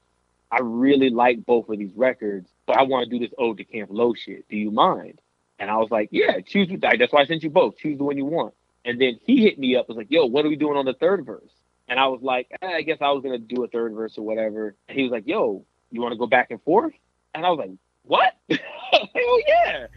[0.52, 3.64] I really like both of these records, but I want to do this Ode to
[3.64, 4.49] Camp Lo shit.
[4.49, 5.22] Do you mind?
[5.60, 6.69] And I was like, yeah, choose.
[6.81, 7.77] That's why I sent you both.
[7.77, 8.56] Choose the one you want.
[8.84, 10.93] And then he hit me up, was like, yo, what are we doing on the
[10.93, 11.52] third verse?
[11.91, 14.18] And I was like, eh, I guess I was going to do a third verse
[14.18, 14.76] or whatever.
[14.88, 16.93] And he was like, yo, you want to go back and forth?
[17.35, 17.72] And I was like,
[18.03, 18.34] what?
[18.49, 19.88] Hell yeah.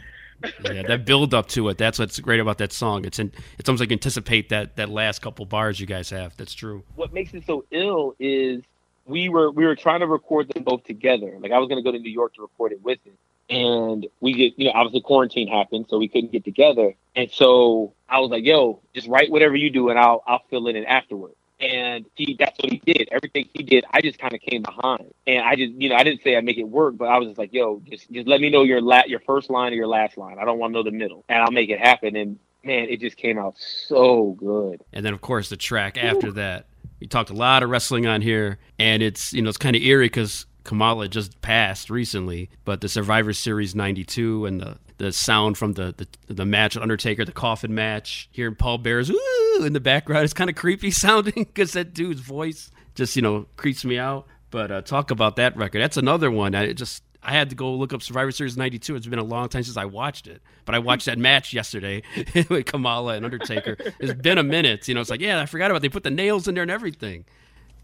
[0.65, 1.79] yeah, that build up to it.
[1.79, 3.05] That's what's great about that song.
[3.05, 3.31] It's in,
[3.61, 6.37] it's almost like anticipate that that last couple bars you guys have.
[6.37, 6.83] That's true.
[6.97, 8.65] What makes it so ill is
[9.07, 11.37] we were we were trying to record them both together.
[11.39, 13.15] Like I was going to go to New York to record it with him.
[13.49, 16.95] And we get, you know, obviously quarantine happened, so we couldn't get together.
[17.15, 20.67] And so I was like, yo, just write whatever you do and I'll, I'll fill
[20.67, 21.37] it in afterwards.
[21.65, 23.09] And he, that's what he did.
[23.11, 25.13] Everything he did, I just kind of came behind.
[25.27, 27.29] And I just, you know, I didn't say I'd make it work, but I was
[27.29, 29.87] just like, yo, just, just let me know your la- your first line or your
[29.87, 30.39] last line.
[30.39, 31.25] I don't want to know the middle.
[31.29, 32.17] And I'll make it happen.
[32.17, 34.83] And man, it just came out so good.
[34.93, 36.67] And then of course the track after that.
[37.01, 39.83] We talked a lot of wrestling on here, and it's you know it's kind of
[39.83, 45.59] eerie because Kamala just passed recently, but the Survivor Series '92 and the the sound
[45.59, 49.81] from the the, the match Undertaker, the coffin match, hearing Paul Bearer's "ooh" in the
[49.81, 53.99] background, it's kind of creepy sounding because that dude's voice just you know creeps me
[53.99, 54.27] out.
[54.51, 55.81] But uh, talk about that record.
[55.83, 56.55] That's another one.
[56.55, 58.97] I just I had to go look up Survivor Series '92.
[58.97, 62.03] It's been a long time since I watched it, but I watched that match yesterday
[62.49, 63.77] with Kamala and Undertaker.
[63.99, 64.87] It's been a minute.
[64.89, 65.79] You know, it's like yeah, I forgot about.
[65.79, 65.83] It.
[65.83, 67.25] They put the nails in there and everything.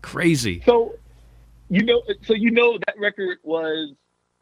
[0.03, 0.63] Crazy.
[0.65, 0.95] So,
[1.71, 3.95] you know, so you know that record was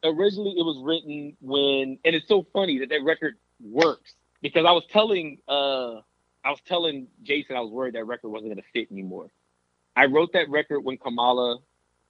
[0.03, 4.73] originally it was written when, and it's so funny that that record works because I
[4.73, 5.97] was telling, uh,
[6.45, 9.29] I was telling Jason I was worried that record wasn't going to fit anymore.
[9.95, 11.59] I wrote that record when Kamala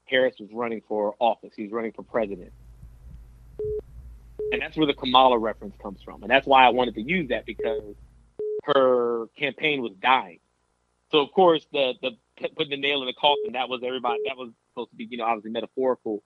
[0.04, 1.52] Harris was running for office.
[1.56, 2.52] He's running for president.
[4.52, 6.22] And that's where the Kamala reference comes from.
[6.22, 7.96] And that's why I wanted to use that because
[8.64, 10.38] her campaign was dying.
[11.10, 12.12] So of course the the
[12.56, 13.52] putting the nail in the coffin.
[13.52, 14.20] That was everybody.
[14.26, 16.22] That was supposed to be, you know, obviously metaphorical.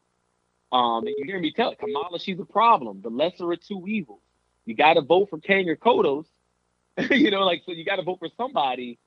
[0.73, 3.85] Um, and you hear me tell it, Kamala, she's a problem, the lesser of two
[3.87, 4.21] evils.
[4.65, 6.27] You got to vote for Kang or Kodos,
[7.11, 8.99] you know, like so you got to vote for somebody.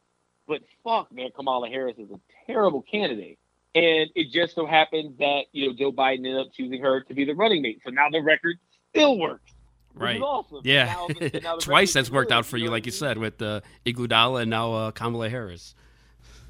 [0.48, 3.40] But fuck, man, Kamala Harris is a terrible candidate.
[3.74, 7.14] And it just so happened that you know Joe Biden ended up choosing her to
[7.14, 7.82] be the running mate.
[7.84, 8.58] So now the record
[8.90, 9.52] still works.
[9.96, 10.22] Right.
[10.22, 10.62] awesome.
[10.64, 10.86] Yeah.
[10.86, 11.08] Now
[11.42, 14.42] now Twice that's worked good, out for you, know like you said, with uh, Iguodala
[14.42, 15.74] and now uh, Kamala Harris.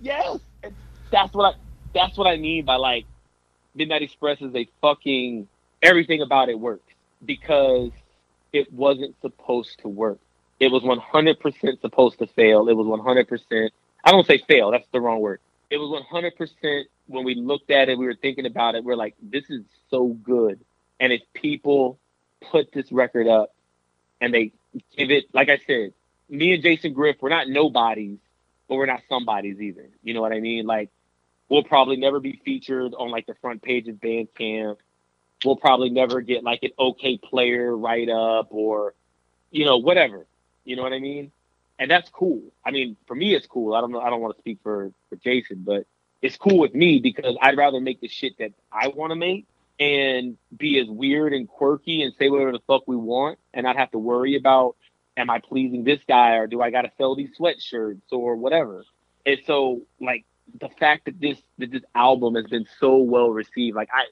[0.01, 0.73] Yes, and
[1.11, 1.64] that's what I
[1.95, 3.05] that's what I mean by like
[3.73, 5.47] Midnight Express is a fucking
[5.81, 6.93] everything about it works
[7.23, 7.91] because
[8.53, 10.19] it wasn't supposed to work.
[10.59, 12.69] It was 100% supposed to fail.
[12.69, 13.69] It was 100%.
[14.03, 14.71] I don't say fail.
[14.71, 15.39] That's the wrong word.
[15.69, 18.83] It was 100% when we looked at it, we were thinking about it.
[18.83, 20.59] We're like, this is so good.
[20.99, 21.99] And if people
[22.51, 23.53] put this record up
[24.21, 24.53] and they
[24.97, 25.93] give it, like I said,
[26.29, 28.17] me and Jason Griff, we're not nobodies,
[28.67, 29.89] but we're not somebodies either.
[30.03, 30.65] You know what I mean?
[30.65, 30.89] Like,
[31.49, 34.77] we'll probably never be featured on like the front page of Bandcamp.
[35.43, 38.93] We'll probably never get like an Okayplayer write up or,
[39.51, 40.25] you know, whatever.
[40.63, 41.31] You know what I mean?
[41.77, 42.41] And that's cool.
[42.65, 43.75] I mean, for me, it's cool.
[43.75, 43.99] I don't know.
[43.99, 45.85] I don't want to speak for for Jason, but
[46.21, 49.45] it's cool with me because I'd rather make the shit that I want to make
[49.79, 53.75] and be as weird and quirky and say whatever the fuck we want and not
[53.75, 54.75] have to worry about
[55.17, 58.85] am I pleasing this guy or do I got to sell these sweatshirts or whatever.
[59.25, 60.25] And so, like
[60.61, 64.05] the fact that this that this album has been so well received, like I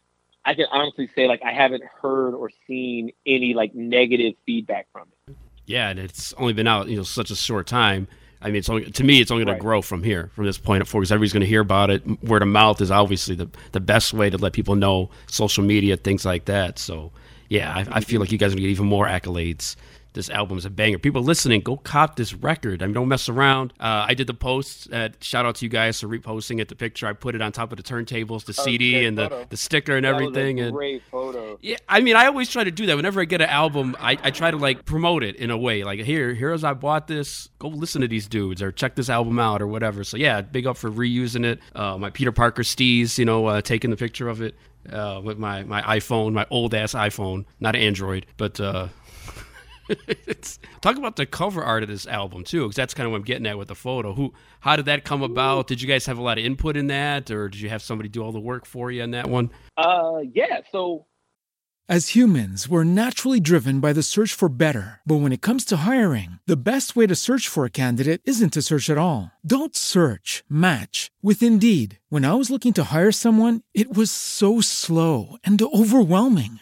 [0.50, 5.08] I can honestly say like I haven't heard or seen any like negative feedback from
[5.28, 5.36] it.
[5.66, 8.08] Yeah, and it's only been out, you know, such a short time.
[8.42, 9.60] I mean, it's only to me, it's only going Right.
[9.60, 12.24] to grow from here, from this point forward, because everybody's going to hear about it.
[12.24, 15.10] Word of mouth is obviously the the best way to let people know.
[15.28, 16.78] Social media, things like that.
[16.78, 17.12] So,
[17.48, 19.78] yeah, I, I feel like you guys are going to get even more accolades.
[20.14, 21.00] This album is a banger.
[21.00, 22.84] People listening, go cop this record.
[22.84, 23.74] I mean, don't mess around.
[23.80, 24.92] Uh, I did the post.
[24.94, 26.68] Uh, shout out to you guys for reposting it.
[26.68, 28.92] The picture I put it on top of the turntables, the That was a CD,
[28.94, 29.46] great and the, photo.
[29.50, 30.60] the sticker and That was a everything.
[30.60, 31.58] and great photo.
[31.62, 32.96] yeah, I mean, I always try to do that.
[32.96, 35.84] Whenever I get an album, I, I try to like promote it in a way.
[35.84, 37.50] Like, here, here's I bought this.
[37.58, 40.04] Go listen to these dudes or check this album out or whatever.
[40.04, 41.60] So yeah, big up for reusing it.
[41.76, 44.56] Uh, my Peter Parker steez, you know, uh, taking the picture of it
[44.92, 48.60] uh, with my my iPhone, my old ass iPhone, not Android, but.
[49.90, 53.18] It's, talk about the cover art of this album too, because that's kind of what
[53.18, 54.14] I'm getting at with the photo.
[54.14, 55.68] Who, how did that come about?
[55.68, 58.10] Did you guys have a lot of input in that, or did you have somebody
[58.10, 59.52] do all the work for you on that one?
[59.78, 60.62] Uh, yeah.
[60.72, 61.06] So
[61.90, 65.02] As humans, we're naturally driven by the search for better.
[65.06, 68.54] But when it comes to hiring, the best way to search for a candidate isn't
[68.54, 69.34] to search at all.
[69.46, 72.00] Don't search, match with Indeed.
[72.08, 76.62] When I was looking to hire someone, it was so slow and overwhelming.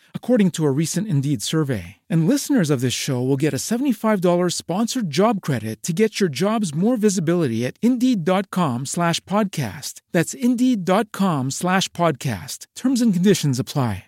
[0.15, 1.97] according to a recent Indeed survey.
[2.09, 6.29] And listeners of this show will get a $75 sponsored job credit to get your
[6.29, 9.99] jobs more visibility at Indeed.com slash podcast.
[10.13, 12.67] That's Indeed.com slash podcast.
[12.75, 14.05] Terms and conditions apply.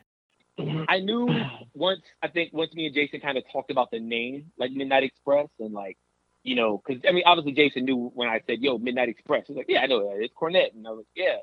[0.87, 1.27] I knew
[1.73, 5.03] once I think once me and Jason kind of talked about the name, like Midnight
[5.03, 5.97] Express, and like,
[6.43, 9.57] you know, because I mean, obviously Jason knew when I said, "Yo, Midnight Express." He's
[9.57, 10.23] like, "Yeah, I know that.
[10.23, 11.37] It's Cornette," and I was like, "Yeah."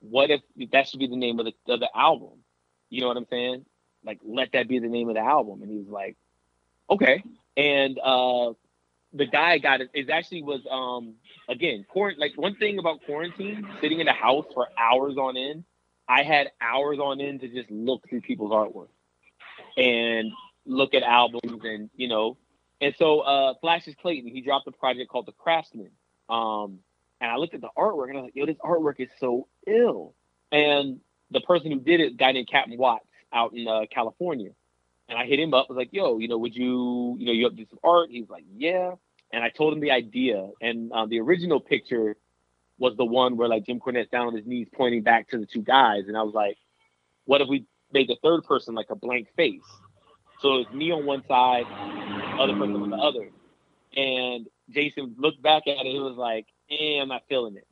[0.00, 0.40] What if
[0.72, 2.40] that should be the name of the of the album?
[2.90, 3.64] You know what I'm saying?
[4.04, 5.62] Like, let that be the name of the album.
[5.62, 6.16] And he was like,
[6.90, 7.22] "Okay."
[7.56, 8.52] And uh,
[9.14, 9.90] the guy got it.
[9.94, 11.14] It actually was um
[11.48, 15.64] again, quarant- like one thing about quarantine, sitting in the house for hours on end.
[16.08, 18.88] I had hours on end to just look through people's artwork
[19.78, 20.32] and
[20.66, 22.36] look at albums and you know.
[22.80, 25.90] And so uh Flashes Clayton, he dropped a project called The Craftsman.
[26.28, 26.80] Um
[27.20, 29.46] and I looked at the artwork and I was like, yo, this artwork is so
[29.66, 30.14] ill.
[30.50, 31.00] And
[31.30, 34.50] the person who did it, guy named Captain Watts out in uh, California.
[35.08, 37.32] And I hit him up, I was like, yo, you know, would you, you know,
[37.32, 38.10] you up to do some art?
[38.10, 38.92] He was like, yeah.
[39.32, 40.48] And I told him the idea.
[40.62, 42.16] And uh, the original picture
[42.78, 45.46] was the one where like Jim Cornette's down on his knees pointing back to the
[45.46, 46.04] two guys.
[46.08, 46.56] And I was like,
[47.26, 49.62] what if we made the third person like a blank face?
[50.40, 51.64] So it's me on one side,
[52.38, 53.30] other person on the other.
[53.96, 57.66] And Jason looked back at it and was like, eh, I'm not feeling it.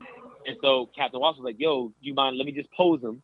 [0.46, 3.22] And so Captain Watts was like, yo, do you mind, let me just pose him.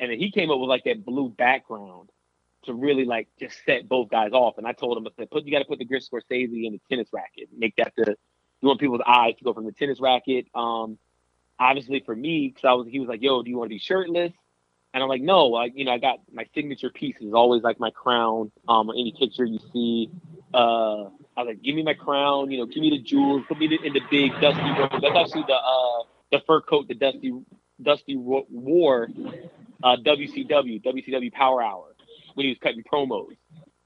[0.00, 2.10] And then he came up with like that blue background
[2.64, 4.58] to really like just set both guys off.
[4.58, 6.72] And I told him, I said, put you got to put the Gris Scorsese in
[6.72, 8.16] the tennis racket, make that the
[8.60, 10.98] you want people's eyes to go from the tennis racket um
[11.58, 13.78] obviously for me, because I was he was like, "Yo, do you want to be
[13.78, 14.32] shirtless?"
[14.92, 17.80] And I'm like, "No, like you know, I got my signature piece is always like
[17.80, 18.50] my crown.
[18.68, 20.10] Um, any picture you see,
[20.52, 21.04] uh,
[21.36, 23.66] I was like, give me my crown, you know, give me the jewels, put me
[23.84, 25.02] in the big dusty robe.
[25.02, 26.02] That's actually the uh
[26.32, 27.32] the fur coat that Dusty
[27.82, 29.08] Dusty wo- wore,
[29.84, 31.94] uh, WCW WCW Power Hour
[32.34, 33.36] when he was cutting promos.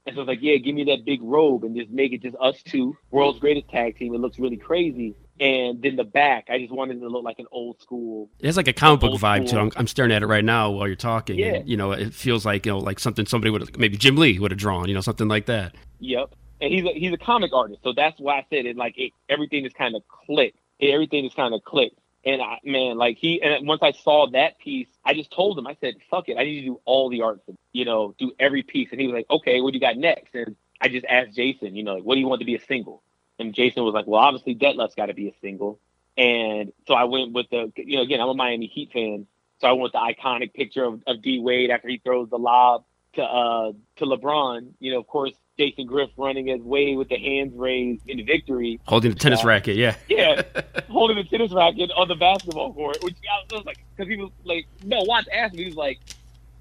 [0.07, 2.35] And so it's like, yeah, give me that big robe and just make it just
[2.41, 4.15] us two, world's greatest tag team.
[4.15, 5.15] It looks really crazy.
[5.39, 8.29] And then the back, I just wanted it to look like an old school.
[8.39, 9.59] It has like a comic book vibe too.
[9.59, 11.37] I'm, I'm staring at it right now while you're talking.
[11.37, 11.55] Yeah.
[11.55, 14.39] And, you know, it feels like you know, like something somebody would maybe Jim Lee
[14.39, 14.87] would have drawn.
[14.87, 15.75] You know, something like that.
[15.99, 16.33] Yep.
[16.61, 18.75] And he's a, he's a comic artist, so that's why I said it.
[18.75, 20.57] Like it, everything is kind of clicked.
[20.81, 21.97] Everything is kind of clicked.
[22.25, 25.67] And I, man, like he, and once I saw that piece, I just told him,
[25.67, 27.41] I said, "Fuck it, I need to do all the art,
[27.71, 30.35] you know, do every piece." And he was like, "Okay, what do you got next?"
[30.35, 32.61] And I just asked Jason, you know, like, "What do you want to be a
[32.61, 33.01] single?"
[33.39, 35.79] And Jason was like, "Well, obviously, Detlef's got to be a single."
[36.17, 39.25] And so I went with the, you know, again, I'm a Miami Heat fan,
[39.61, 42.83] so I went the iconic picture of, of D Wade after he throws the lob
[43.13, 44.73] to uh to LeBron.
[44.79, 48.79] You know, of course, Jason Griff running as Wade with the hands raised in victory.
[48.87, 49.75] Holding the tennis Uh, racket.
[49.75, 49.93] Yeah.
[50.07, 50.41] Yeah,
[50.89, 54.31] holding the tennis racket on the basketball court, which I was like, because he was
[54.45, 55.99] like, no, Watts asked me, he was like,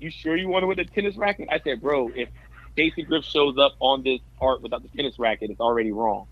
[0.00, 2.28] "You sure you want to win the tennis racket?" I said, "Bro, if
[2.76, 6.26] Jason Griff shows up on this art without the tennis racket, it's already wrong.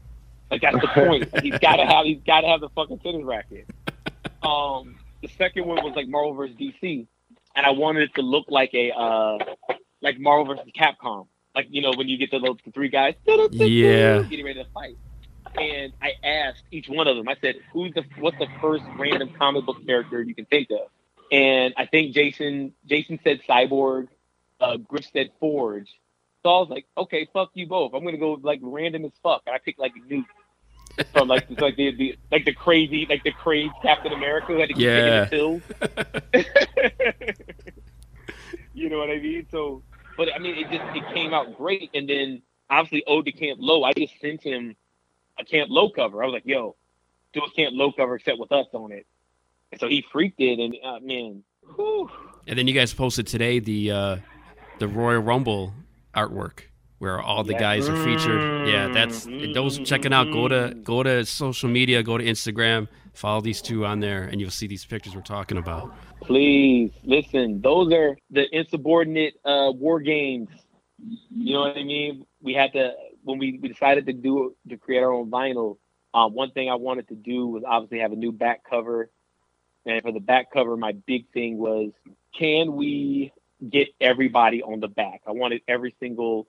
[0.51, 1.33] Like that's the point.
[1.33, 3.67] Like, he's got to have he's got to have the fucking tennis racket."
[4.43, 7.07] Um, the second one was like Marvel versus DC,
[7.55, 9.39] and I wanted it to look like a uh,
[10.03, 11.29] like Marvel versus Capcom.
[11.57, 13.15] Like you know when you get the, the three guys,
[13.51, 14.23] Yeah.
[14.23, 14.97] getting ready to fight.
[15.59, 17.29] And I asked each one of them.
[17.29, 20.89] I said, "Who's the what's the first random comic book character you can think of?"
[21.33, 24.09] And I think Jason Jason said Cyborg.
[24.61, 25.89] Uh, Griff said Forge.
[26.43, 27.95] So I was like, "Okay, fuck you both.
[27.95, 30.27] I'm gonna go like random as fuck." And I picked like Newt
[31.13, 34.59] from like it's like the, the like the crazy like the crazy Captain America who
[34.61, 34.97] had to keep Yeah.
[34.97, 35.63] taking the pills.
[38.75, 39.47] you know what I mean?
[39.51, 39.83] So,
[40.17, 41.91] but I mean, it just it came out great.
[41.95, 44.77] And then obviously Ode to Camp Lo, I just sent him
[45.39, 46.23] a Camp Lo cover.
[46.23, 46.77] I was like, "Yo,
[47.33, 49.07] do a Camp Lo cover except with us on it."
[49.73, 51.43] And so he freaked it, and uh, man,
[51.75, 52.09] whew,
[52.47, 54.17] And then you guys posted today the uh,
[54.79, 55.75] the Royal Rumble
[56.15, 56.61] artwork
[56.99, 57.59] where all the Yeah.
[57.61, 58.69] guys are featured.
[58.69, 60.33] Yeah, that's those checking out.
[60.33, 64.41] Go to go to social media, go to Instagram, follow these two on there, and
[64.41, 65.95] you'll see these pictures we're talking about.
[66.21, 67.61] please listen.
[67.61, 70.49] Those are the insubordinate uh, war games.
[71.35, 72.27] You know what I mean?
[72.41, 72.93] We had to
[73.25, 75.79] when we, we decided to do to create our own vinyl.
[76.15, 79.11] Um, one thing I wanted to do was obviously have a new back cover,
[79.85, 81.91] and for the back cover, my big thing was
[82.39, 83.33] can we
[83.69, 85.23] get everybody on the back?
[85.27, 86.47] I wanted every single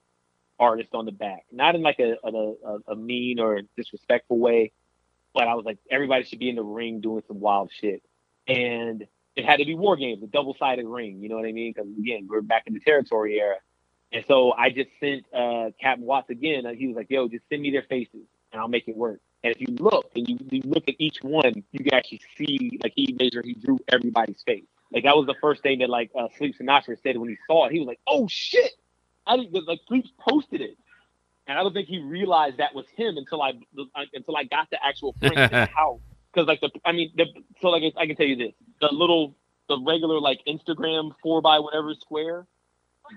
[0.60, 4.72] artist on the back, not in like a a, a, a mean or disrespectful way,
[5.34, 8.04] but I was like everybody should be in the ring doing some wild shit,
[8.48, 9.06] and
[9.36, 11.22] it had to be war games, a double sided ring.
[11.22, 11.74] You know what I mean?
[11.76, 13.58] Because again, we're back in the territory era.
[14.14, 16.66] And so I just sent uh, Captain Watts again.
[16.66, 19.22] and He was like, "Yo, just send me their faces, and I'll make it work."
[19.44, 22.80] And if you look and you, you look at each one, you can actually see
[22.84, 24.66] like he measured, he drew everybody's face.
[24.94, 27.68] Like that was the first thing that like uh, Sleep Sinatra said when he saw
[27.68, 27.74] it.
[27.74, 28.72] He was like, "Oh shit!"
[29.28, 30.78] I didn't like Sleep posted it,
[31.48, 33.54] and I don't think he realized that was him until I
[34.14, 36.02] until I got the actual print in the house.
[36.34, 37.26] Because like the, I mean, the,
[37.62, 39.36] so like I can tell you this: the little,
[39.70, 42.46] the regular like Instagram four by whatever square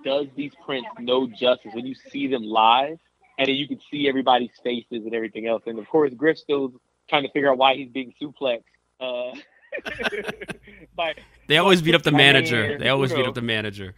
[0.05, 2.99] does these prints no justice when you see them live,
[3.39, 5.63] and then you can see everybody's faces and everything else.
[5.67, 6.73] And of course, Griff still's
[7.09, 8.63] trying to figure out why he's being suplexed.
[9.01, 9.35] Uh,
[10.97, 11.15] by
[11.49, 12.63] They always beat up the by manager.
[12.69, 13.95] Mayor They always beat up the manager.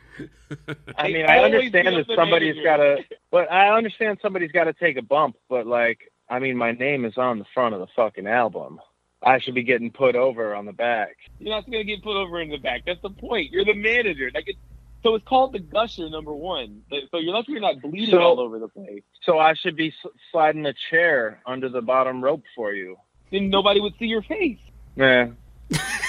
[0.97, 2.99] I mean, I I understand that somebody's got to,
[3.31, 5.36] but I understand somebody's got to take a bump.
[5.49, 8.81] But like, I mean, my name is on the front of the fucking album.
[9.24, 11.16] I should be getting put over on the back.
[11.39, 12.82] You're not gonna get put over in the back.
[12.86, 13.53] That's the point.
[13.53, 14.31] You're the manager.
[14.35, 14.59] Like it's
[15.03, 16.82] so it's called the gusher number one.
[17.11, 19.03] So you're lucky you're not bleeding So- all over the place.
[19.23, 19.93] So I should be
[20.31, 22.97] sliding a chair under the bottom rope for you.
[23.31, 24.59] Then nobody would see your face.
[24.97, 25.28] Yeah,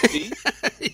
[0.07, 0.29] See?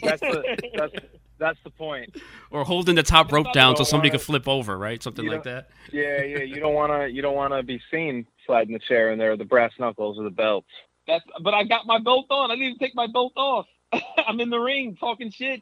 [0.04, 0.94] that's the that's
[1.38, 2.16] that's the point.
[2.52, 5.02] Or holding the top rope down so somebody wanna- could uh, flip over, right?
[5.02, 5.70] Something like that.
[5.92, 6.40] Yeah, yeah.
[6.40, 9.36] You don't want to you don't want to be seen sliding the chair in there,
[9.38, 10.68] the brass knuckles or the belts.
[11.08, 12.52] That's but I got my belt on.
[12.52, 13.66] I didn't even take my belt off.
[14.28, 15.62] I'm in the ring talking shit.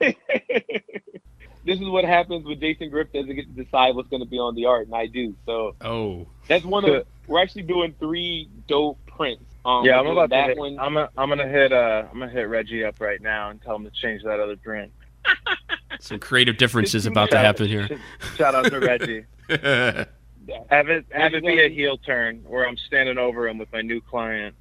[0.00, 0.14] this
[1.80, 4.54] is what happens when Jason Griff doesn't get to decide what's going to be on
[4.54, 5.34] the art, and I do.
[5.44, 6.26] So Oh.
[6.48, 7.04] that's one of.
[7.26, 9.44] We're actually doing three dope prints.
[9.66, 10.28] Um, yeah, I'm doing about to.
[10.36, 10.78] that Hit, one.
[10.78, 13.74] I'm a, I'm gonna hit uh I'm gonna hit Reggie up right now and tell
[13.76, 14.92] him to change that other print.
[16.00, 17.88] Some creative differences about to happen here.
[18.36, 19.24] Shout out to Reggie.
[20.70, 23.80] Have it have it be a heel turn where I'm standing over him with my
[23.82, 24.54] new client.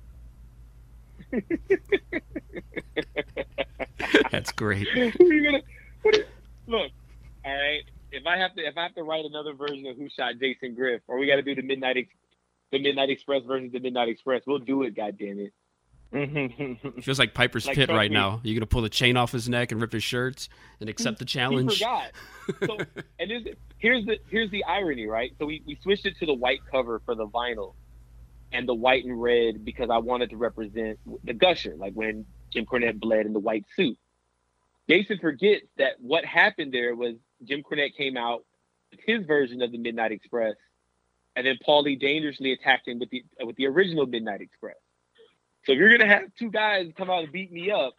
[4.31, 4.87] That's great.
[4.95, 5.63] You're gonna-
[6.01, 6.25] what is-
[6.67, 6.91] look,
[7.43, 7.83] all right.
[8.11, 10.73] If I have to, if I have to write another version of Who Shot Jason
[10.73, 12.09] Griff, or we got to do the Midnight, Ex-
[12.71, 14.95] the Midnight Express versus the Midnight Express, we'll do it.
[14.95, 15.53] God damn it.
[16.11, 16.99] It mm-hmm.
[17.01, 18.15] feels like Piper's Like, Pit right me.
[18.15, 18.39] now.
[18.43, 21.25] You're gonna pull the chain off his neck and rip his shirts and accept the
[21.25, 21.79] He challenge.
[21.79, 22.11] forgot.
[22.65, 22.77] So,
[23.19, 25.31] and this, here's the here's the irony, right?
[25.39, 27.73] So we, we switched it to the white cover for the vinyl,
[28.51, 32.65] and the white and red because I wanted to represent the gusher, like when Jim
[32.65, 33.97] Cornette bled in the white suit.
[34.87, 38.45] Jason forgets that what happened there was Jim Cornette came out
[38.91, 40.55] with his version of the Midnight Express,
[41.35, 44.75] and then Paulie dangerously attacked him with the with the original Midnight Express.
[45.65, 47.93] So if you're gonna have two guys come out and beat me up,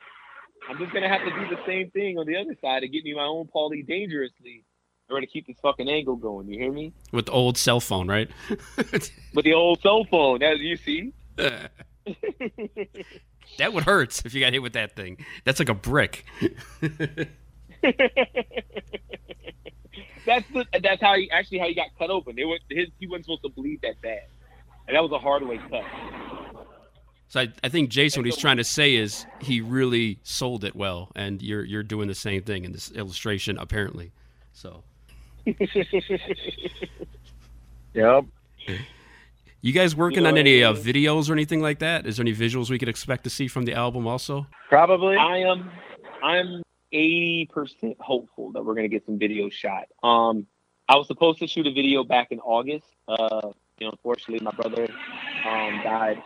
[0.68, 3.04] I'm just gonna have to do the same thing on the other side and get
[3.04, 4.64] me my own Paulie dangerously.
[5.08, 6.48] in order to keep this fucking angle going.
[6.48, 6.92] You hear me?
[7.12, 8.28] With the old cell phone, right?
[9.34, 11.12] With the old cell phone, as you see.
[13.58, 15.24] That would hurt if you got hit with that thing.
[15.44, 16.24] That's like a brick.
[20.26, 22.36] That's the that's how he actually how he got cut open.
[22.36, 24.22] They went his he wasn't supposed to bleed that bad,
[24.88, 25.84] and that was a hard way cut.
[27.28, 30.76] So I, I think Jason, what he's trying to say is he really sold it
[30.76, 34.12] well, and you're you're doing the same thing in this illustration, apparently.
[34.52, 34.82] So
[37.94, 38.24] Yep.
[39.62, 42.06] you guys working know on any uh, videos or anything like that?
[42.06, 44.46] Is there any visuals we could expect to see from the album also?
[44.68, 45.16] Probably.
[45.16, 45.70] I am
[46.22, 49.84] I'm eighty percent hopeful that we're gonna get some videos shot.
[50.02, 50.46] Um,
[50.88, 52.86] I was supposed to shoot a video back in August.
[53.08, 54.88] Uh, you know, unfortunately, my brother
[55.44, 56.22] um died,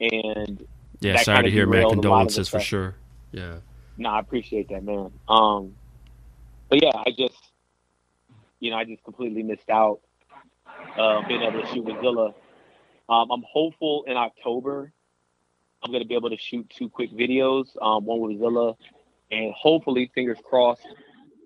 [0.00, 0.66] and
[1.00, 1.82] Yeah, sorry to hear, man.
[1.82, 2.94] derailed a lot of the Condolences for sure.
[3.32, 3.58] Yeah.
[3.96, 5.12] No, I appreciate that, man.
[5.28, 5.74] Um,
[6.68, 7.36] but yeah, I just,
[8.60, 10.00] you know, I just completely missed out
[10.96, 12.34] uh, being able to shoot with Zilla.
[13.08, 14.92] Um, I'm hopeful in October
[15.82, 18.76] I'm going to be able to shoot two quick videos, um, one with Zilla,
[19.30, 20.86] and hopefully, fingers crossed,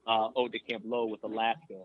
[0.07, 1.83] uh, Ode Camp Lo with Alaska.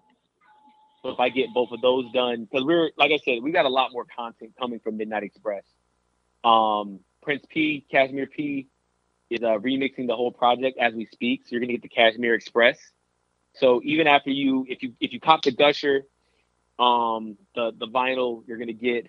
[1.03, 3.65] So if I get both of those done, because we're like I said, we got
[3.65, 5.63] a lot more content coming from Midnight Express.
[6.43, 8.67] Um, Prince P, Cashmere P,
[9.29, 11.41] is uh, remixing the whole project as we speak.
[11.43, 12.79] So you're gonna get the Cashmere Express.
[13.53, 16.03] So even after you, if you if you cop the Gusher,
[16.79, 19.07] um, the the vinyl, you're gonna get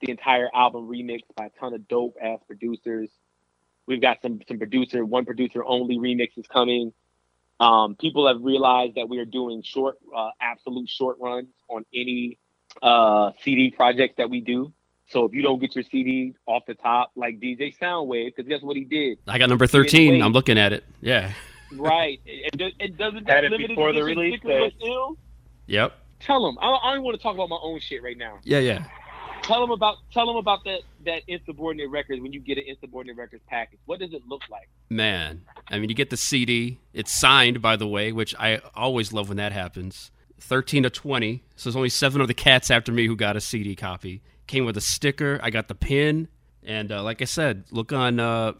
[0.00, 3.10] the entire album remixed by a ton of dope ass producers.
[3.86, 6.92] We've got some some producer, one producer only remixes coming.
[7.58, 12.38] Um, people have realized that we are doing short, uh, absolute short runs on any
[12.82, 14.72] uh, CD projects that we do.
[15.08, 18.62] So if you don't get your CD off the top, like DJ Soundwave, because guess
[18.62, 19.18] what he did?
[19.26, 20.22] I got number 13.
[20.22, 20.84] I'm looking at it.
[21.00, 21.32] Yeah.
[21.72, 22.20] Right.
[22.26, 25.16] It, it, it doesn't Had it limited before the edition release sticker date.
[25.68, 25.92] Yep.
[26.18, 26.58] Tell him.
[26.60, 28.40] I, I don't want to talk about my own shit right now.
[28.42, 28.86] Yeah, yeah.
[29.42, 33.16] Tell them about tell them about that that insubordinate records when you get an insubordinate
[33.16, 33.78] records package.
[33.86, 34.68] What does it look like?
[34.88, 36.78] Man, I mean, you get the CD.
[36.92, 40.10] It's signed, by the way, which I always love when that happens.
[40.40, 41.42] 13 to 20.
[41.56, 44.22] So there's only seven of the cats after me who got a CD copy.
[44.46, 45.38] Came with a sticker.
[45.42, 46.28] I got the pin.
[46.62, 48.52] And uh, like I said, look on uh,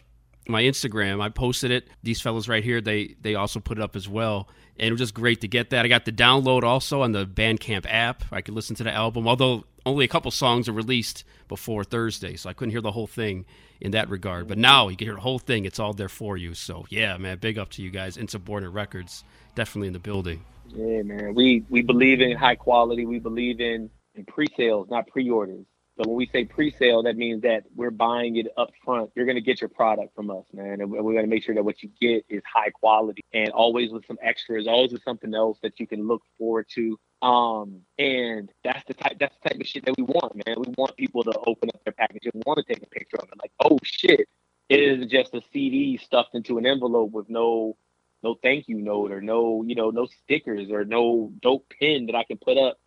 [0.47, 1.21] my Instagram.
[1.23, 1.89] I posted it.
[2.03, 4.49] These fellows right here, they they also put it up as well.
[4.79, 5.85] And it was just great to get that.
[5.85, 8.25] I got the download also on the Bandcamp app.
[8.33, 12.37] I could listen to the album, although only a couple songs are released before Thursday,
[12.37, 13.45] so I couldn't hear the whole thing
[13.81, 14.49] in that regard.
[14.49, 15.65] But now you can hear the whole thing.
[15.65, 16.55] It's all there for you.
[16.55, 18.17] So yeah, man, big up to you guys.
[18.17, 19.25] Insubordinate Records,
[19.55, 20.45] definitely in the building.
[20.69, 21.35] Yeah, man.
[21.35, 23.07] We we believe in high quality.
[23.07, 25.65] We believe in, in pre-sales, not pre-orders.
[26.01, 29.11] So when we say pre-sale, that means that we're buying it up front.
[29.15, 31.83] You're gonna get your product from us, man, and we're gonna make sure that what
[31.83, 35.79] you get is high quality and always with some extras, always with something else that
[35.79, 36.99] you can look forward to.
[37.21, 40.57] Um, and that's the type that's the type of shit that we want, man.
[40.59, 43.29] We want people to open up their package and want to take a picture of
[43.31, 43.39] it.
[43.39, 44.27] Like, oh shit,
[44.71, 47.77] it isn't just a CD stuffed into an envelope with no
[48.23, 52.15] no thank you note or no, you know, no stickers or no dope pin that
[52.15, 52.79] I can put up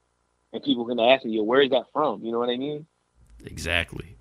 [0.51, 2.23] and people can ask me, where is that from?
[2.23, 2.85] You know what I mean?
[3.45, 4.15] Exactly.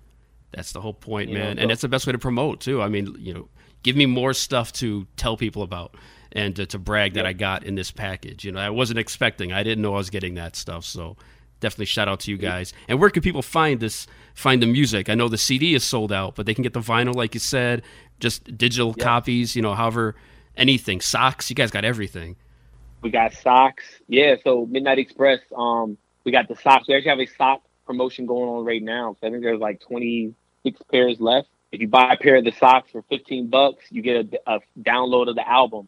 [0.51, 1.55] That's the whole point, You man.
[1.57, 2.81] so- and that's the best way to promote too.
[2.81, 3.49] I mean, you know,
[3.81, 5.95] give me more stuff to tell people about
[6.31, 8.43] and to, to brag that I got in this package.
[8.45, 9.51] You know, I wasn't expecting.
[9.51, 10.85] I didn't know I was getting that stuff.
[10.85, 11.17] So
[11.59, 12.73] definitely shout out to you guys.
[12.87, 14.07] And where can people find this?
[14.35, 15.09] Find the music?
[15.09, 17.39] I know the CD is sold out, but they can get the vinyl, like you
[17.39, 17.83] said,
[18.19, 19.55] just digital copies.
[19.55, 20.15] You know, however,
[20.57, 21.49] anything, socks.
[21.49, 22.35] You guys got everything.
[23.01, 23.83] We got socks.
[24.07, 26.87] Yeah, so Midnight Express, um, we got the socks.
[26.87, 29.15] We actually have a sock promotion going on right now.
[29.19, 31.49] So I think there's like 26 pairs left.
[31.71, 34.59] If you buy a pair of the socks for 15 bucks, you get a, a
[34.81, 35.87] download of the album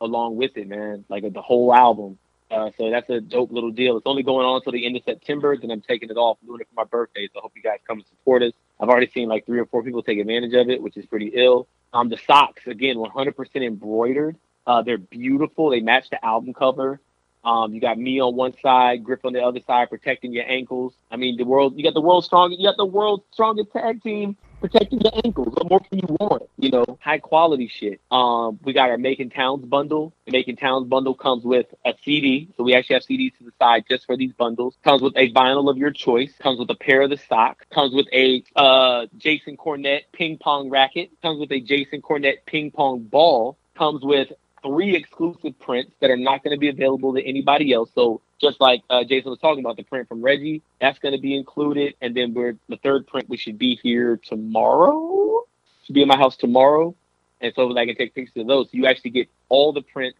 [0.00, 1.04] along with it, man.
[1.08, 2.18] Like the whole album.
[2.50, 3.96] Uh, so that's a dope little deal.
[3.96, 5.56] It's only going on until the end of September.
[5.56, 7.28] Then I'm taking it off, doing it for my birthday.
[7.32, 8.52] So I hope you guys come and support us.
[8.78, 11.32] I've already seen like three or four people take advantage of it, which is pretty
[11.34, 11.66] ill.
[11.94, 14.36] Um, the socks again, 100% embroidered.
[14.66, 15.70] Uh, they're beautiful.
[15.70, 17.00] They match the album cover.
[17.44, 20.94] Um, you got me on one side, Griff on the other side, protecting your ankles.
[21.10, 21.74] I mean, the world.
[21.76, 22.60] You got the world's strongest.
[22.60, 25.48] You got the world's strongest tag team protecting your ankles.
[25.54, 26.44] What more can you want?
[26.56, 28.00] You know, high quality shit.
[28.10, 30.14] Um, we got our Making Towns bundle.
[30.24, 33.52] The Making Towns bundle comes with a CD, so we actually have CDs to the
[33.58, 34.76] side just for these bundles.
[34.84, 36.32] Comes with a vinyl of your choice.
[36.38, 37.66] Comes with a pair of the socks.
[37.74, 41.10] Comes with a uh, Jason Cornette ping pong racket.
[41.20, 43.58] Comes with a Jason Cornette ping pong ball.
[43.76, 44.28] Comes with
[44.62, 47.90] three exclusive prints that are not going to be available to anybody else.
[47.94, 51.20] So just like uh, Jason was talking about, the print from Reggie, that's going to
[51.20, 51.94] be included.
[52.00, 55.42] And then we're the third print, we should be here tomorrow.
[55.84, 56.94] Should be in my house tomorrow.
[57.40, 58.66] And so I can take pictures of those.
[58.66, 60.18] So you actually get all the prints,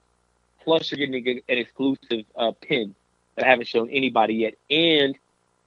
[0.65, 2.95] plus you're getting an exclusive uh, pin
[3.37, 5.17] that I haven't shown anybody yet, and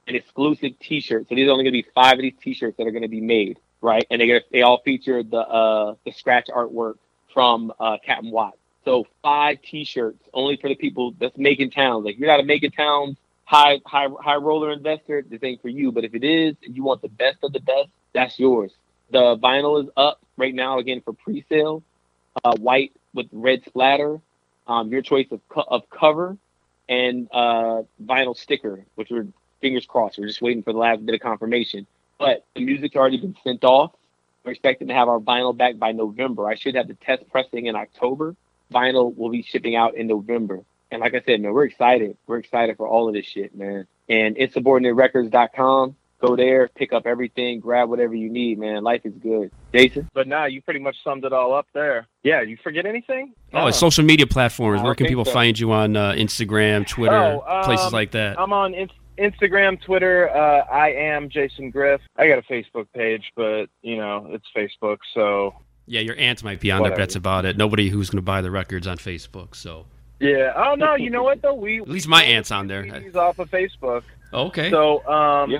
[0.06, 1.28] an exclusive T-shirt.
[1.28, 3.08] So these are only going to be five of these T-shirts that are going to
[3.08, 4.06] be made, right?
[4.10, 6.94] And they they all feature the uh, the scratch artwork
[7.32, 8.56] from uh, Captain Watt.
[8.86, 12.06] So five T-shirts only for the people that's making towns.
[12.06, 15.90] Like you're not a making towns high high high roller investor, this ain't for you.
[15.90, 18.72] But if it is, and you want the best of the best, that's yours.
[19.10, 21.82] The vinyl is up right now again for pre-sale.
[22.44, 24.20] Uh, white with red splatter.
[24.66, 26.36] Um, your choice of co- of cover
[26.88, 29.26] and uh, vinyl sticker, which we're
[29.60, 30.18] fingers crossed.
[30.18, 31.86] We're just waiting for the last bit of confirmation.
[32.18, 33.92] But the music's already been sent off.
[34.44, 36.46] We're expecting to have our vinyl back by November.
[36.46, 38.36] I should have the test pressing in October
[38.72, 40.60] vinyl will be shipping out in November.
[40.90, 42.16] And like I said, man, we're excited.
[42.26, 43.86] We're excited for all of this shit, man.
[44.08, 45.96] And insubordinaterecords.com.
[46.18, 48.82] Go there, pick up everything, grab whatever you need, man.
[48.82, 49.50] Life is good.
[49.74, 50.08] Jason?
[50.14, 52.06] But nah, you pretty much summed it all up there.
[52.22, 53.34] Yeah, you forget anything?
[53.52, 54.80] Oh, it's social media platforms.
[54.82, 55.32] Where can people so.
[55.32, 58.40] find you on uh, Instagram, Twitter, Oh, um, places like that?
[58.40, 60.30] I'm on in- Instagram, Twitter.
[60.30, 62.00] Uh, I am Jason Griff.
[62.16, 65.54] I got a Facebook page, but you know it's Facebook, so
[65.86, 67.56] Yeah, your aunt might be on there, but that's about it.
[67.56, 69.54] Nobody who's going to buy the records on Facebook.
[69.54, 69.86] So
[70.20, 70.52] yeah.
[70.56, 71.54] Oh no, you know what though?
[71.54, 72.82] We at least my aunt's on there.
[72.82, 74.02] he's off of Facebook.
[74.32, 74.70] Okay.
[74.70, 75.56] So, um,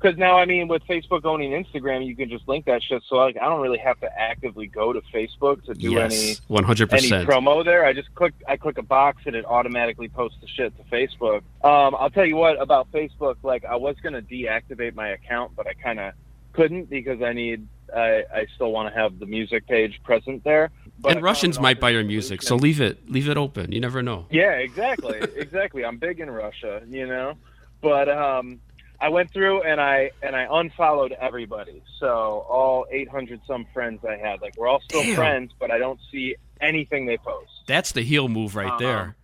[0.00, 3.02] because now I mean, with Facebook owning Instagram, you can just link that shit.
[3.08, 6.62] So like, I don't really have to actively go to Facebook to do Yes, any
[6.62, 6.92] 100%.
[6.92, 7.84] any promo there.
[7.84, 11.42] I just click I click a box and it automatically posts the shit to Facebook.
[11.62, 13.36] Um, I'll tell you what about Facebook.
[13.42, 16.14] Like, I was gonna deactivate my account, but I kind of
[16.52, 20.70] couldn't because I need I, I still want to have the music page present there.
[20.98, 23.72] But and Russians might buy your music, so leave it leave it open.
[23.72, 24.26] You never know.
[24.30, 25.84] Yeah, exactly, exactly.
[25.84, 27.34] I'm big in Russia, you know,
[27.80, 28.60] but um,
[29.00, 31.82] I went through and I and I unfollowed everybody.
[31.98, 32.08] So
[32.48, 35.14] all 800 some friends I had, like we're all still Damn.
[35.14, 37.50] friends, but I don't see anything they post.
[37.66, 38.78] That's the heel move right Uh-huh.
[38.78, 39.16] there.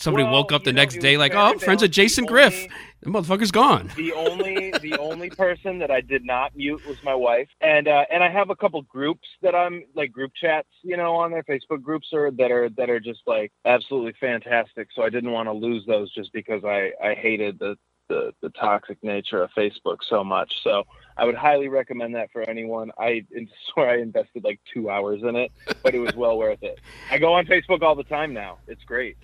[0.00, 2.66] Somebody Well, woke up the know, next day like, "Oh, I'm friends with Jason Griff."
[3.02, 3.90] The motherfucker's gone.
[3.96, 8.06] The only the only person that I did not mute was my wife, and uh,
[8.10, 11.42] and I have a couple groups that I'm like group chats, you know, on their
[11.42, 14.88] Facebook groups are that are that are just like absolutely fantastic.
[14.94, 17.76] So I didn't want to lose those just because I I hated the
[18.10, 20.52] the, the toxic nature of Facebook so much.
[20.62, 20.84] So
[21.16, 22.90] I would highly recommend that for anyone.
[22.98, 23.24] I
[23.72, 25.52] swear I invested like two hours in it,
[25.82, 26.80] but it was well worth it.
[27.10, 28.58] I go on Facebook all the time now.
[28.66, 29.16] It's great.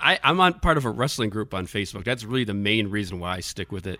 [0.00, 2.04] I, I'm on part of a wrestling group on Facebook.
[2.04, 3.98] That's really the main reason why I stick with it.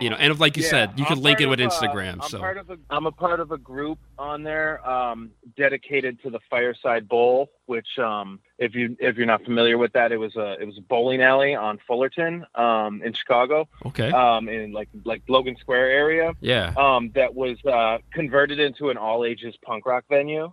[0.00, 2.14] You know, and like you Yeah, said, you I'm can link it with uh, Instagram.
[2.22, 6.20] I'm so part of a, I'm a part of a group on there um, dedicated
[6.22, 10.18] to the Fireside Bowl, which um, if you if you're not familiar with that, it
[10.18, 13.68] was a it was a bowling alley on Fullerton um, in Chicago.
[13.86, 14.10] Okay.
[14.10, 16.32] Um, in like like Logan Square area.
[16.40, 16.74] Yeah.
[16.76, 20.52] Um, that was uh, converted into an all ages punk rock venue.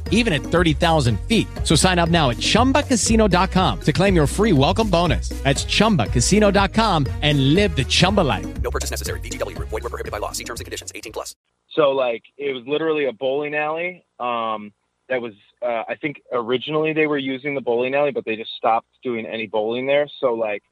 [0.11, 1.47] even at 30,000 feet.
[1.63, 5.29] So sign up now at chumbacasino.com to claim your free welcome bonus.
[5.43, 8.61] That's chumbacasino.com and live the Chumba life.
[8.61, 9.19] No purchase necessary.
[9.21, 9.69] VGW Group.
[9.69, 10.31] Void were prohibited by law.
[10.31, 10.91] See terms and conditions.
[10.93, 11.35] 18 plus.
[11.71, 14.03] So like it was literally a bowling alley.
[14.19, 14.73] Um,
[15.09, 18.51] that was uh, I think originally they were using the bowling alley, but they just
[18.57, 20.09] stopped doing any bowling there.
[20.19, 20.63] So like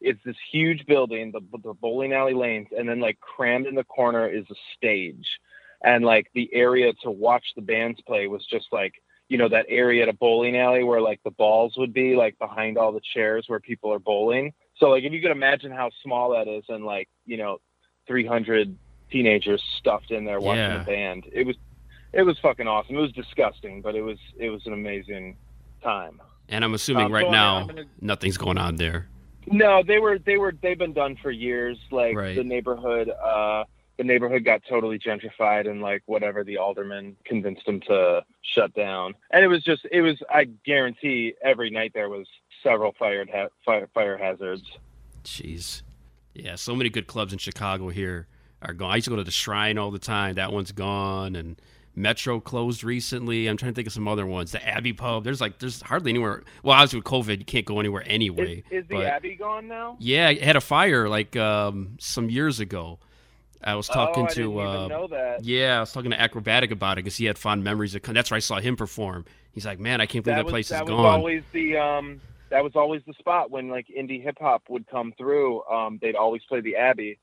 [0.00, 3.84] it's this huge building, the the bowling alley lanes, and then like crammed in the
[3.84, 5.26] corner is a stage,
[5.82, 8.94] and like the area to watch the bands play was just like
[9.28, 12.38] you know that area at a bowling alley where like the balls would be like
[12.38, 14.52] behind all the chairs where people are bowling.
[14.76, 17.58] So like if you could imagine how small that is, and like you know,
[18.06, 18.74] 300
[19.10, 20.78] teenagers stuffed in there watching Yeah.
[20.78, 21.56] the band, it was
[22.12, 22.96] it was fucking awesome.
[22.96, 25.36] It was disgusting, but it was it was an amazing
[25.82, 26.20] time.
[26.48, 29.08] And I'm assuming Um, right so now gonna- nothing's going on there.
[29.46, 31.78] No, they were they were they've been done for years.
[31.90, 32.34] Like Right.
[32.36, 33.64] the neighborhood, uh,
[33.98, 39.14] the neighborhood got totally gentrified, and like whatever the alderman convinced them to shut down.
[39.30, 42.26] And it was just it was I guarantee every night there was
[42.62, 44.62] several fired ha- fire fire hazards.
[45.24, 45.82] Jeez.
[46.34, 48.28] Yeah, so many good clubs in Chicago here
[48.62, 48.92] are gone.
[48.92, 50.36] I used to go to the Shrine all the time.
[50.36, 51.60] That one's gone, and
[51.96, 53.48] Metro closed recently.
[53.48, 54.52] I'm trying to think of some other ones.
[54.52, 55.24] The Abbey Pub.
[55.24, 56.44] There's like there's hardly anywhere.
[56.62, 58.62] Well, obviously with COVID, you can't go anywhere anyway.
[58.70, 59.96] Is the but- Abbey gone now?
[59.98, 63.00] Yeah, it had a fire like um, some years ago.
[63.62, 65.44] I was talking oh, I to uh, that.
[65.44, 68.02] yeah, I was talking to Akrobatik about it because he had fond memories of.
[68.02, 69.24] That's where I saw him perform.
[69.52, 71.04] He's like, man, I can't believe that, was, place that is gone.
[71.04, 72.20] always the um
[72.50, 75.64] that was always the spot when like indie hip hop would come through.
[75.64, 77.18] Um, they'd always play the Abbey,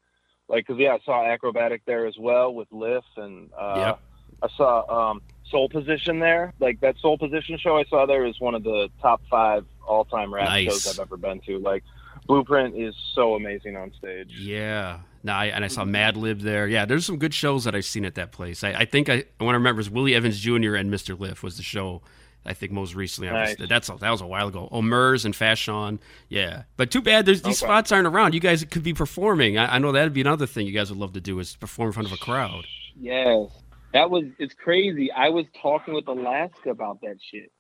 [0.50, 4.00] like because yeah, I saw Akrobatik there as well with Lif and uh, Yep.
[4.44, 6.54] I saw um Soul Position there.
[6.60, 10.04] Like that Soul Position show I saw there is one of the top five all
[10.06, 10.66] time rap Nice.
[10.66, 11.60] shows I've ever been to.
[11.60, 11.84] Like
[12.28, 14.36] Blueprint is so amazing on stage.
[14.38, 15.00] Yeah.
[15.26, 16.68] No, I, and I saw Madlib there.
[16.68, 18.64] Yeah, there's some good shows that I've seen at that place.
[18.64, 20.76] I, I think I, I want to remember is Willie Evans Jr.
[20.76, 21.20] and Mr.
[21.20, 22.02] Lif was the show.
[22.46, 23.30] I think most recently.
[23.30, 23.68] I was, Nice.
[23.70, 24.70] that's that was a while ago.
[24.72, 26.00] Omers and Fashion.
[26.30, 27.72] Yeah, but too bad there's these Okay.
[27.72, 28.36] spots aren't around.
[28.36, 29.58] You guys could be performing.
[29.58, 31.88] I, I know that'd be another thing you guys would love to do is perform
[31.88, 32.66] in front of a crowd.
[33.00, 33.50] Yes,
[33.94, 35.12] that was it's crazy.
[35.12, 37.52] I was talking with Alaska about that shit.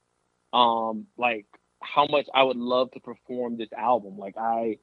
[0.53, 1.47] Um, like
[1.81, 4.19] how much I would love to perform this album.
[4.19, 4.77] Like I,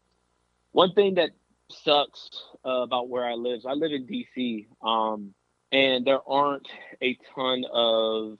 [0.73, 1.31] one thing that
[1.73, 2.29] sucks
[2.65, 3.63] uh, about where I live.
[3.63, 5.35] So I live in DC, um,
[5.71, 6.69] and there aren't
[7.03, 8.39] a ton of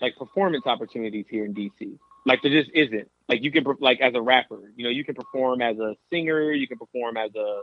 [0.00, 1.98] like performance opportunities here in DC.
[2.24, 3.08] Like there just isn't.
[3.28, 6.52] Like you can like as a rapper, you know, you can perform as a singer,
[6.52, 7.60] you can perform as a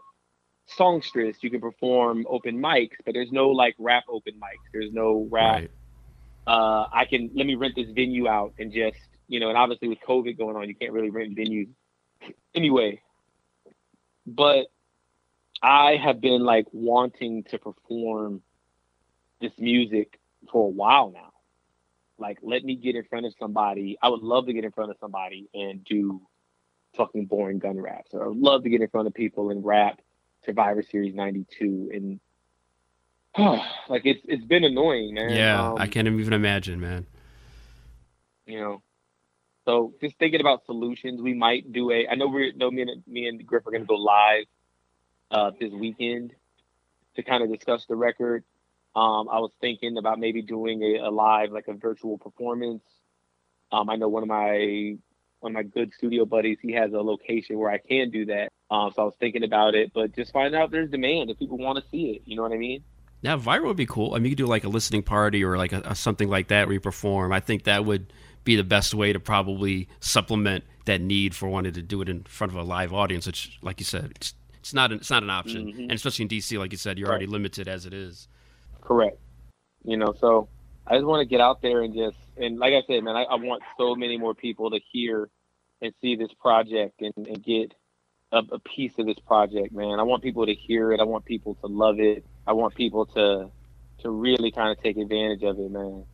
[0.65, 4.63] songstress, you can perform open mics, but there's no like rap open mics.
[4.73, 5.61] There's no rap.
[5.61, 5.71] Right.
[6.45, 8.97] Uh, I can let me rent this venue out and just
[9.27, 11.69] you know, and obviously with COVID going on, you can't really rent venues
[12.53, 13.01] anyway.
[14.25, 14.67] But
[15.63, 18.41] I have been like wanting to perform
[19.39, 20.19] this music
[20.51, 21.31] for a while now.
[22.17, 23.97] Like, let me get in front of somebody.
[24.01, 26.21] I would love to get in front of somebody and do
[26.95, 28.13] fucking boring gun raps.
[28.13, 29.99] Or I would love to get in front of people and rap
[30.45, 31.89] Survivor Series '92.
[31.93, 32.19] And
[33.89, 35.29] like, it's it's been annoying, man.
[35.31, 37.05] Yeah, Um, I can't even imagine, man.
[38.45, 38.81] you know.
[39.65, 42.05] So just thinking about solutions, we might do a.
[42.09, 44.43] I know we're no me and me and Griff are going to go live
[45.33, 46.33] uh, this weekend
[47.15, 48.43] to kind of discuss the record.
[48.95, 52.83] Um, I was thinking about maybe doing a, a live, like a virtual performance.
[53.71, 54.95] Um, I know one of my
[55.39, 56.59] one of my good studio buddies.
[56.61, 58.49] He has a location where I can do that.
[58.71, 61.57] Um, so I was thinking about it, but just find out there's demand if people
[61.57, 62.21] want to see it.
[62.25, 62.83] You know what I mean?
[63.23, 64.13] Now, viral would be cool.
[64.13, 66.49] I mean, you could do like a listening party or like a, a something like
[66.49, 67.33] that where you perform.
[67.33, 71.73] I think that would be the best way to probably supplement that need for wanting
[71.73, 73.25] to do it in front of a live audience.
[73.25, 74.33] Which, like you said, it's
[74.63, 75.79] it's not an, it's not an option, Mhm.
[75.83, 77.15] and especially in DC, like you said, you're Right.
[77.15, 78.29] already limited as it is.
[78.79, 79.19] Correct.
[79.83, 80.47] You know, so
[80.87, 83.23] I just want to get out there and just and like I said, man, I,
[83.23, 85.29] I want so many more people to hear
[85.81, 87.73] and see this project and, and get
[88.31, 89.99] a, a piece of this project, man.
[89.99, 90.99] I want people to hear it.
[91.01, 92.25] I want people to love it.
[92.47, 93.49] I want people to
[93.99, 96.05] to really kind of take advantage of it, man.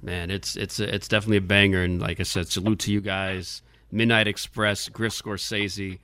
[0.00, 3.62] Man, it's it's it's definitely a banger, and like I said, salute to you guys.
[3.90, 5.98] Midnight Express, Griff Scorsese,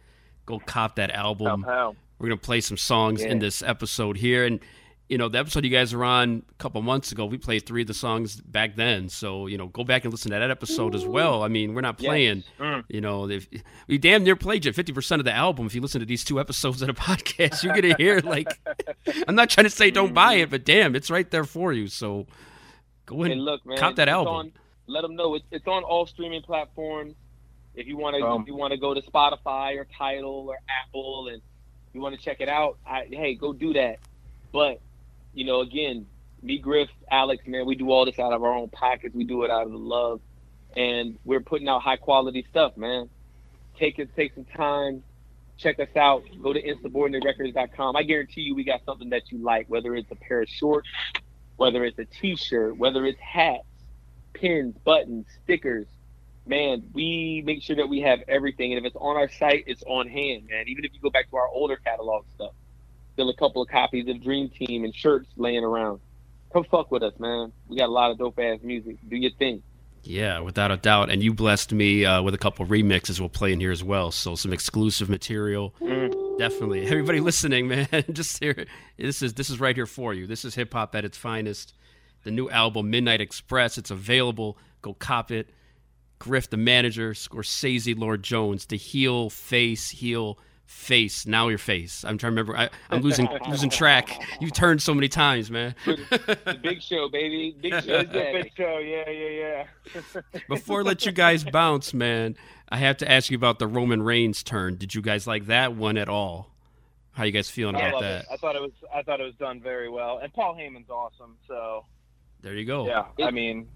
[0.46, 1.64] go cop that album.
[2.18, 4.60] We're gonna play some songs in this episode here, and
[5.08, 7.26] you know the episode you guys were on a couple months ago.
[7.26, 10.30] We played three of the songs back then, so you know go back and listen
[10.30, 11.42] to that episode as well.
[11.42, 12.08] I mean, we're not Yes.
[12.08, 12.44] playing.
[12.60, 12.84] Mm.
[12.88, 13.48] You know, if
[13.88, 15.66] we damn near played you fifty percent of the album.
[15.66, 18.46] If you listen to these two episodes of the podcast, you're gonna hear like
[19.26, 21.88] I'm not trying to say don't buy it, but damn, it's right there for you.
[21.88, 22.26] So
[23.06, 24.32] go in, And look, man, cop that album.
[24.32, 24.52] On,
[24.86, 27.14] let them know it's, it's on all streaming platforms.
[27.74, 30.58] If you want to, Um, if you want to go to Spotify or Tidal or
[30.68, 31.40] Apple and
[31.92, 33.98] you want to check it out, I, hey, go do that.
[34.52, 34.80] But
[35.34, 36.06] you know, again,
[36.42, 39.14] me, Griff, Alex, man, we do all this out of our own pockets.
[39.14, 40.20] We do it out of the love,
[40.76, 43.08] and we're putting out high quality stuff, man.
[43.78, 45.02] Take it, take some time,
[45.56, 46.24] check us out.
[46.42, 47.96] Go to insubordinaterecords.com.
[47.96, 50.88] I guarantee you, we got something that you like, whether it's a pair of shorts,
[51.56, 53.64] whether it's a T-shirt, whether it's hats,
[54.34, 55.86] pins, buttons, stickers.
[56.44, 59.82] Man, we make sure that we have everything, and if it's on our site, it's
[59.86, 60.64] on hand, man.
[60.66, 62.52] Even if you go back to our older catalog stuff,
[63.12, 66.00] still a couple of copies of Dream Team and shirts laying around.
[66.52, 67.52] Come fuck with us, man.
[67.68, 68.96] We got a lot of dope ass music.
[69.08, 69.62] Do your thing.
[70.04, 71.10] Yeah, without a doubt.
[71.10, 74.10] And you blessed me uh, with a couple remixes we'll play in here as well.
[74.10, 75.74] So some exclusive material.
[76.38, 76.86] Definitely.
[76.86, 78.66] Everybody listening, man, just here.
[78.98, 80.26] This is this is right here for you.
[80.26, 81.74] This is hip hop at its finest.
[82.24, 83.78] The new album Midnight Express.
[83.78, 84.58] It's available.
[84.80, 85.48] Go cop it.
[86.22, 91.26] Griff, the manager, Scorsese, Lord Jones, the heel, face, heel, face.
[91.26, 92.04] Now your face.
[92.04, 92.56] I'm trying to remember.
[92.56, 94.08] I, I'm losing losing track.
[94.40, 95.74] You turned so many times, man.
[96.62, 97.56] big show, baby.
[97.60, 98.04] Big show.
[98.04, 98.78] Big show.
[98.78, 100.20] Yeah, yeah, yeah.
[100.48, 102.36] Before I let you guys bounce, man,
[102.68, 104.76] I have to ask you about the Roman Reigns turn.
[104.76, 106.52] Did you guys like that one at all?
[107.10, 108.20] How you guys feeling about love that?
[108.22, 108.26] it.
[108.32, 108.70] I thought it was.
[108.94, 111.36] I thought it was done very well, and Paul Heyman's awesome.
[111.48, 111.84] So
[112.42, 112.86] There you go.
[112.86, 113.66] yeah, I mean,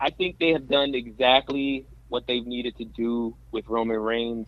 [0.00, 4.46] I think they have done exactly what they've needed to do with Roman Reigns.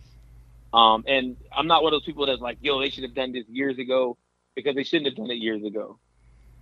[0.73, 3.33] Um, and I'm not one of those people that's like, yo, they should have done
[3.33, 4.17] this years ago
[4.55, 5.99] because they shouldn't have done it years ago.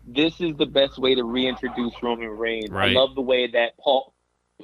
[0.06, 2.72] This is the best way to reintroduce Roman Reigns.
[2.72, 2.91] Right.
[2.91, 4.14] I love the way that Paul.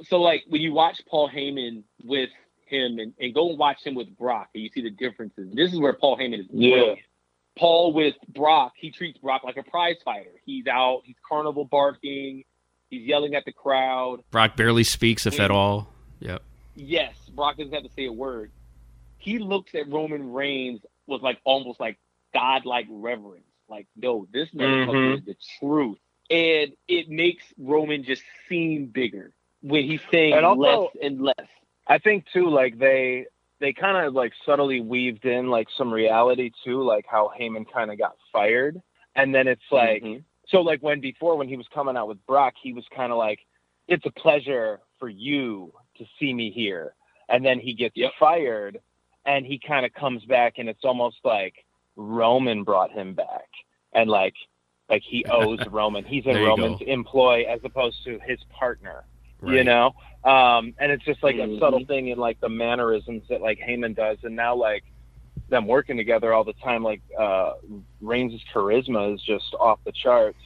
[0.03, 2.29] So, like, when you watch Paul Heyman with
[2.65, 5.53] him and, and go and watch him with Brock, and you see the differences.
[5.53, 6.75] This is where Paul Heyman is Yeah.
[6.75, 6.99] brilliant.
[7.57, 10.31] Paul with Brock, he treats Brock like a prize fighter.
[10.45, 12.43] He's out, he's carnival barking,
[12.97, 14.21] he's yelling at the crowd.
[14.31, 15.87] Brock barely speaks, if at all.
[16.19, 16.41] Yep.
[16.75, 18.51] Yes, Brock doesn't have to say a word.
[19.17, 21.97] He looks at Roman Reigns with like almost like
[22.33, 23.43] godlike reverence.
[23.67, 25.17] Like, no, this motherfucker Mhm.
[25.17, 25.97] is the truth.
[26.29, 31.47] And it makes Roman just seem bigger when he's saying And also- less and less.
[31.87, 33.27] I think too, like they
[33.59, 37.89] they kind of like subtly weaved in like some reality too, like how Heyman kind
[37.89, 38.81] of got fired,
[39.15, 40.23] and then it's like Mhm.
[40.49, 43.17] So like when before when he was coming out with Brock, he was kind of
[43.17, 43.39] like,
[43.87, 46.95] "It's a pleasure for you to see me here,"
[47.29, 48.79] and then he gets fired,
[49.25, 51.53] and he kind of comes back, and it's almost like
[51.95, 53.47] Roman brought him back,
[53.93, 54.35] and like
[54.89, 56.03] like he owes Roman.
[56.03, 56.85] He's in Roman's go.
[56.85, 59.05] employ as opposed to his partner
[59.43, 59.87] you know
[60.23, 61.59] um and it's just like a Mhm.
[61.59, 64.83] subtle thing in like the mannerisms that like Heyman does and now like
[65.49, 67.51] them working together all the time like uh
[68.01, 70.37] Reigns' charisma is just off the charts.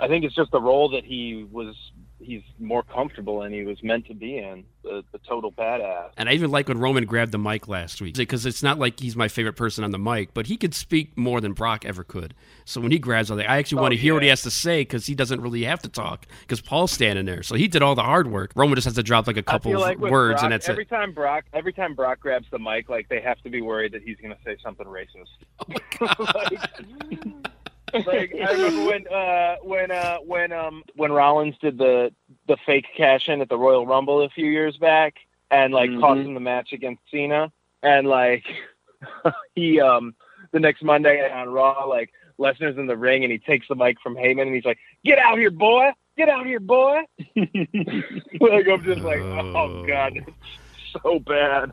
[0.00, 1.74] I think it's just the role that he was
[2.20, 6.28] he's more comfortable in he was meant to be in the, the total badass And
[6.28, 9.14] I even like when Roman grabbed the mic last week because it's not like he's
[9.16, 12.34] my favorite person on the mic, but he could speak more than Brock ever could.
[12.64, 14.50] So when he grabs on I actually Oh, want to hear what he has to
[14.50, 17.42] say because he doesn't really have to talk because Paul's standing there.
[17.42, 18.52] So he did all the hard work.
[18.56, 20.82] Roman just has to drop like a couple feel of words Brock, and that's every
[20.84, 20.88] it.
[20.90, 24.02] time Brock every time Brock grabs the mic like they have to be worried that
[24.02, 25.28] he's going to say something racist
[26.00, 27.46] oh like
[27.94, 32.12] I remember when uh when uh when um when Rollins did the
[32.46, 35.14] the fake cash in at the Royal Rumble a few years back
[35.50, 36.00] and like Mhm.
[36.00, 37.50] cost him the match against Cena
[37.82, 38.44] and like
[39.54, 40.14] he um
[40.52, 44.00] the next Monday on Raw like Lesnar's in the ring and he takes the mic
[44.00, 47.00] from Heyman and he's like get out here boy get out here boy
[47.36, 51.72] like I'm just like oh god it's so bad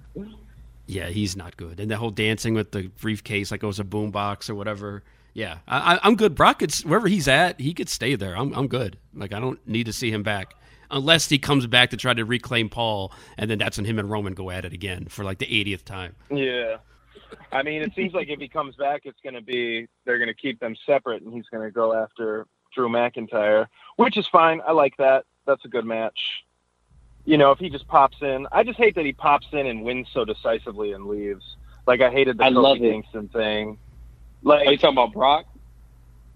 [0.88, 1.80] Yeah, he's not good.
[1.80, 5.04] And the whole dancing with the briefcase like it was a boombox or whatever.
[5.36, 6.34] Yeah, I, I, I'm good.
[6.34, 8.36] Brock could wherever he's at, he could stay there.
[8.36, 8.98] I'm I'm good.
[9.14, 10.56] Like I don't need to see him back
[10.90, 14.10] unless he comes back to try to reclaim Paul, and then that's when him and
[14.10, 16.16] Roman go at it again for like the 80th time.
[16.32, 16.78] Yeah.
[17.52, 20.30] I mean, it seems like if he comes back, it's going to be they're going
[20.30, 23.68] to keep them separate, and he's going to go after Drew McIntyre,
[23.98, 24.62] which is fine.
[24.66, 25.26] I like that.
[25.45, 26.45] That's a good match.
[27.26, 29.84] You know, if he just pops in, I just hate that he pops in and
[29.84, 31.57] wins so decisively and leaves.
[31.88, 32.78] Like I hated the I Kofi love.
[32.78, 33.80] Kingston thing.
[34.46, 35.46] Are you talking about Brock?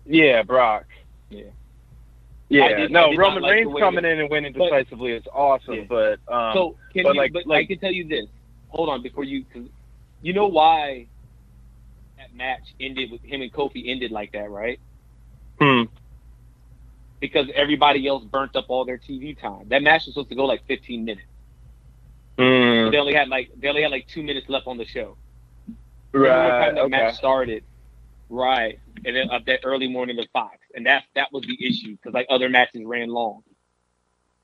[0.05, 0.85] yeah, Brock.
[1.29, 1.43] Yeah.
[2.49, 5.83] Yeah, did- no, Roman like Reigns coming in and winning but- decisively is awesome, Yeah.
[5.87, 7.21] but um, so can but you?
[7.21, 8.25] like- but I can tell you this.
[8.69, 9.63] Hold on, before you, cause
[10.21, 11.07] you know why
[12.17, 14.79] that match ended with him and Kofi ended like that, right?
[15.59, 15.83] hmm.
[17.19, 19.67] Because everybody else burnt up all their TV time.
[19.67, 21.27] That match was supposed to go like 15 minutes.
[22.37, 22.91] Mm.
[22.91, 25.17] They only had like they only had like two minutes left on the show.
[26.13, 26.29] Right,
[26.65, 26.89] time that okay.
[26.89, 27.63] match started?
[28.29, 31.95] Right, and then up that early morning with Fox, and that that was the issue
[31.95, 33.43] because like other matches ran long.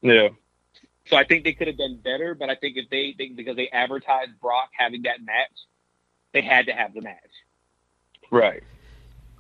[0.02, 0.30] Yeah.
[1.08, 3.56] So I think they could have done better, but I think if they, they because
[3.56, 5.52] they advertised Brock having that match,
[6.34, 7.20] they had to have the match.
[8.32, 8.64] Right.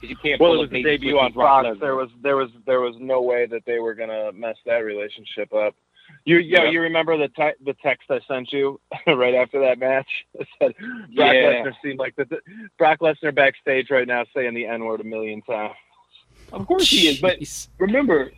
[0.01, 1.79] you can't Well, it was the debut on Fox.
[1.79, 5.53] There was there was there was no way that they were gonna mess that relationship
[5.53, 5.75] up.
[6.27, 10.07] You yeah, you remember the te- the text I sent you right after that match?
[10.33, 10.73] It said
[11.15, 11.63] Brock Yeah.
[11.63, 12.25] Lesnar seemed like the
[12.79, 15.75] Brock Lesnar backstage right now saying the N word a million times.
[16.51, 17.37] Of course he is, but
[17.77, 18.31] remember,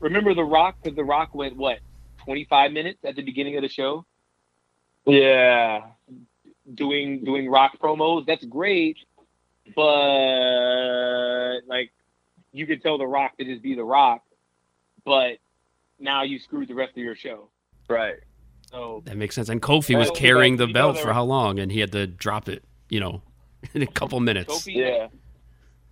[0.00, 1.80] remember the Rock because the Rock went what,
[2.24, 4.06] twenty five minutes at the beginning of the show
[5.06, 5.82] Yeah.
[6.74, 8.24] doing doing Rock promos.
[8.26, 8.96] That's great,
[9.76, 11.92] but like
[12.52, 14.22] you could tell the Rock to just be the Rock,
[15.04, 15.38] but
[15.98, 17.48] now you screwed the rest of your show.
[17.88, 18.16] Right.
[18.70, 19.48] So That makes sense.
[19.48, 21.58] And Kofi was carrying the belt for how long?
[21.58, 23.22] And he had to drop it, you know,
[23.74, 24.52] in a couple minutes.
[24.52, 25.08] Kofi, yeah.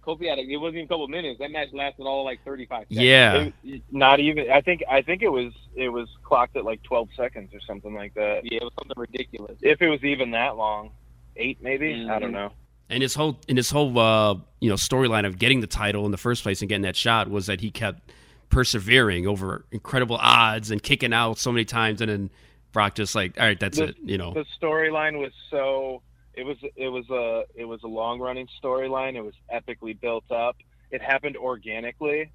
[0.05, 1.39] Kofi had a, it wasn't even a couple minutes.
[1.39, 2.87] That match lasted all like thirty five.
[2.91, 3.01] seconds.
[3.01, 3.49] Yeah.
[3.63, 4.51] It- not even.
[4.51, 4.83] I think.
[4.91, 5.53] I think it was.
[5.77, 8.41] It was clocked at like 12 seconds or something like that.
[8.43, 9.57] Yeah, it was something ridiculous.
[9.63, 10.91] If it was even that long,
[11.37, 11.93] eight maybe.
[11.93, 12.21] I Mm-hmm.
[12.21, 12.51] don't know.
[12.91, 16.11] And his whole in his whole uh, you know storyline of getting the title in
[16.11, 18.11] the first place and getting that shot was that he kept
[18.53, 22.31] persevering over incredible odds and kicking out so many times, and then
[22.73, 24.33] Brock just like, all right, that's the, it, you know.
[24.33, 26.03] the storyline was so
[26.35, 30.25] it was it was a it was a long running storyline it was epically built
[30.31, 30.57] up
[30.91, 32.31] it happened organically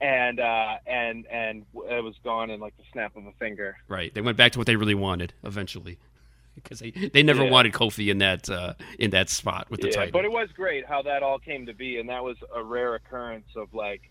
[0.00, 4.12] and uh and and it was gone in like the snap of a finger Right.
[4.12, 5.98] They went back to what they really wanted eventually,
[6.56, 7.50] because they they never Yeah.
[7.52, 10.12] wanted Kofi in that uh, in that spot with the yeah title.
[10.12, 12.96] but it was great how that all came to be and that was a rare
[12.96, 14.10] occurrence of like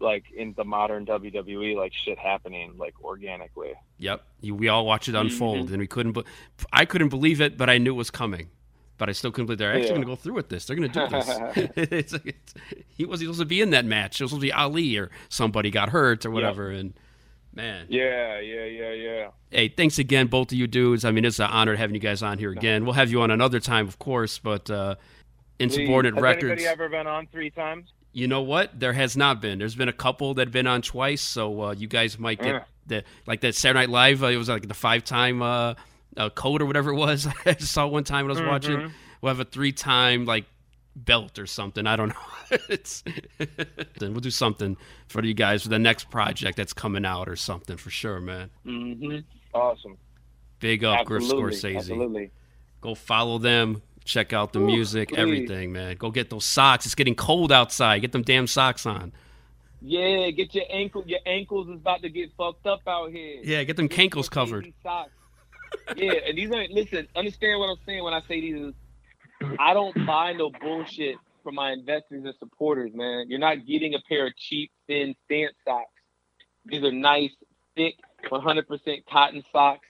[0.00, 4.22] like in the modern WWE like shit happening like organically Yep.
[4.42, 5.72] We all watch it unfold, Mhm.
[5.72, 6.12] and we couldn't.
[6.12, 6.22] Be-
[6.72, 8.48] I couldn't believe it, but I knew it was coming.
[8.96, 9.94] But I still couldn't believe they're actually Yeah.
[9.94, 10.66] going to go through with this.
[10.66, 11.28] They're going to do this.
[11.76, 12.54] it's, it's,
[12.96, 14.20] he wasn't supposed to be in that match.
[14.20, 16.70] It was supposed to be Ali or somebody got hurt or whatever.
[16.70, 16.94] And
[17.52, 21.04] man, yeah yeah yeah yeah hey, thanks again, both of you dudes.
[21.04, 22.84] I mean, it's an honor having you guys on here again.
[22.84, 24.38] We'll have you on another time, of course.
[24.38, 24.94] But uh,
[25.58, 26.62] insubordinate Has records.
[26.62, 28.78] anybody ever been on three times You know what?
[28.78, 29.58] There has not been.
[29.58, 32.54] There's been a couple that have been on twice, so uh, you guys might get
[32.54, 32.60] Uh.
[32.86, 34.22] the like that Saturday Night Live.
[34.24, 35.74] Uh, it was like the five time uh,
[36.16, 37.26] uh, code or whatever it was.
[37.46, 38.76] I just saw one time when I was watching.
[38.76, 38.92] Mhm.
[39.20, 40.46] We'll have a three time like
[40.96, 41.86] belt or something.
[41.86, 42.08] I don't
[42.50, 42.56] know.
[42.68, 43.04] it's
[43.38, 43.48] then
[44.12, 44.76] we'll do something
[45.06, 48.50] for you guys for the next project that's coming out or something for sure, man.
[48.66, 49.18] Mm-hmm.
[49.54, 49.96] awesome
[50.60, 51.76] Big up Griff Scorsese.
[51.76, 52.32] absolutely.
[52.80, 53.82] Go follow them.
[54.08, 55.18] Check out the Ooh, music, please.
[55.18, 55.94] everything, man.
[55.96, 56.86] Go get those socks.
[56.86, 57.98] It's getting cold outside.
[58.00, 59.12] Get them damn socks on.
[59.82, 61.04] Yeah, get your ankle.
[61.06, 63.40] Your ankles is about to get fucked up out here.
[63.44, 64.72] Yeah, get them Get cankles covered.
[64.82, 65.10] socks.
[65.94, 67.06] yeah, and these are listen.
[67.14, 68.56] Understand what I'm saying when I say these.
[68.68, 68.74] Is,
[69.58, 73.26] I don't buy no bullshit from my investors and supporters, man.
[73.28, 75.90] You're not getting a pair of cheap, thin stance socks.
[76.64, 77.30] These are nice,
[77.76, 77.94] thick,
[78.32, 79.86] 100% cotton socks,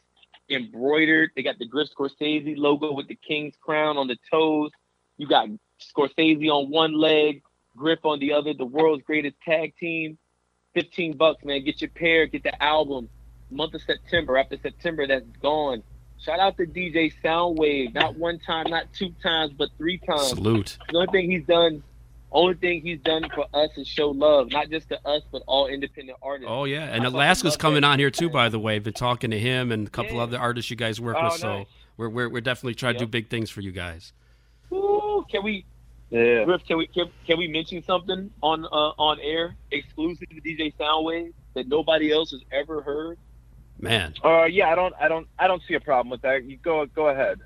[0.51, 1.31] embroidered.
[1.37, 4.70] They got the Griff Scorsese logo with the king's crown on the toes.
[5.16, 5.49] You got
[5.81, 7.43] Scorsese on one leg,
[7.77, 8.55] Griff on the other.
[8.55, 10.19] The world's greatest tag team.
[10.75, 11.65] 15 bucks, man.
[11.65, 13.09] Get your pair, get the album.
[13.51, 14.37] Month of September.
[14.37, 15.83] After September, that's gone.
[16.20, 17.95] Shout out to DJ Soundwave.
[17.95, 20.29] Not one time, not two times, but three times.
[20.29, 20.77] Salute.
[20.91, 21.83] The only thing he's done,
[22.30, 25.66] only thing he's done for us is show love, not just to us, but all
[25.66, 26.48] independent artists.
[26.50, 27.88] Oh yeah, and I Alaska's coming that.
[27.88, 28.28] on here too.
[28.30, 31.16] By the way, been talking to him and a couple other artists you guys work
[31.18, 31.34] Oh, with.
[31.34, 31.64] So
[31.96, 34.12] we're, we're we're definitely trying to do big things for you guys.
[34.72, 35.64] Ooh, can we,
[36.10, 36.64] yeah Griff?
[36.66, 38.68] Can we can, can we mention something on uh,
[38.98, 43.18] on air exclusive to DJ Soundwave that nobody else has ever heard?
[43.80, 46.42] Man, Uh, yeah, I don't, I don't, I don't see a problem with that.
[46.44, 47.38] You go, go ahead.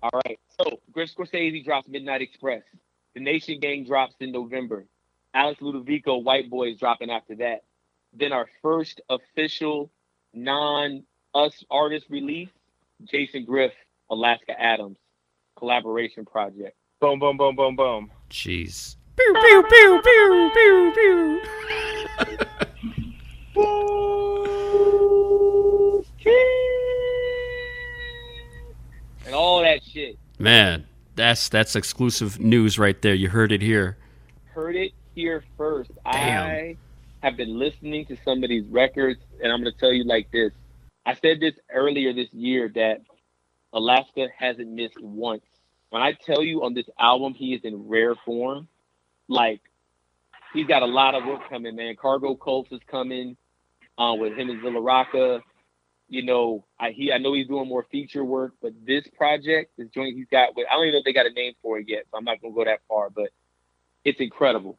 [0.00, 0.38] All right.
[0.56, 2.62] So Griff Scorsese drops Midnight Express.
[3.14, 4.86] The Nation Gang drops in November.
[5.34, 7.64] Alex Ludovico, White Boys dropping after that.
[8.12, 9.90] Then our first official
[10.34, 12.50] non-us artist release,
[13.04, 13.72] Jason Griff,
[14.10, 14.98] Alaska Adams,
[15.56, 16.76] collaboration project.
[17.00, 18.10] Boom, boom, boom, boom, boom.
[18.30, 18.96] jeez.
[19.16, 21.40] Pew, pew, pew, pew, pew, pew.
[29.24, 30.18] And all that shit.
[30.38, 33.14] Man, that's that's exclusive news right there.
[33.14, 33.96] You heard it here.
[34.54, 35.90] Heard it here first.
[36.10, 36.46] Damn.
[36.46, 36.76] I
[37.22, 40.30] have been listening to some of these records, and I'm going to tell you like
[40.32, 40.52] this.
[41.06, 43.00] I said this earlier this year that
[43.72, 45.44] Alaska hasn't missed once.
[45.90, 48.68] When I tell you on this album, he is in rare form.
[49.28, 49.60] Like,
[50.52, 51.96] he's got a lot of work coming, man.
[51.96, 53.36] Cargo Cults is coming
[53.98, 55.42] uh, with him and Zilla Rocca.
[56.12, 59.88] You know, I he I know he's doing more feature work, but this project, this
[59.88, 61.88] joint he's got with I don't even know if they got a name for it
[61.88, 63.30] yet, so I'm not gonna go that far, but
[64.04, 64.78] it's incredible.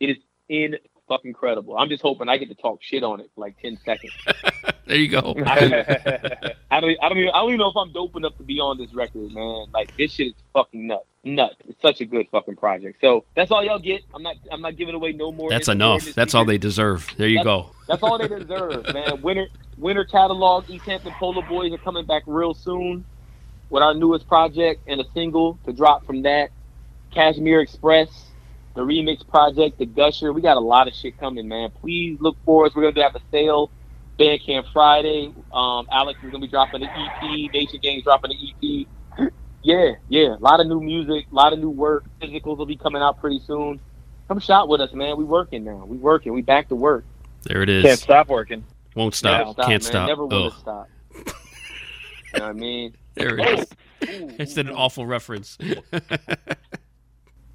[0.00, 0.16] It is
[0.48, 0.76] in
[1.08, 1.76] fucking incredible.
[1.78, 4.12] I'm just hoping I get to talk shit on it for like ten seconds.
[4.86, 5.34] there you go.
[5.46, 5.72] I don't,
[6.70, 8.58] I don't, I don't even, I don't even know if I'm dope enough to be
[8.60, 9.66] on this record, man.
[9.72, 11.56] Like this shit is fucking nuts, nuts.
[11.68, 13.00] It's such a good fucking project.
[13.00, 14.02] So that's all y'all get.
[14.14, 15.48] I'm not, I'm not giving away no more.
[15.50, 16.04] That's enough.
[16.14, 17.08] That's all they deserve.
[17.16, 17.70] There you That's- go.
[17.88, 19.22] That's all they deserve, man.
[19.22, 19.46] Winter,
[19.78, 20.68] winter catalog.
[20.68, 23.04] East Hampton Polo Boys are coming back real soon
[23.70, 26.50] with our newest project and a single to drop from that.
[27.12, 28.25] Cashmere Express,
[28.76, 30.32] the remix project, the Gusher.
[30.32, 31.70] We got a lot of shit coming, man.
[31.80, 32.74] Please look for us.
[32.74, 33.70] We're gonna have a sale.
[34.18, 35.34] Bandcamp Friday.
[35.52, 37.52] Um, Alex is gonna be dropping the EP.
[37.52, 38.86] Nation Games dropping the
[39.18, 39.30] EP.
[39.62, 40.36] Yeah, yeah.
[40.36, 42.04] A lot of new music, a lot of new work.
[42.22, 43.80] Physicals will be coming out pretty soon.
[44.28, 45.16] Come shop with us, man.
[45.16, 45.84] We working now.
[45.86, 46.32] We working.
[46.32, 47.04] We back to work.
[47.42, 47.84] There it is.
[47.84, 48.64] Can't stop working.
[48.94, 49.56] Won't stop.
[49.58, 49.92] Never Can't man.
[49.92, 50.08] stop.
[50.08, 50.52] Never want Ugh.
[50.52, 50.88] to stop.
[51.14, 51.22] you
[52.38, 52.96] know what I mean?
[53.14, 53.66] There it is.
[54.38, 55.58] It's an awful reference.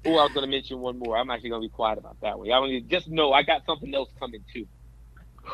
[0.04, 1.16] Oh, I was going to mention one more.
[1.16, 2.50] I'm actually going to be quiet about that one.
[2.50, 4.66] I mean, just know I got something else coming too.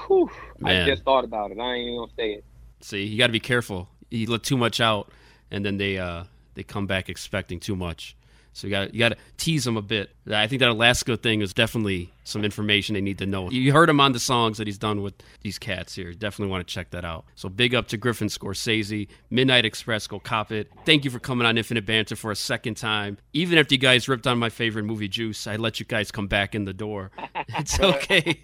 [0.07, 0.31] Whew,
[0.65, 1.59] I just thought about it.
[1.59, 2.45] I ain't even going to say it.
[2.81, 3.89] See, you got to be careful.
[4.11, 5.11] You let too much out,
[5.51, 8.17] and then they uh, they come back expecting too much.
[8.59, 10.11] So you got you got to tease them a bit.
[10.29, 13.49] I think that Alaska thing is definitely some information they need to know.
[13.51, 16.13] You heard him on the songs that he's done with these cats here.
[16.13, 17.25] Definitely want to check that out.
[17.37, 20.09] So big up to Griffin Scorsese, Midnight Express.
[20.09, 20.73] Go cop it.
[20.85, 23.19] Thank you for coming on Infinite Banter for a second time.
[23.33, 26.27] Even after you guys ripped on my favorite movie, Juice, I let you guys come
[26.27, 27.13] back in the door.
[27.57, 28.43] It's okay.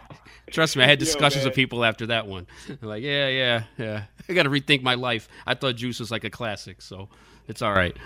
[0.50, 1.50] Trust me, I had discussions man.
[1.50, 2.46] with people after that one.
[2.66, 4.02] They're like, yeah, yeah, yeah.
[4.28, 5.28] I got to rethink my life.
[5.46, 7.08] I thought Juice was like a classic, so
[7.48, 7.96] it's all right.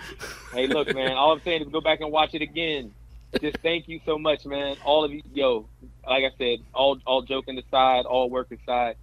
[0.53, 1.11] Hey, look, man.
[1.13, 2.93] All I'm saying is go back and watch it again.
[3.41, 4.77] Just thank you so much, man.
[4.85, 5.67] All of you, yo.
[6.07, 8.95] Like I said, all all joking aside, all work aside.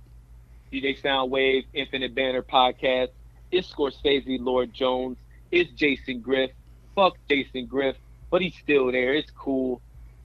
[0.72, 3.08] DJ Soundwave, Infinite Banter podcast.
[3.50, 5.18] It's Scorsese, Lord Jones.
[5.50, 6.50] It's Jason Griff.
[6.94, 7.96] Fuck Jason Griff,
[8.30, 9.12] but he's still there.
[9.12, 9.82] It's cool.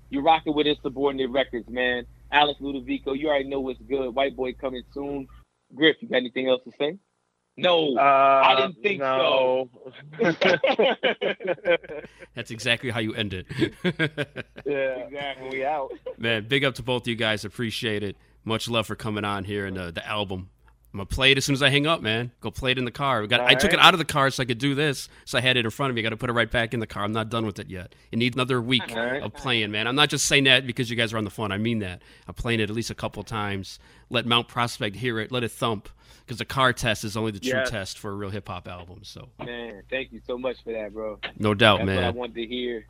[0.10, 2.06] You're rocking with Insubordinate Records, man.
[2.32, 4.10] Alex Ludovico, you already know what's good.
[4.14, 5.28] White boy coming soon.
[5.76, 6.98] Griff, you got anything else to say?
[7.60, 8.02] No, Uh,
[8.46, 9.70] I didn't think no.
[12.36, 13.48] That's exactly how you end it.
[14.66, 15.50] yeah, exactly.
[15.50, 15.92] We out.
[16.18, 17.46] Man, big up to both of you guys.
[17.46, 18.16] Appreciate it.
[18.46, 20.50] Much love for coming on here and uh, the album.
[20.94, 22.32] I'm gonna play it as soon as I hang up, man.
[22.40, 23.22] Go play it in the car.
[23.22, 23.42] We got.
[23.42, 25.10] I took it out of the car so I could do this.
[25.26, 26.02] So I had it in front of me.
[26.02, 27.04] I got to put it right back in the car.
[27.04, 27.94] I'm not done with it yet.
[28.12, 29.22] It needs another week Alright.
[29.22, 29.86] of playing, man.
[29.86, 31.52] I'm not just saying that because you guys are on the phone.
[31.52, 32.02] I mean that.
[32.28, 33.80] I'm playing it at least a couple times.
[34.10, 35.32] Let Mount Prospect hear it.
[35.32, 35.90] Let it thump.
[36.26, 37.70] Because the car test is only the true Yes.
[37.70, 39.00] test for a real hip hop album.
[39.04, 41.20] So Man, thank you so much for that, bro.
[41.38, 41.96] No doubt, That's man.
[41.98, 42.86] what I wanted to hear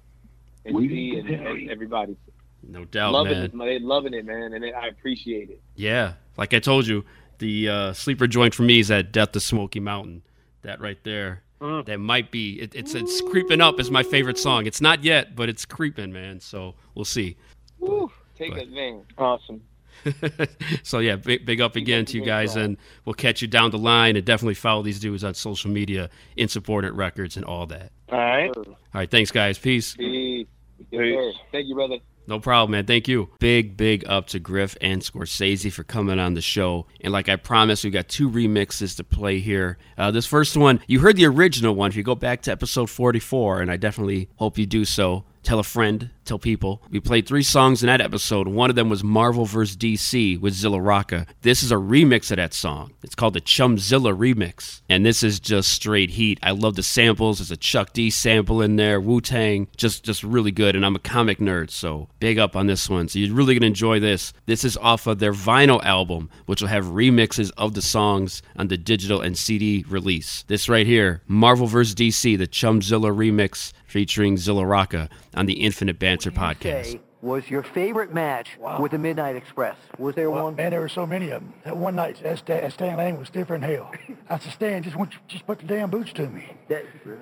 [0.65, 2.15] and We see, and, and everybody
[2.63, 3.43] no doubt, loving man.
[3.43, 3.53] it.
[3.53, 3.67] man.
[3.67, 5.61] They loving it, man, and I appreciate it.
[5.75, 7.05] Yeah, like I told you,
[7.39, 10.23] the uh, sleeper joint for me is at Death to Smoky Mountain.
[10.63, 11.43] That right there.
[11.59, 14.65] that might be it, it's it's creeping up as my favorite song.
[14.65, 16.39] It's not yet, but it's creeping, man.
[16.39, 17.37] So we'll see.
[17.79, 19.07] Woo, take But- advantage.
[19.17, 19.61] Awesome.
[20.83, 23.77] so yeah, big, big up again to you guys, and we'll catch you down the
[23.79, 24.15] line.
[24.15, 27.91] And definitely follow these dudes on social media, Insubordinate Records, and all that.
[28.11, 28.51] All right.
[28.55, 29.57] All right, thanks guys.
[29.57, 29.95] Peace.
[29.95, 30.45] Peace.
[30.91, 31.31] Yes, sir.
[31.51, 31.97] Thank you, brother.
[32.27, 32.85] No problem, man.
[32.85, 33.29] Thank you.
[33.39, 36.85] Big, big up to Griff and Scorsese for coming on the show.
[36.99, 39.77] And like I promised, we got two remixes to play here.
[39.97, 41.89] Uh, this first one, you heard the original one.
[41.89, 45.59] If you go back to episode 44, and I definitely hope you do so, tell
[45.59, 46.81] a friend, tell people.
[46.89, 48.49] We played three songs in that episode.
[48.49, 49.77] One of them was Marvel vs.
[49.77, 51.25] DC with Zilla Rocca.
[51.41, 52.91] This is a remix of that song.
[53.01, 54.81] It's called the Chumzilla remix.
[54.89, 56.37] And this is just straight heat.
[56.43, 57.37] I love the samples.
[57.37, 59.69] There's a Chuck D sample in there, Wu Tang.
[59.77, 60.75] Just just really good.
[60.75, 63.07] And I'm a comic nerd, so big up on this one.
[63.07, 64.33] So you're really gonna enjoy this.
[64.47, 68.67] This is off of their vinyl album, which will have remixes of the songs on
[68.67, 70.43] the digital and CD release.
[70.47, 71.95] This right here, Marvel vs.
[71.95, 76.99] DC, the Chumzilla remix featuring Zilla Rocca on the Infinite Banter podcast.
[77.21, 79.75] was your favorite match with the Midnight Express?
[79.97, 80.55] Was there Well, one?
[80.55, 81.53] Man, there were so many of them.
[81.63, 83.91] That one night, that Stan, that Stan Lane was different than hell.
[84.29, 86.45] I said, Stan, just want you, just put the damn boots to me.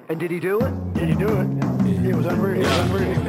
[0.09, 0.93] and did he do it?
[0.95, 2.05] Did he do it?
[2.09, 2.61] It was unreal.
[2.61, 3.27] It was unreal.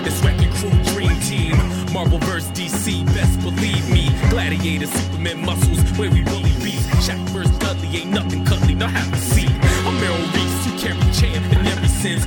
[0.00, 1.56] It's Wrecking Crew Dream Team.
[1.92, 2.50] Marvel vs.
[2.52, 4.08] DC, best believe me.
[4.30, 6.72] Gladiator, Superman muscles, where we really be.
[7.04, 7.56] Shaq vs.
[7.58, 9.50] Dudley, ain't nothing cuddly, now have a seat.
[10.00, 12.24] Meryl Reese, you carry champ in every sense.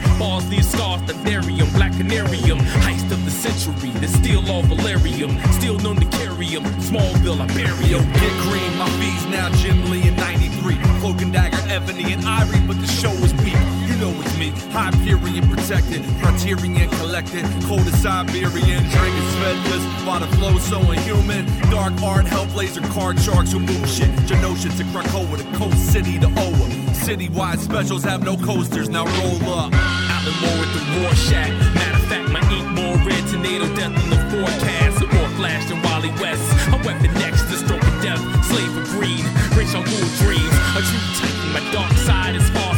[0.50, 2.60] Leave scars, the Therium, Black Canarium.
[2.84, 5.32] Heist of the century, the steel all Valerium.
[5.54, 6.64] Still known to carry 'em.
[6.82, 7.86] Smallville, I bury.
[7.88, 10.78] Yo, get green, my fees now Jim Lee in 93.
[11.00, 13.71] Cloak and Dagger, Ebony and Ivory, but the show is weak.
[14.02, 20.64] Know it's me, Hyperion protected, Criterion collected, cold as Siberian, drinking Svedkas, while the flow's
[20.64, 21.46] so inhuman.
[21.70, 24.10] Dark art, Hellblazer, card sharks who move shit.
[24.26, 26.68] Genosha to Krakoa, the coast city to Oa.
[27.06, 29.72] Citywide specials have no coasters, now roll up.
[29.72, 31.54] Alan Moore at the Rorschach.
[31.76, 34.98] Matter of fact, my ink more red tornado death in the forecast.
[35.14, 36.42] More flash than Wally West.
[36.74, 38.22] A weapon next to stroke of death.
[38.50, 39.22] Slave of green.
[39.54, 40.58] Rich on cool dreams.
[40.74, 41.54] A true titan.
[41.54, 42.71] My dark side is far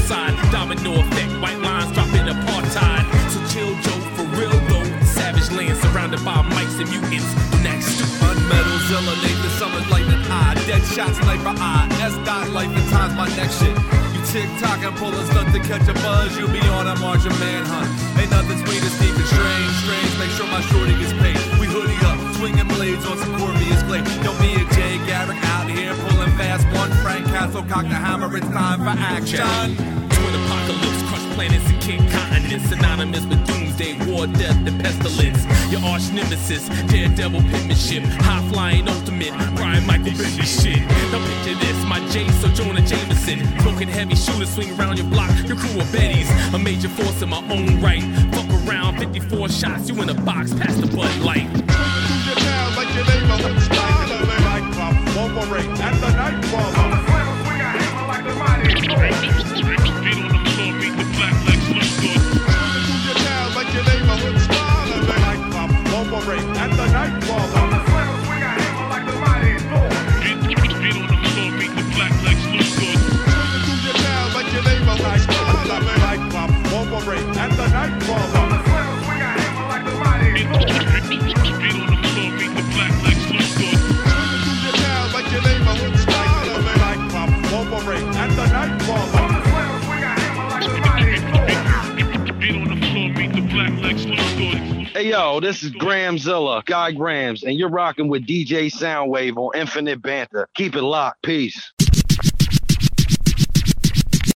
[6.24, 7.28] by mice and mutants.
[7.62, 8.00] Next.
[8.24, 10.56] Unmetal Zilla, Nathan Summers, lightning eye.
[10.66, 11.88] Dead shot, sniper eye.
[12.00, 13.76] S dot life and times my next shit.
[14.16, 16.36] You tick tock and pull a stunt to catch a buzz.
[16.38, 17.88] You be on a march of manhunt.
[18.20, 19.72] Ain't nothing sweet as deep and strange.
[19.84, 21.40] Strange, make sure my shorty gets paid.
[21.60, 24.08] We hoodie up, swinging blades on some Corvus Glaive.
[24.24, 26.64] Yo, me and Jay Garrick out here pulling fast.
[26.72, 28.32] One Frank Castle, cock the hammer.
[28.36, 30.03] It's time for action.
[30.24, 32.70] Twin apocalypse, crush planets and kick continents.
[32.70, 35.44] Synonymous with doomsday, war, death, and pestilence.
[35.70, 38.04] Your arch nemesis, daredevil penmanship.
[38.24, 40.80] High flying ultimate, Brian Michael Bendis shit.
[41.12, 42.26] Now picture this, my J,
[42.56, 43.40] Jonah Jameson.
[43.60, 45.32] Smoking heavy shooter, swing around your block.
[45.45, 48.04] Your crew of Betty's, a major force in my own right.
[48.34, 51.50] Fuck around, 54 shots, you in a box, past the Bud Light.
[55.86, 56.82] And the
[66.26, 67.64] night And the night ball
[77.04, 77.38] over it.
[77.38, 78.53] And the night
[95.04, 100.48] Yo, this is Gramzilla, Guy Grams, and you're rocking with DJ Soundwave on Infinite Banter.
[100.54, 101.22] Keep it locked.
[101.24, 101.74] Peace.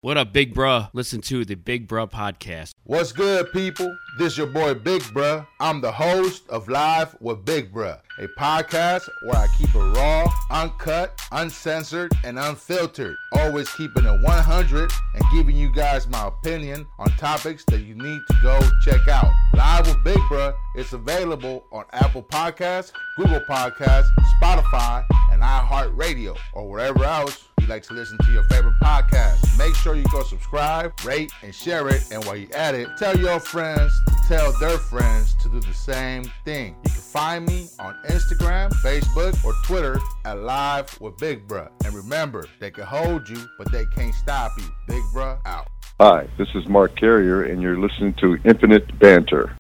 [0.08, 0.90] What up, Big Bruh?
[0.94, 2.76] Listen to the Big Bruh podcast.
[2.86, 3.94] What's good, people?
[4.18, 5.46] This your boy Big Bruh.
[5.60, 10.32] I'm the host of Live with Big Bruh, a podcast where I keep it raw,
[10.50, 13.18] uncut, uncensored, and unfiltered.
[13.34, 18.22] Always keeping it 100 and giving you guys my opinion on topics that you need
[18.30, 19.30] to go check out.
[19.56, 24.08] Live with Big Bruh is available on Apple Podcasts, Google Podcasts,
[24.42, 25.04] Spotify,
[25.34, 29.58] and iHeartRadio, or wherever else you like to listen to your favorite podcast.
[29.58, 32.12] Make sure you go subscribe, rate, and share it.
[32.12, 33.94] And while you're at it, tell your friends
[34.28, 36.76] tell their friends to do the same thing.
[36.84, 41.70] You can find me on Instagram, Facebook, or Twitter at Live with Big Bruh.
[41.86, 44.66] And remember, they can hold you, but they can't stop you.
[44.86, 45.68] Big Bruh out.
[46.02, 49.56] Hi, this is Mark Carrier, and you're listening to Infinite Banter.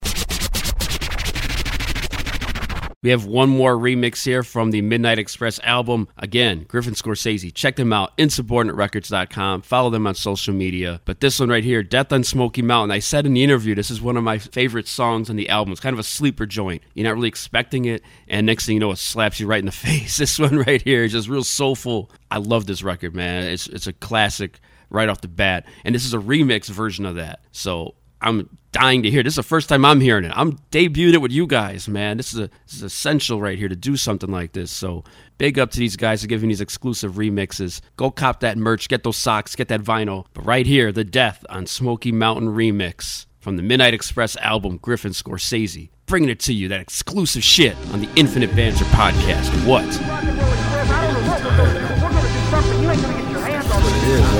[3.03, 6.07] We have one more remix here from the Midnight Express album.
[6.17, 7.53] Again, Griffin Scorsese.
[7.53, 9.61] Check them out, insubordinaterecords.com.
[9.61, 10.99] Follow them on social media.
[11.05, 13.91] But this one right here, Death on Smoky Mountain, I said in the interview, this
[13.91, 15.73] is one of my favorite songs on the album.
[15.73, 16.81] It's kind of a sleeper joint.
[16.95, 19.67] You're not really expecting it, and next thing you know, it slaps you right in
[19.67, 20.17] the face.
[20.17, 22.09] This one right here is just real soulful.
[22.31, 23.43] I love this record, man.
[23.43, 24.59] It's, it's a classic
[24.89, 25.67] right off the bat.
[25.85, 27.41] And this is a remix version of that.
[27.51, 29.23] So I'm dying to hear.
[29.23, 30.31] This is the first time I'm hearing it.
[30.35, 32.17] I'm debuted it with you guys, man.
[32.17, 34.71] This is a this is essential right here to do something like this.
[34.71, 35.03] So
[35.37, 37.81] big up to these guys for giving these exclusive remixes.
[37.95, 40.25] Go cop that merch, get those socks, get that vinyl.
[40.33, 45.11] But right here, the Death on Smoky Mountain remix from the Midnight Express album, Griffin
[45.11, 45.89] Scorsese.
[46.05, 49.49] Bringing it to you, that exclusive shit on the Infinite Banter podcast.
[49.67, 49.85] What?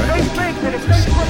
[0.08, 1.27] They think that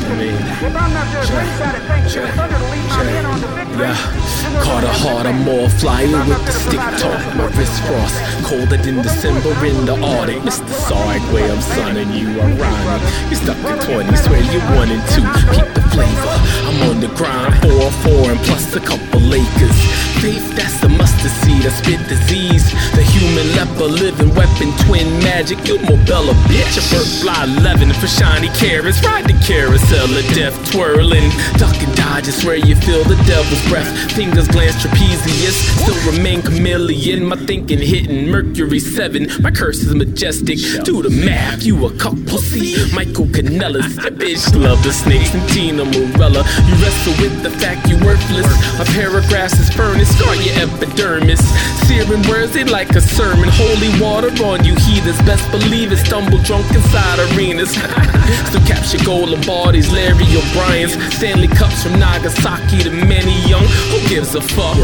[0.00, 2.60] if they put me out of commission, if I'm not there ringside at Thanksgiving to
[2.70, 6.84] lead my men on the victory, Yeah, Carter hard, I'm more flyer with the stick
[7.00, 7.20] talk.
[7.36, 10.42] My wrist frost, colder than December in the Arctic.
[10.42, 10.68] Mr.
[10.68, 13.02] Sarg, way I'm sunning you, rhyming.
[13.30, 15.24] You stuck in 20, swear you one and two.
[15.54, 16.36] Keep the flavor.
[16.68, 19.78] I'm on the grind, four four and plus a couple acres.
[20.20, 22.70] Faith, that's the mustard seed, I spit disease.
[22.92, 25.58] The human leper, living weapon, twin magic.
[25.66, 26.76] You more Bella, bitch.
[26.76, 29.02] A bird fly 11 for shiny carrots.
[29.04, 31.30] Ride the carousel of death, twirling.
[31.58, 33.88] Duck and dodge is where you feel the devil's breath.
[34.12, 37.24] Fingers glance trapezius, still remain chameleon.
[37.24, 39.42] My thinking hitting Mercury 7.
[39.42, 40.58] My curse is majestic.
[40.84, 42.76] Do the math, you a cuck pussy.
[42.94, 45.30] Michael Kanellis, that bitch love the snakes.
[45.30, 48.46] Santino Marella, you wrestle with the fact you worthless.
[48.78, 51.40] My paragraphs is furnace, scar your epidermis.
[51.88, 53.48] Searing words, they like a sermon.
[53.52, 55.20] Holy water on you, heathens.
[55.22, 57.70] Best believe it, stumble drunk inside arenas.
[58.46, 59.40] Still capture golden
[59.70, 60.98] bodies, Larry O'Brien's.
[61.14, 63.62] Stanley Cups from Nagasaki to many young.
[63.94, 64.74] Who gives a fuck?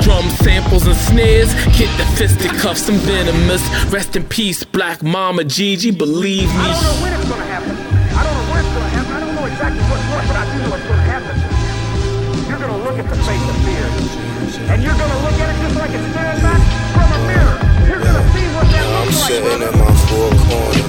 [0.00, 3.62] Drum samples and snares, hit the fisted cuffs and venomous.
[3.90, 6.54] Rest in peace, Black Mamba Gigi, believe me.
[6.54, 7.74] I don't know when it's gonna happen.
[8.14, 9.12] I don't know when it's gonna happen.
[9.16, 11.34] I don't know exactly what's what, but I do know it's gonna happen.
[12.48, 13.86] You're gonna look at the face of fear.
[14.70, 16.62] And you're gonna look at it just like it's staring back
[16.94, 17.58] from a mirror.
[17.90, 19.30] You're gonna see what that I'm looks like.
[19.34, 20.87] sitting in my four corner.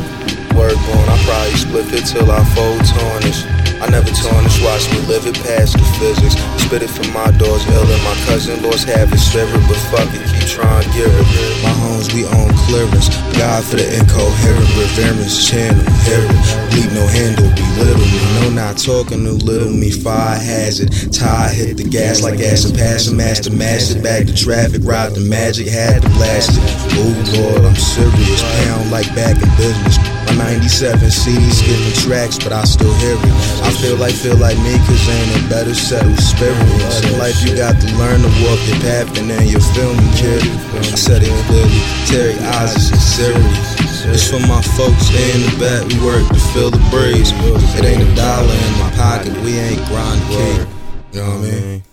[0.69, 3.41] Work on, I probably split it till I fold tarnish.
[3.81, 6.37] I never tarnish, watch me live it past the physics.
[6.61, 10.21] Spit it for my doors, ill and my cousin lost his spirit, but fuck it,
[10.29, 11.63] keep trying to get it.
[11.65, 13.09] My homes, we own clearance.
[13.33, 16.37] God for the incoherent, reverence, channel, hear it.
[16.69, 18.19] Bleed no handle, belittle me.
[18.39, 19.89] No, not talking to little me.
[19.89, 25.13] Fire hazard, tie hit the gas like acid, passing master, master back to traffic, ride
[25.17, 26.63] the magic, had to blast it.
[26.93, 29.97] Oh Lord, I'm serious, pound like back in business.
[30.29, 33.33] My 97 CD skipping tracks, but I still hear it.
[33.65, 37.01] I feel like, feel like me, cause ain't a better set of experience.
[37.01, 40.05] In life, you got to learn to walk your path, and then you feel me,
[40.13, 40.45] kid.
[40.77, 41.81] I said it clearly.
[42.05, 47.31] Terry It's for my folks, in the back, we work to feel the breeze.
[47.79, 50.67] It ain't a dollar in my pocket, we ain't grind cake.
[51.13, 51.83] You know what I mean?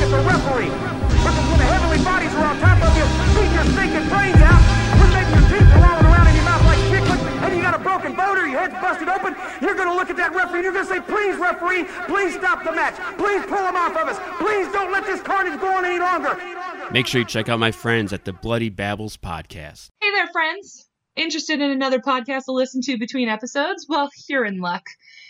[0.00, 0.70] The referee.
[0.70, 2.69] When the heavenly bodies are on top
[9.34, 12.64] head's you're gonna look at that referee and you're gonna say, please, referee, please stop
[12.64, 12.94] the match.
[13.18, 14.18] Please pull him off of us.
[14.38, 16.38] Please don't let this carnage go on any longer.
[16.92, 19.90] Make sure you check out my friends at the Bloody Babbles podcast.
[20.00, 20.88] Hey there, friends.
[21.16, 23.86] Interested in another podcast to listen to between episodes?
[23.88, 24.84] Well, you're in luck.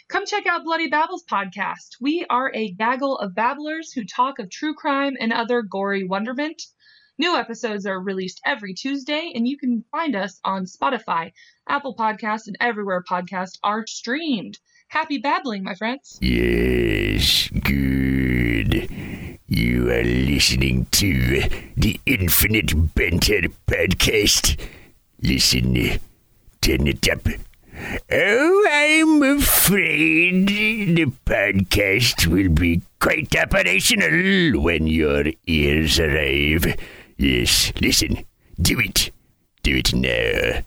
[0.09, 1.97] Come check out Bloody Babbles podcast.
[2.01, 6.63] We are a gaggle of babblers who talk of true crime and other gory wonderment.
[7.19, 11.33] New episodes are released every Tuesday, and you can find us on Spotify,
[11.71, 14.59] Apple Podcasts, and everywhere podcasts are streamed.
[14.89, 16.19] Happy babbling, my friends.
[16.21, 18.91] Yes, good.
[19.47, 21.43] You are listening to
[21.77, 24.59] the Infinite Banter podcast.
[25.23, 26.01] Listen,
[26.61, 27.29] turn it up.
[28.11, 36.77] Oh, I'm afraid the podcast will be quite operational when your ears arrive.
[37.17, 38.25] Yes, listen,
[38.61, 39.13] do it.
[39.63, 40.63] Do it now.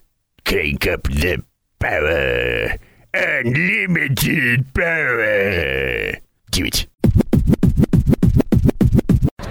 [0.45, 1.44] Crank up the
[1.80, 2.78] power.
[3.14, 6.14] Unlimited power.
[6.52, 6.88] Do it.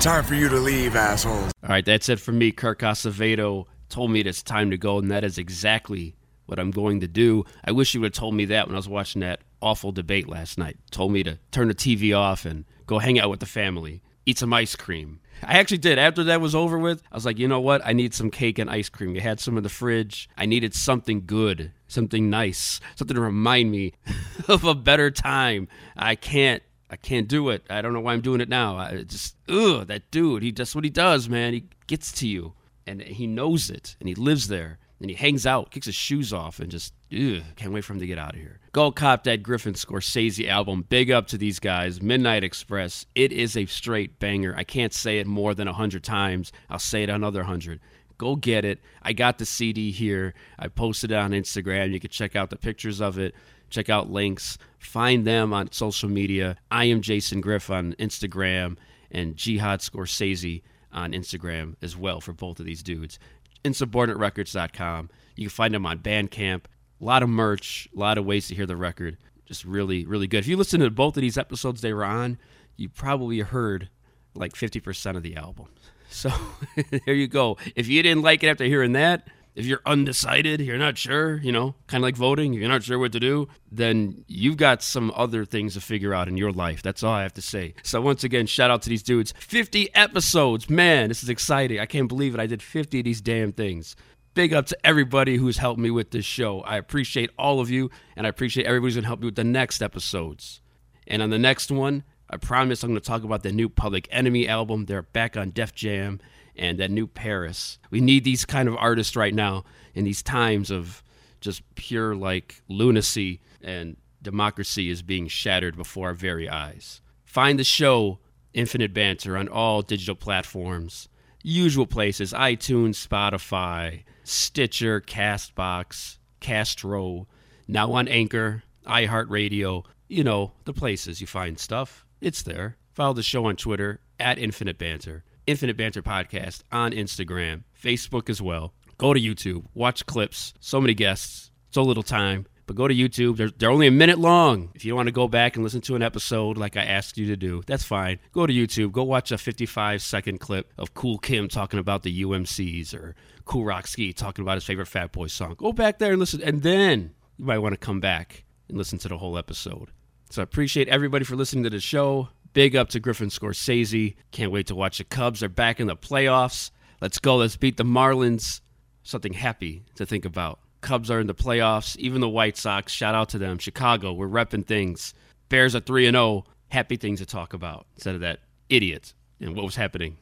[0.00, 1.52] Time for you to leave, assholes.
[1.62, 2.50] All right, that's it for me.
[2.50, 6.16] Kirk Acevedo told me it's time to go, and that is exactly
[6.46, 7.44] what I'm going to do.
[7.64, 10.28] I wish you would have told me that when I was watching that awful debate
[10.28, 10.76] last night.
[10.90, 14.38] Told me to turn the TV off and go hang out with the family, eat
[14.38, 15.20] some ice cream.
[15.42, 15.98] I actually did.
[15.98, 17.82] After that was over with, I was like, you know what?
[17.84, 19.14] I need some cake and ice cream.
[19.14, 20.28] You had some in the fridge.
[20.36, 23.94] I needed something good, something nice, something to remind me
[24.48, 25.68] of a better time.
[25.96, 26.62] I can't.
[26.90, 27.64] I can't do it.
[27.70, 28.76] I don't know why I'm doing it now.
[28.76, 30.42] I just, ugh, that dude.
[30.42, 31.54] He that's what he does, man.
[31.54, 32.52] He gets to you,
[32.86, 36.32] and he knows it, and he lives there, and he hangs out, kicks his shoes
[36.32, 38.60] off, and just, ugh, can't wait for him to get out of here.
[38.70, 40.86] Go cop that Griffin Scorsese album.
[40.88, 42.00] Big up to these guys.
[42.00, 43.04] Midnight Express.
[43.14, 44.54] It is a straight banger.
[44.56, 46.52] I can't say it more than a hundred times.
[46.70, 47.80] I'll say it another hundred.
[48.16, 48.80] Go get it.
[49.02, 50.34] I got the CD here.
[50.56, 51.92] I posted it on Instagram.
[51.92, 53.34] You can check out the pictures of it.
[53.70, 54.56] Check out links.
[54.78, 56.56] Find them on social media.
[56.70, 58.76] I am Jason Griff on Instagram
[59.10, 60.62] and Jihad Scorsese
[60.92, 63.18] on Instagram as well for both of these dudes.
[63.64, 65.10] Insubordinaterecords.com.
[65.36, 66.62] You can find them on Bandcamp.
[67.00, 69.16] A lot of merch, a lot of ways to hear the record.
[69.46, 70.38] Just really, really good.
[70.38, 72.38] If you listen to both of these episodes they were on,
[72.76, 73.88] you probably heard
[74.34, 75.66] like 50% of the album.
[76.08, 76.30] So
[77.06, 77.56] there you go.
[77.74, 81.52] If you didn't like it after hearing that, if you're undecided, you're not sure, you
[81.52, 85.12] know, kind of like voting, you're not sure what to do, then you've got some
[85.14, 86.82] other things to figure out in your life.
[86.82, 87.74] That's all I have to say.
[87.82, 89.34] So, once again, shout out to these dudes.
[89.38, 90.70] 50 episodes.
[90.70, 91.80] Man, this is exciting.
[91.80, 92.40] I can't believe it.
[92.40, 93.94] I did 50 of these damn things.
[94.34, 96.60] Big up to everybody who's helped me with this show.
[96.62, 99.36] I appreciate all of you, and I appreciate everybody who's going to help me with
[99.36, 100.62] the next episodes.
[101.06, 104.08] And on the next one, I promise I'm going to talk about the new Public
[104.10, 104.86] Enemy album.
[104.86, 106.18] They're back on Def Jam
[106.56, 107.78] and that new Paris.
[107.90, 109.64] We need these kind of artists right now
[109.94, 111.02] in these times of
[111.40, 117.00] just pure like lunacy and democracy is being shattered before our very eyes.
[117.24, 118.18] Find the show
[118.54, 121.08] Infinite Banter on all digital platforms.
[121.42, 127.26] Usual places iTunes, Spotify, Stitcher, Castbox, Castro,
[127.66, 132.04] now on Anchor, iHeartRadio, you know, the places you find stuff.
[132.20, 132.76] It's there.
[132.92, 138.40] Follow the show on Twitter at Infinite Banter, Infinite Banter Podcast on Instagram, Facebook as
[138.40, 138.72] well.
[138.98, 140.54] Go to YouTube, watch clips.
[140.60, 142.46] So many guests, so little time.
[142.66, 143.36] But go to YouTube.
[143.36, 144.70] They're, they're only a minute long.
[144.74, 147.26] If you want to go back and listen to an episode like I asked you
[147.26, 148.18] to do, that's fine.
[148.32, 148.92] Go to YouTube.
[148.92, 153.64] Go watch a 55 second clip of Kool Kim talking about the UMCs or Kool
[153.64, 155.54] Rock-Ski talking about his favorite Fat Boy song.
[155.58, 156.40] Go back there and listen.
[156.42, 159.90] And then you might want to come back and listen to the whole episode.
[160.30, 162.28] So I appreciate everybody for listening to the show.
[162.52, 164.14] Big up to Griffin Scorsese.
[164.30, 165.40] Can't wait to watch the Cubs.
[165.40, 166.70] They're back in the playoffs.
[167.00, 167.36] Let's go.
[167.36, 168.60] Let's beat the Marlins.
[169.02, 170.60] Something happy to think about.
[170.82, 171.96] Cubs are in the playoffs.
[171.96, 172.92] Even the White Sox.
[172.92, 173.58] Shout out to them.
[173.58, 174.12] Chicago.
[174.12, 175.14] We're repping things.
[175.48, 176.44] Bears are 3 and 0.
[176.68, 180.16] Happy things to talk about instead of that idiot and what was happening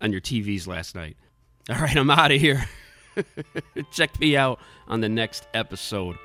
[0.00, 1.16] on your TVs last night.
[1.70, 2.64] All right, I'm out of here.
[3.92, 6.16] Check me out on the next episode.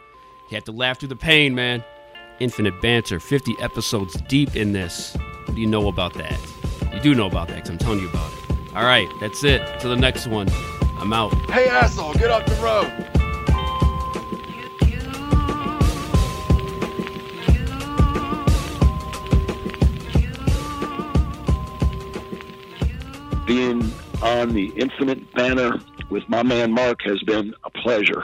[0.50, 1.84] You have to laugh through the pain, man.
[2.40, 5.16] Infinite Banter, 50 episodes deep in this.
[5.46, 6.40] What do you know about that?
[6.94, 8.76] You do know about that because I'm telling you about it.
[8.76, 9.80] All right, that's it.
[9.80, 10.48] Till the next one.
[11.00, 11.34] I'm out.
[11.52, 12.92] Hey, asshole, get off the road.
[23.48, 23.92] Being
[24.22, 28.24] on the Infinite Banter with my man Mark has been a pleasure.